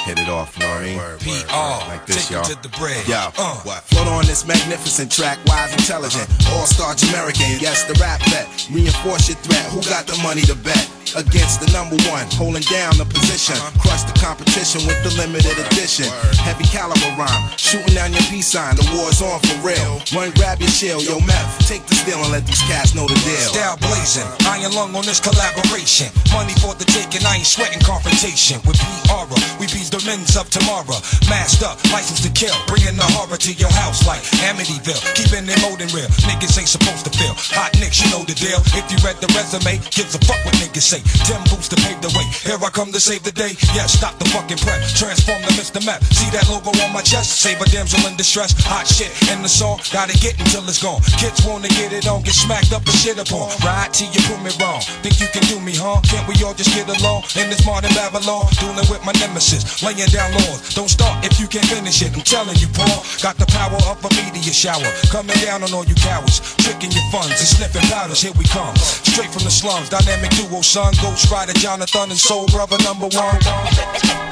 Hit 0.09 0.17
it 0.17 0.27
off, 0.27 0.57
you 0.57 0.65
know 0.65 0.73
what 0.73 0.81
I 0.81 0.85
mean? 1.21 1.45
PR, 1.45 1.85
like 1.85 2.05
this, 2.07 2.25
take 2.25 2.31
it 2.31 2.33
y'all. 2.33 2.43
to 2.49 2.57
the 2.65 2.73
bread. 2.81 2.97
Yo, 3.07 3.29
Uh. 3.37 3.61
what? 3.61 3.85
Float 3.93 4.07
on 4.07 4.25
this 4.25 4.43
magnificent 4.43 5.11
track, 5.11 5.37
wise, 5.45 5.71
intelligent, 5.73 6.25
all-star 6.49 6.95
American. 7.13 7.45
Yes, 7.61 7.83
the 7.85 7.93
rap 8.01 8.17
vet. 8.33 8.49
Reinforce 8.71 9.29
your 9.29 9.37
threat. 9.45 9.61
Who 9.69 9.83
got 9.85 10.07
the 10.07 10.17
money 10.25 10.41
to 10.49 10.55
bet? 10.55 10.81
Against 11.15 11.57
the 11.61 11.69
number 11.73 11.97
one, 12.09 12.25
holding 12.37 12.61
down 12.69 12.97
the 12.97 13.05
position. 13.05 13.57
Crush 13.81 14.03
the 14.05 14.13
competition 14.21 14.85
with 14.85 14.97
the 15.05 15.09
limited 15.17 15.57
edition. 15.57 16.05
Heavy 16.41 16.65
caliber 16.65 17.09
rhyme, 17.17 17.49
shooting 17.57 17.93
down 17.93 18.13
your 18.13 18.21
peace 18.29 18.45
sign. 18.49 18.75
The 18.77 18.85
war's 18.93 19.21
on 19.21 19.39
for 19.41 19.57
real. 19.65 20.01
Run, 20.13 20.29
grab 20.37 20.61
your 20.61 20.69
shield, 20.69 21.01
yo, 21.05 21.19
meth. 21.21 21.65
Take 21.69 21.85
the 21.85 21.95
steel 21.95 22.17
and 22.21 22.31
let 22.31 22.45
these 22.45 22.61
cats 22.69 22.93
know 22.93 23.05
the 23.07 23.17
deal. 23.25 23.49
Style 23.53 23.77
blazing, 23.77 24.25
iron 24.45 24.73
lung 24.73 24.93
on 24.95 25.05
this 25.05 25.19
collaboration. 25.19 26.09
Money 26.33 26.53
for 26.61 26.73
the 26.77 26.85
taking, 26.85 27.25
I 27.25 27.37
ain't 27.41 27.45
sweating 27.49 27.81
confrontation. 27.81 28.61
With 28.65 28.77
PR, 28.77 29.25
we 29.57 29.65
men's 30.09 30.33
of 30.33 30.49
tomorrow. 30.49 30.97
Masked 31.29 31.61
up, 31.61 31.77
license 31.93 32.25
to 32.25 32.31
kill, 32.33 32.57
bringing 32.65 32.97
the 32.97 33.05
horror 33.13 33.37
to 33.37 33.51
your 33.53 33.69
house 33.69 34.09
like 34.09 34.25
Amityville. 34.49 34.97
Keeping 35.13 35.45
it 35.45 35.61
loading 35.61 35.93
real, 35.93 36.09
niggas 36.25 36.57
ain't 36.57 36.71
supposed 36.71 37.05
to 37.05 37.13
feel. 37.13 37.37
Hot 37.53 37.69
nicks, 37.77 38.01
you 38.01 38.09
know 38.09 38.25
the 38.25 38.33
deal. 38.33 38.57
If 38.73 38.89
you 38.89 38.97
read 39.05 39.21
the 39.21 39.29
resume, 39.37 39.77
gives 39.93 40.17
a 40.17 40.21
fuck 40.25 40.41
what 40.41 40.57
niggas 40.57 40.81
say. 40.81 41.05
Tim 41.29 41.37
boots 41.45 41.69
to 41.69 41.77
pave 41.85 42.01
the 42.01 42.09
way. 42.17 42.25
Here 42.41 42.57
I 42.57 42.69
come 42.73 42.89
to 42.89 42.99
save 42.99 43.21
the 43.21 43.31
day. 43.31 43.53
Yeah, 43.77 43.85
stop 43.85 44.17
the 44.17 44.25
fucking 44.33 44.57
prep. 44.65 44.81
Transform 44.97 45.45
the 45.45 45.53
Mr. 45.61 45.77
Map. 45.85 46.01
See 46.09 46.29
that 46.33 46.49
logo 46.49 46.73
on 46.81 46.89
my 46.89 47.05
chest? 47.05 47.37
Save 47.45 47.61
a 47.61 47.69
damsel 47.69 48.01
in 48.09 48.17
distress. 48.17 48.57
Hot 48.65 48.89
shit 48.89 49.13
in 49.29 49.45
the 49.45 49.51
song, 49.51 49.77
gotta 49.93 50.17
get 50.17 50.33
until 50.41 50.65
it's 50.65 50.81
gone. 50.81 51.05
Kids 51.21 51.45
wanna 51.45 51.69
get 51.77 51.93
it 51.93 52.09
on, 52.09 52.25
get 52.25 52.33
smacked 52.33 52.73
up 52.73 52.81
and 52.81 52.97
shit 52.97 53.21
upon. 53.21 53.53
Ride 53.61 53.93
till 53.93 54.09
you 54.09 54.21
prove 54.25 54.41
me 54.41 54.49
wrong. 54.57 54.81
Think 55.05 55.21
you 55.21 55.29
can 55.29 55.45
do 55.45 55.61
me, 55.61 55.77
huh? 55.77 56.01
Can't 56.09 56.25
we 56.25 56.33
all 56.41 56.57
just 56.57 56.73
get 56.73 56.89
along 56.89 57.29
in 57.37 57.53
this 57.53 57.61
modern 57.61 57.93
Babylon? 57.93 58.49
Dueling 58.57 58.89
with 58.89 59.05
my 59.05 59.13
nemesis, 59.21 59.85
laying 59.85 59.98
down 60.07 60.31
laws. 60.31 60.73
Don't 60.73 60.87
start 60.87 61.25
if 61.25 61.39
you 61.39 61.47
can't 61.47 61.67
finish 61.67 62.01
it. 62.01 62.15
I'm 62.15 62.23
telling 62.23 62.55
you, 62.55 62.67
Paul. 62.71 63.03
Got 63.19 63.35
the 63.35 63.45
power 63.51 63.75
of 63.91 63.99
a 63.99 64.09
media 64.15 64.53
shower. 64.55 64.87
Coming 65.11 65.35
down 65.43 65.63
on 65.63 65.73
all 65.73 65.83
you 65.83 65.95
cowards. 65.95 66.39
Tricking 66.63 66.91
your 66.95 67.03
funds 67.11 67.35
and 67.35 67.49
sniffing 67.49 67.83
powders. 67.91 68.21
Here 68.21 68.31
we 68.39 68.45
come. 68.47 68.75
Straight 68.77 69.31
from 69.33 69.43
the 69.43 69.51
slums. 69.51 69.89
Dynamic 69.89 70.31
duo, 70.39 70.61
son. 70.61 70.93
Ghost 71.01 71.27
Rider, 71.31 71.53
Jonathan, 71.59 72.11
and 72.11 72.19
Soul 72.19 72.47
Brother 72.47 72.77
number 72.87 73.11
one. 73.11 73.39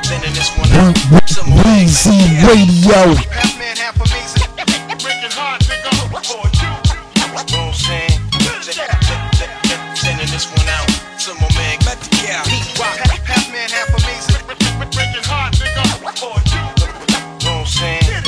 Sending 0.07 0.31
this 0.31 0.47
one 0.55 0.71
Weezy 1.67 2.15
Radio. 2.47 3.17
Sending 9.95 10.31
this 10.31 10.47
one 10.47 10.69
out 10.69 10.87
to 11.19 11.33
my 11.35 11.49
man 11.57 11.77
Pete 12.47 12.77
Half 13.27 13.51
man, 13.51 13.69
half 13.69 13.89
amazing. 13.89 14.06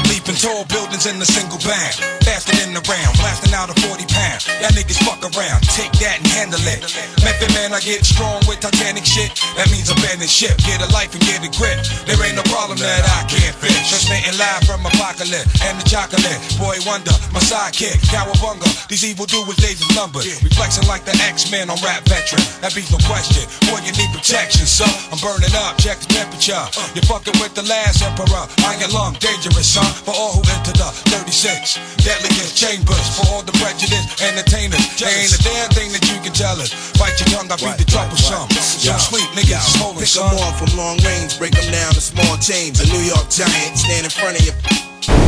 Leaping 0.09 0.35
tall 0.35 0.63
buildings 0.65 1.07
in 1.07 1.19
a 1.19 1.25
single 1.25 1.57
bang. 1.65 1.91
Faster 2.21 2.55
than 2.57 2.75
the 2.75 2.81
round, 2.85 3.18
blasting 3.29 3.53
out 3.53 3.69
a 3.69 3.77
40 3.85 4.09
pound. 4.09 4.41
Y'all 4.57 4.73
niggas 4.73 4.97
fuck 5.05 5.21
around, 5.21 5.61
take 5.77 5.93
that 6.01 6.17
and 6.17 6.27
handle 6.33 6.65
it. 6.65 6.81
Method 7.21 7.53
man, 7.53 7.77
I 7.77 7.79
get 7.85 8.01
strong 8.01 8.41
with 8.49 8.57
Titanic 8.57 9.05
shit. 9.05 9.29
That 9.53 9.69
means 9.69 9.93
abandon 9.93 10.25
ship, 10.25 10.57
get 10.65 10.81
a 10.81 10.89
life 10.89 11.13
and 11.13 11.21
get 11.21 11.45
a 11.45 11.51
grip. 11.53 11.77
There 12.09 12.17
ain't 12.25 12.33
no 12.33 12.45
problem 12.49 12.81
that 12.81 13.05
I 13.05 13.29
can't 13.29 13.53
fix. 13.61 13.93
Transmitting 13.93 14.33
live 14.41 14.65
from 14.65 14.81
Apocalypse 14.81 15.45
and 15.61 15.77
the 15.77 15.85
chocolate. 15.85 16.41
Boy 16.57 16.81
Wonder, 16.89 17.13
my 17.29 17.37
sidekick, 17.37 18.01
Cowabunga. 18.09 18.65
These 18.89 19.05
evil 19.05 19.29
doers, 19.29 19.61
days 19.61 19.77
is 19.77 19.91
numbered. 19.93 20.25
Reflexing 20.25 20.89
like 20.89 21.05
the 21.05 21.13
X-Men 21.29 21.69
on 21.69 21.77
rap 21.85 22.01
veteran. 22.09 22.41
That 22.65 22.73
beats 22.73 22.89
no 22.89 22.97
question. 23.05 23.45
Boy, 23.69 23.85
you 23.85 23.93
need 23.93 24.09
protection, 24.09 24.65
son. 24.65 24.89
I'm 25.13 25.21
burning 25.21 25.53
up, 25.53 25.77
check 25.77 26.01
the 26.01 26.09
temperature. 26.17 26.57
Uh. 26.57 26.97
You're 26.97 27.05
fucking 27.05 27.37
with 27.37 27.53
the 27.53 27.65
last 27.69 28.01
emperor. 28.01 28.49
I 28.65 28.73
Iron 28.79 28.89
lung, 28.89 29.13
dangerous, 29.21 29.69
son. 29.69 29.85
For 30.01 30.17
all 30.17 30.33
who 30.33 30.41
enter 30.49 30.73
the 30.73 30.89
36 31.13 31.77
deadliest 32.01 32.57
chambers. 32.57 33.18
For 33.19 33.35
all 33.35 33.43
the 33.43 33.51
prejudice 33.59 33.99
entertainers. 34.23 34.79
There 34.95 35.11
ain't 35.11 35.35
a 35.35 35.41
damn 35.43 35.67
thing 35.75 35.91
that 35.91 36.07
you 36.07 36.23
can 36.23 36.31
tell 36.31 36.55
us. 36.55 36.71
Bite 36.95 37.19
your 37.19 37.35
tongue, 37.35 37.51
I 37.51 37.59
beat 37.59 37.75
the 37.75 37.83
troublesome. 37.83 38.47
Yo, 38.79 38.95
Some 38.95 39.11
sleep, 39.11 39.27
niggas 39.35 39.59
is 39.59 39.75
holding, 39.75 40.07
Pick 40.07 40.15
son. 40.15 40.31
them 40.31 40.39
off 40.47 40.55
from 40.55 40.71
long 40.79 40.95
range, 41.03 41.35
break 41.35 41.51
them 41.51 41.67
down 41.67 41.91
to 41.91 41.99
small 41.99 42.39
chains. 42.39 42.79
A 42.79 42.87
New 42.87 43.03
York 43.03 43.27
giant 43.27 43.75
stand 43.75 44.07
in 44.07 44.13
front 44.15 44.39
of 44.39 44.43
your 44.47 44.55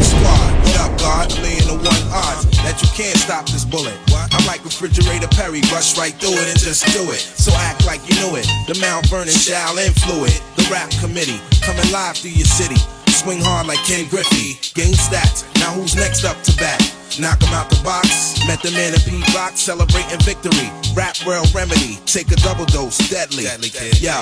squad. 0.08 0.48
What 0.64 0.80
up, 0.88 0.94
God? 1.04 1.36
Million 1.44 1.68
to 1.68 1.76
one 1.84 2.04
odds 2.16 2.48
that 2.64 2.80
you 2.80 2.88
can't 2.96 3.20
stop 3.20 3.44
this 3.52 3.68
bullet. 3.68 4.00
I'm 4.32 4.46
like 4.48 4.64
refrigerator 4.64 5.28
Perry, 5.28 5.60
rush 5.76 6.00
right 6.00 6.16
through 6.16 6.40
it 6.40 6.48
and 6.48 6.60
just 6.64 6.88
do 6.96 7.04
it. 7.12 7.20
So 7.20 7.52
act 7.60 7.84
like 7.84 8.00
you 8.08 8.16
knew 8.24 8.40
it. 8.40 8.48
The 8.72 8.80
Mount 8.80 9.12
Vernon 9.12 9.36
shall 9.36 9.76
influence 9.76 10.40
the 10.56 10.64
rap 10.72 10.88
committee 11.04 11.44
coming 11.60 11.92
live 11.92 12.16
through 12.16 12.40
your 12.40 12.48
city. 12.48 12.80
Swing 13.12 13.42
hard 13.42 13.68
like 13.68 13.80
Ken 13.86 14.08
Griffey. 14.10 14.58
Game 14.74 14.94
stats. 14.94 15.46
Now 15.60 15.74
who's 15.74 15.96
next 15.96 16.24
up 16.24 16.42
to 16.44 16.56
bat? 16.58 16.82
Knock 17.20 17.44
'em 17.44 17.54
out 17.54 17.70
the 17.70 17.80
box. 17.84 18.40
Met 18.48 18.62
the 18.64 18.72
man 18.72 18.94
in 18.94 19.02
P 19.02 19.22
Rock 19.36 19.54
celebrating 19.56 20.20
victory. 20.22 20.72
Rap 20.96 21.16
world 21.26 21.54
remedy. 21.54 22.00
Take 22.06 22.32
a 22.32 22.38
double 22.38 22.66
dose. 22.66 22.98
Deadly. 23.10 23.44
Deadly 23.44 23.70
kid. 23.70 24.02
Yo. 24.02 24.22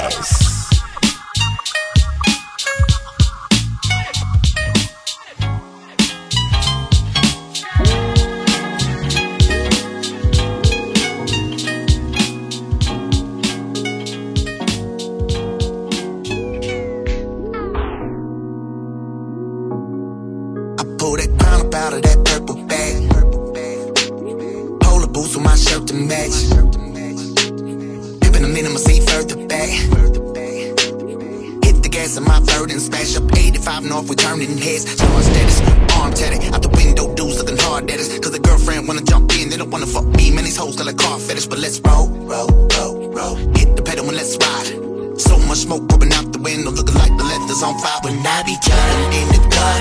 But 41.51 41.59
let's 41.59 41.81
roll, 41.81 42.07
roll, 42.07 42.47
roll, 42.79 43.09
roll. 43.09 43.35
Hit 43.59 43.75
the 43.75 43.83
pedal 43.83 44.07
and 44.07 44.15
let's 44.15 44.37
ride. 44.37 45.19
So 45.19 45.37
much 45.49 45.67
smoke 45.67 45.85
pouring 45.89 46.13
out 46.13 46.31
the 46.31 46.39
window, 46.39 46.71
looking 46.71 46.95
like 46.95 47.11
the 47.17 47.25
leather's 47.25 47.61
on 47.61 47.77
fire. 47.77 47.99
When 48.03 48.25
I 48.25 48.41
be 48.47 48.55
driving 48.63 49.11
in 49.19 49.27
the 49.35 49.41
car, 49.51 49.79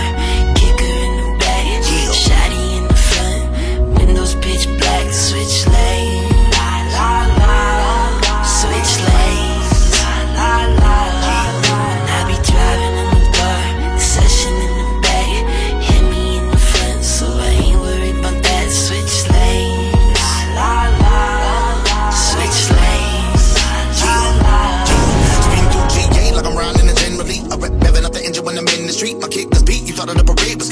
kicker 0.59 0.91
in 1.07 1.13
the 1.23 1.39
back, 1.39 1.65
yeah. 1.87 2.11
shotty 2.27 2.65
in 2.77 2.85
the 2.91 2.99
front, 3.09 3.99
windows 3.99 4.35
pitch 4.43 4.67
black, 4.81 5.13
switch 5.13 5.65
lane, 5.69 6.51
la 6.51 6.67
la 6.91 7.30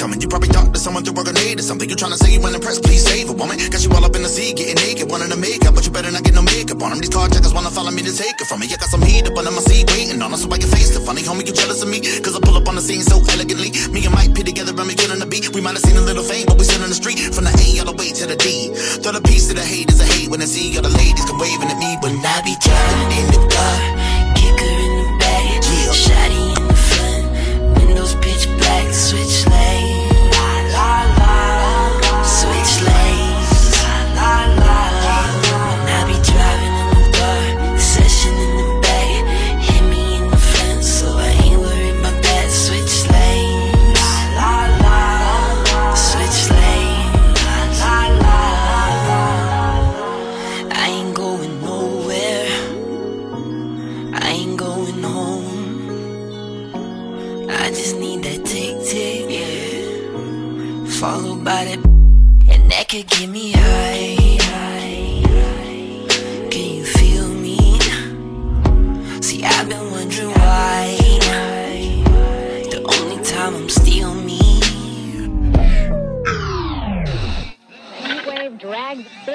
coming. 0.08 0.20
You 0.20 0.28
probably 0.28 0.48
thought 0.48 0.72
that 0.72 0.80
someone 0.80 1.04
threw 1.04 1.12
a 1.20 1.24
grenade 1.24 1.60
or 1.60 1.62
something. 1.62 1.88
You 1.88 1.96
trying 1.96 2.12
to 2.12 2.18
say 2.18 2.32
you 2.32 2.40
unimpressed? 2.40 2.82
Please 2.82 3.04
save 3.04 3.28
a 3.28 3.36
woman. 3.36 3.58
Got 3.58 3.84
you 3.84 3.92
all 3.92 4.04
up 4.04 4.16
in 4.16 4.22
the 4.22 4.28
sea, 4.28 4.54
getting 4.56 4.80
naked, 4.80 5.10
wanting 5.10 5.28
to 5.28 5.36
make 5.36 5.64
up, 5.68 5.74
but 5.74 5.84
you 5.84 5.92
better 5.92 6.10
not 6.10 6.24
get 6.24 6.34
no 6.34 6.42
makeup 6.42 6.80
on 6.80 6.90
them. 6.96 7.00
These 7.00 7.12
carjackers 7.12 7.52
wanna 7.52 7.70
follow 7.70 7.92
me 7.92 8.02
to 8.02 8.12
take 8.16 8.40
it 8.40 8.46
from 8.48 8.60
me. 8.60 8.66
I 8.72 8.76
got 8.80 8.88
some 8.88 9.02
heat 9.02 9.28
up 9.28 9.36
under 9.36 9.52
my 9.52 9.60
seat, 9.60 9.84
waiting 9.92 10.20
on 10.22 10.32
us. 10.32 10.42
So 10.42 10.48
why 10.48 10.56
your 10.56 10.72
face 10.72 10.90
the 10.96 11.00
funny, 11.00 11.22
homie? 11.22 11.44
You 11.46 11.52
jealous 11.52 11.82
of 11.82 11.88
me? 11.88 12.00
Cause 12.00 12.34
I 12.36 12.40
pull 12.40 12.56
up 12.56 12.68
on 12.68 12.76
the 12.76 12.80
scene 12.80 13.02
so 13.02 13.20
elegantly. 13.28 13.70
Me 13.92 14.04
and 14.04 14.14
Mike 14.14 14.32
P 14.34 14.42
together 14.42 14.72
and 14.72 14.88
we 14.88 14.94
killing 14.94 15.20
the 15.20 15.28
beat. 15.28 15.52
We 15.52 15.60
might 15.60 15.76
have 15.76 15.84
seen 15.84 15.96
a 15.96 16.04
little 16.04 16.24
fame, 16.24 16.46
but 16.48 16.56
we 16.56 16.64
still 16.64 16.82
in 16.82 16.88
the 16.88 16.96
street. 16.98 17.20
From 17.34 17.44
the 17.44 17.52
A 17.52 17.66
all 17.80 17.88
the 17.92 17.96
way 18.00 18.10
to 18.16 18.24
the 18.26 18.36
D. 18.36 18.72
Throw 19.04 19.12
the 19.12 19.20
piece 19.20 19.48
to 19.48 19.54
the 19.54 19.64
hate 19.64 19.92
is 19.92 20.00
a 20.00 20.08
hate 20.08 20.30
when 20.30 20.40
I 20.40 20.48
see 20.48 20.76
all 20.76 20.82
the 20.82 20.94
ladies 20.96 21.24
come 21.28 21.38
waving 21.38 21.68
at 21.68 21.78
me. 21.78 22.00
When 22.00 22.16
I 22.24 22.40
be 22.46 22.56
driving 22.64 23.10
in 23.20 23.26
the 23.34 23.40
car, 23.52 23.76
kicker 24.38 24.72
in 24.72 24.92
the 25.00 25.06
back, 25.20 25.44
shotty 25.92 26.42
in 26.56 26.64
the 26.68 26.78
front, 26.88 27.24
windows 27.76 28.14
pitch 28.24 28.46
black, 28.58 28.86
switch 28.92 29.46
lane, 29.46 29.87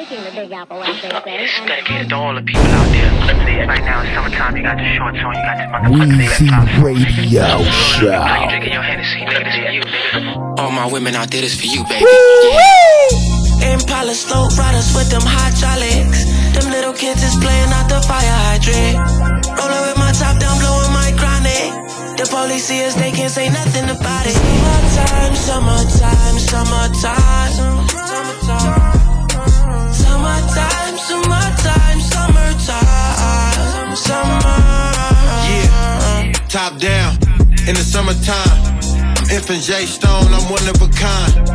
dragged 0.05 0.23
baking 0.23 0.23
the 0.23 0.41
Big 0.41 0.51
Apple, 0.51 0.83
as 0.83 1.01
they 1.01 1.09
say. 1.09 1.43
It's 1.43 1.59
dedicated 1.65 2.09
to 2.09 2.15
all 2.15 2.35
the 2.35 2.41
people 2.41 2.61
out 2.61 2.89
there. 2.91 3.67
Right 3.67 3.83
now, 3.83 4.01
it's 4.01 4.13
summertime. 4.13 4.57
You 4.57 4.63
got 4.63 4.77
the 4.77 4.87
shorts 4.95 5.17
on. 5.23 5.35
You 5.35 5.43
got 5.43 5.57
the 5.57 5.67
motherfucking 5.71 6.19
Weezy 6.19 6.83
Radio 6.83 7.43
Now 7.43 8.43
you 8.43 8.49
drinking 8.49 8.73
your 8.73 8.81
Hennessy, 8.81 9.19
nigga. 9.21 9.43
This 9.43 9.55
for 9.55 9.71
you, 9.71 9.81
nigga. 9.81 10.59
All 10.59 10.71
my 10.71 10.87
women 10.87 11.15
out 11.15 11.31
there, 11.31 11.41
this 11.41 11.59
for 11.59 11.67
you, 11.67 11.83
baby. 11.85 12.05
Impala 13.63 14.13
slow 14.13 14.47
riders 14.57 14.93
with 14.95 15.09
them 15.09 15.23
hydraulics. 15.23 16.25
Them 16.53 16.71
little 16.71 16.93
kids 16.93 17.23
is 17.23 17.35
playing 17.39 17.71
out 17.71 17.87
the 17.87 18.01
fire 18.03 18.37
hydrant. 18.51 18.99
Rolling 19.55 19.83
with 19.87 19.97
my 19.97 20.11
top 20.11 20.39
down, 20.39 20.59
blowing 20.59 20.91
my 20.91 21.13
chronic. 21.15 21.71
The 22.17 22.27
police 22.29 22.65
see 22.65 22.83
us, 22.85 22.95
they 22.95 23.11
can't 23.11 23.31
say 23.31 23.49
nothing 23.49 23.89
about 23.89 24.25
it. 24.27 24.35
Summertime, 24.35 25.35
summertime, 25.35 26.37
summertime. 26.39 27.82
Summertime, 30.23 30.97
summertime, 30.99 31.99
summertime. 31.99 33.93
Summer. 33.93 34.57
Yeah, 35.51 36.31
top 36.47 36.79
down 36.79 37.15
in 37.67 37.75
the 37.75 37.83
summertime. 37.83 38.79
I'm 39.19 39.29
infant 39.29 39.63
J 39.63 39.85
Stone, 39.85 40.33
I'm 40.33 40.49
one 40.49 40.65
of 40.69 40.81
a 40.81 40.87
kind. 40.95 41.49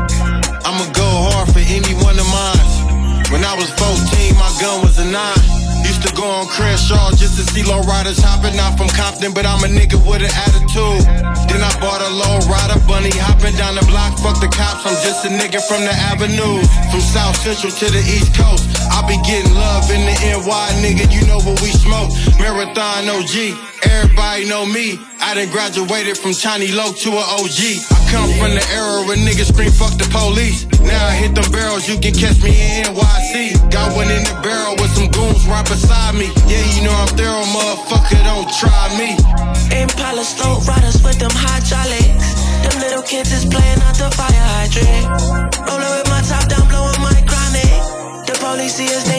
I'ma 0.67 0.85
go 0.93 1.09
hard 1.33 1.49
for 1.49 1.61
any 1.61 1.95
one 2.05 2.19
of 2.19 2.29
mine. 2.29 3.33
When 3.33 3.43
I 3.43 3.55
was 3.57 3.71
14, 3.71 4.35
my 4.37 4.55
gun 4.61 4.83
was 4.83 4.99
a 4.99 5.07
nine. 5.07 5.58
Go 6.19 6.27
on 6.27 6.51
Crenshaw 6.51 7.15
just 7.15 7.39
to 7.39 7.47
see 7.47 7.63
low 7.63 7.79
riders 7.87 8.19
hopping 8.19 8.59
out 8.59 8.75
from 8.75 8.91
Compton, 8.91 9.31
but 9.31 9.47
I'm 9.47 9.63
a 9.63 9.71
nigga 9.71 10.03
with 10.03 10.19
an 10.19 10.35
attitude. 10.35 11.07
Then 11.47 11.63
I 11.63 11.71
bought 11.79 12.03
a 12.03 12.11
low 12.11 12.43
rider, 12.51 12.75
bunny 12.91 13.15
hopping 13.23 13.55
down 13.55 13.79
the 13.79 13.87
block. 13.87 14.19
Fuck 14.19 14.43
the 14.43 14.51
cops, 14.51 14.83
I'm 14.83 14.99
just 15.07 15.23
a 15.23 15.31
nigga 15.31 15.63
from 15.63 15.87
the 15.87 15.95
avenue. 16.11 16.59
From 16.91 16.99
South 17.07 17.39
Central 17.39 17.71
to 17.71 17.87
the 17.95 18.03
East 18.03 18.35
Coast, 18.35 18.67
I 18.91 19.07
be 19.07 19.15
getting 19.23 19.55
love 19.55 19.87
in 19.95 20.03
the 20.11 20.43
NY, 20.43 20.67
nigga. 20.83 21.07
You 21.07 21.23
know 21.31 21.39
what 21.39 21.63
we 21.63 21.71
smoke. 21.71 22.11
Marathon 22.43 23.07
OG, 23.07 23.55
everybody 23.87 24.51
know 24.51 24.67
me. 24.67 24.99
I 25.23 25.39
done 25.39 25.55
graduated 25.55 26.19
from 26.19 26.35
Tiny 26.35 26.75
Low 26.75 26.91
to 26.99 27.15
an 27.15 27.27
OG. 27.39 27.61
I 27.95 27.99
come 28.11 28.31
from 28.43 28.59
the 28.59 28.65
era 28.75 29.07
when 29.07 29.23
niggas 29.23 29.55
scream 29.55 29.71
fuck 29.71 29.95
the 29.95 30.11
police. 30.11 30.67
Now 30.89 31.07
I 31.07 31.15
hit 31.15 31.37
them 31.37 31.45
barrels, 31.53 31.87
you 31.87 32.01
can 32.01 32.15
catch 32.17 32.41
me 32.43 32.57
in 32.57 32.89
NYC. 32.89 33.71
Got 33.71 33.95
one 33.95 34.09
in 34.09 34.25
the 34.25 34.37
barrel 34.41 34.75
with 34.81 34.91
some 34.97 35.13
goons 35.13 35.45
right 35.47 35.65
beside 35.69 36.17
me. 36.17 36.33
Yeah, 36.49 36.65
you 36.73 36.81
know 36.83 36.97
I'm 36.97 37.13
thorough, 37.13 37.45
motherfucker, 37.53 38.21
don't 38.25 38.49
try 38.57 38.89
me. 38.97 39.13
Impala 39.77 40.25
slow 40.25 40.59
riders 40.65 40.99
with 41.05 41.21
them 41.21 41.31
jollies. 41.69 42.25
Them 42.65 42.81
little 42.81 43.03
kids 43.03 43.31
is 43.33 43.45
playing 43.45 43.81
out 43.85 43.97
the 44.01 44.09
fire 44.17 44.45
hydrant. 44.57 45.07
Rolling 45.69 45.93
with 45.93 46.09
my 46.09 46.25
top 46.25 46.49
down, 46.49 46.65
blowing 46.73 47.01
my 47.05 47.21
chronic. 47.29 47.69
The 48.25 48.35
police 48.41 48.75
see 48.81 48.89
us, 48.89 49.05
they 49.05 49.18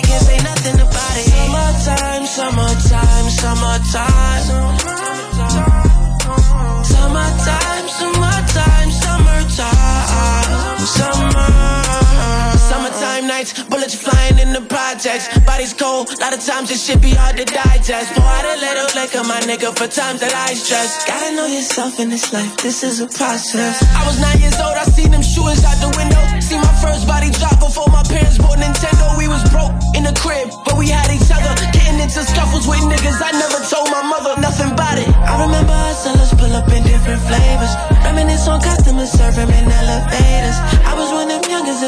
the. 15.18 15.42
Body's 15.46 15.74
cold, 15.74 16.10
a 16.14 16.18
lot 16.22 16.34
of 16.34 16.42
times 16.46 16.70
this 16.70 16.86
shit 16.86 17.02
be 17.02 17.10
hard 17.10 17.38
to 17.38 17.46
digest. 17.46 18.14
Pour 18.14 18.24
out 18.24 18.46
a 18.46 18.58
little 18.62 18.90
liquor, 18.94 19.24
my 19.26 19.42
nigga, 19.42 19.74
for 19.74 19.90
times 19.90 20.22
that 20.22 20.34
I 20.34 20.54
stress. 20.54 21.06
Gotta 21.10 21.34
know 21.34 21.48
yourself 21.48 22.00
in 22.00 22.10
this 22.10 22.32
life, 22.32 22.58
this 22.58 22.84
is 22.84 23.02
a 23.02 23.08
process. 23.08 23.82
I 23.98 24.06
was 24.06 24.22
nine 24.22 24.40
years 24.40 24.60
old, 24.62 24.78
I 24.78 24.86
seen 24.86 25.10
them 25.10 25.26
shooters 25.26 25.66
out 25.66 25.78
the 25.82 25.90
window. 25.98 26.22
See 26.42 26.58
my 26.58 26.74
first 26.78 27.08
body 27.08 27.34
drop 27.34 27.58
before 27.58 27.90
my 27.90 28.04
parents 28.06 28.38
bought 28.38 28.62
Nintendo. 28.62 29.18
We 29.18 29.28
was 29.28 29.42
broke 29.50 29.74
in 29.98 30.06
the 30.06 30.14
crib, 30.14 30.54
but 30.66 30.78
we 30.78 30.94
had 30.94 31.10
each 31.10 31.30
other. 31.34 31.54
Getting 31.74 31.98
into 31.98 32.22
scuffles 32.22 32.70
with 32.70 32.86
niggas, 32.86 33.18
I 33.18 33.34
never 33.34 33.60
told 33.66 33.90
my 33.90 34.06
mother 34.06 34.38
nothing 34.38 34.78
about 34.78 35.02
it. 35.02 35.10
I 35.10 35.42
remember 35.42 35.74
hustlers 35.74 36.30
pull 36.38 36.54
up 36.54 36.70
in 36.70 36.86
different 36.86 37.22
flavors. 37.26 37.74
Reminisce 38.06 38.46
on 38.46 38.62
customers 38.62 39.10
serving 39.10 39.50
in 39.50 39.66
elevators. 39.66 40.58
I 40.86 40.94
was 40.94 41.10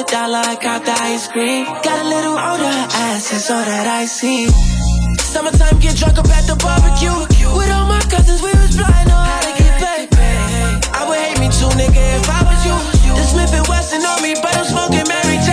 a 0.01 0.11
dollar, 0.11 0.41
I 0.45 0.55
got 0.55 0.85
the 0.85 0.91
ice 0.91 1.27
cream. 1.27 1.65
Got 1.65 2.05
a 2.05 2.07
little 2.07 2.37
older, 2.37 2.69
her 2.69 2.87
ass 3.11 3.33
is 3.33 3.49
all 3.49 3.63
that 3.63 3.87
I 3.87 4.05
see. 4.05 4.47
Summertime, 5.19 5.79
get 5.79 5.95
drunk 5.97 6.17
up 6.17 6.29
at 6.29 6.45
the 6.47 6.55
barbecue. 6.57 7.13
With 7.53 7.71
all 7.71 7.87
my 7.87 8.01
cousins, 8.09 8.41
we 8.41 8.51
was 8.61 8.73
flying 8.73 9.09
on 9.11 9.23
how 9.31 9.41
to 9.45 9.53
get 9.61 9.73
paid. 9.83 10.07
I 10.97 11.01
would 11.07 11.19
hate 11.19 11.39
me 11.39 11.49
too, 11.53 11.71
nigga, 11.77 12.03
if 12.17 12.27
I 12.29 12.41
was 12.47 12.59
you. 12.65 12.77
The 13.13 13.25
Smith 13.31 13.53
and 13.53 13.67
Wesson 13.67 14.01
on 14.01 14.19
me, 14.25 14.33
but 14.41 14.53
I'm 14.57 14.65
smoking 14.65 15.05
Mary 15.05 15.37
J. 15.45 15.51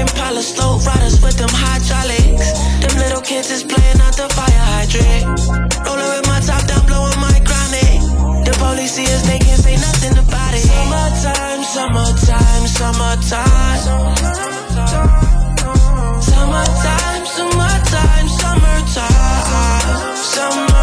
Impala 0.00 0.42
slow 0.42 0.78
riders 0.82 1.22
with 1.22 1.36
them 1.38 1.52
hydraulics. 1.52 2.48
Them 2.82 2.94
little 2.98 3.22
kids 3.22 3.50
is 3.50 3.62
playing 3.62 4.00
out 4.02 4.16
the 4.16 4.28
fire 4.32 4.62
hydrant. 4.74 5.24
Rolling 5.86 6.10
with 6.18 6.26
my 6.26 6.40
top 6.42 6.62
down, 6.66 6.82
blowing 6.86 7.18
my 7.20 7.36
chronic. 7.46 8.00
The 8.46 8.54
police 8.58 8.98
see 8.98 9.06
us, 9.06 9.22
they 9.26 9.38
can't 9.38 9.60
say 9.60 9.76
nothing 9.76 10.18
about 10.18 10.52
it. 10.54 10.66
Summertime, 10.66 11.62
summertime, 11.62 12.11
summertime. 12.82 14.16
Summertime, 16.28 17.24
summertime, 17.36 18.28
summertime. 18.40 20.16
Summer. 20.32 20.82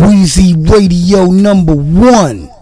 Weezy 0.00 0.56
Radio 0.70 1.26
number 1.26 1.74
one. 1.74 2.57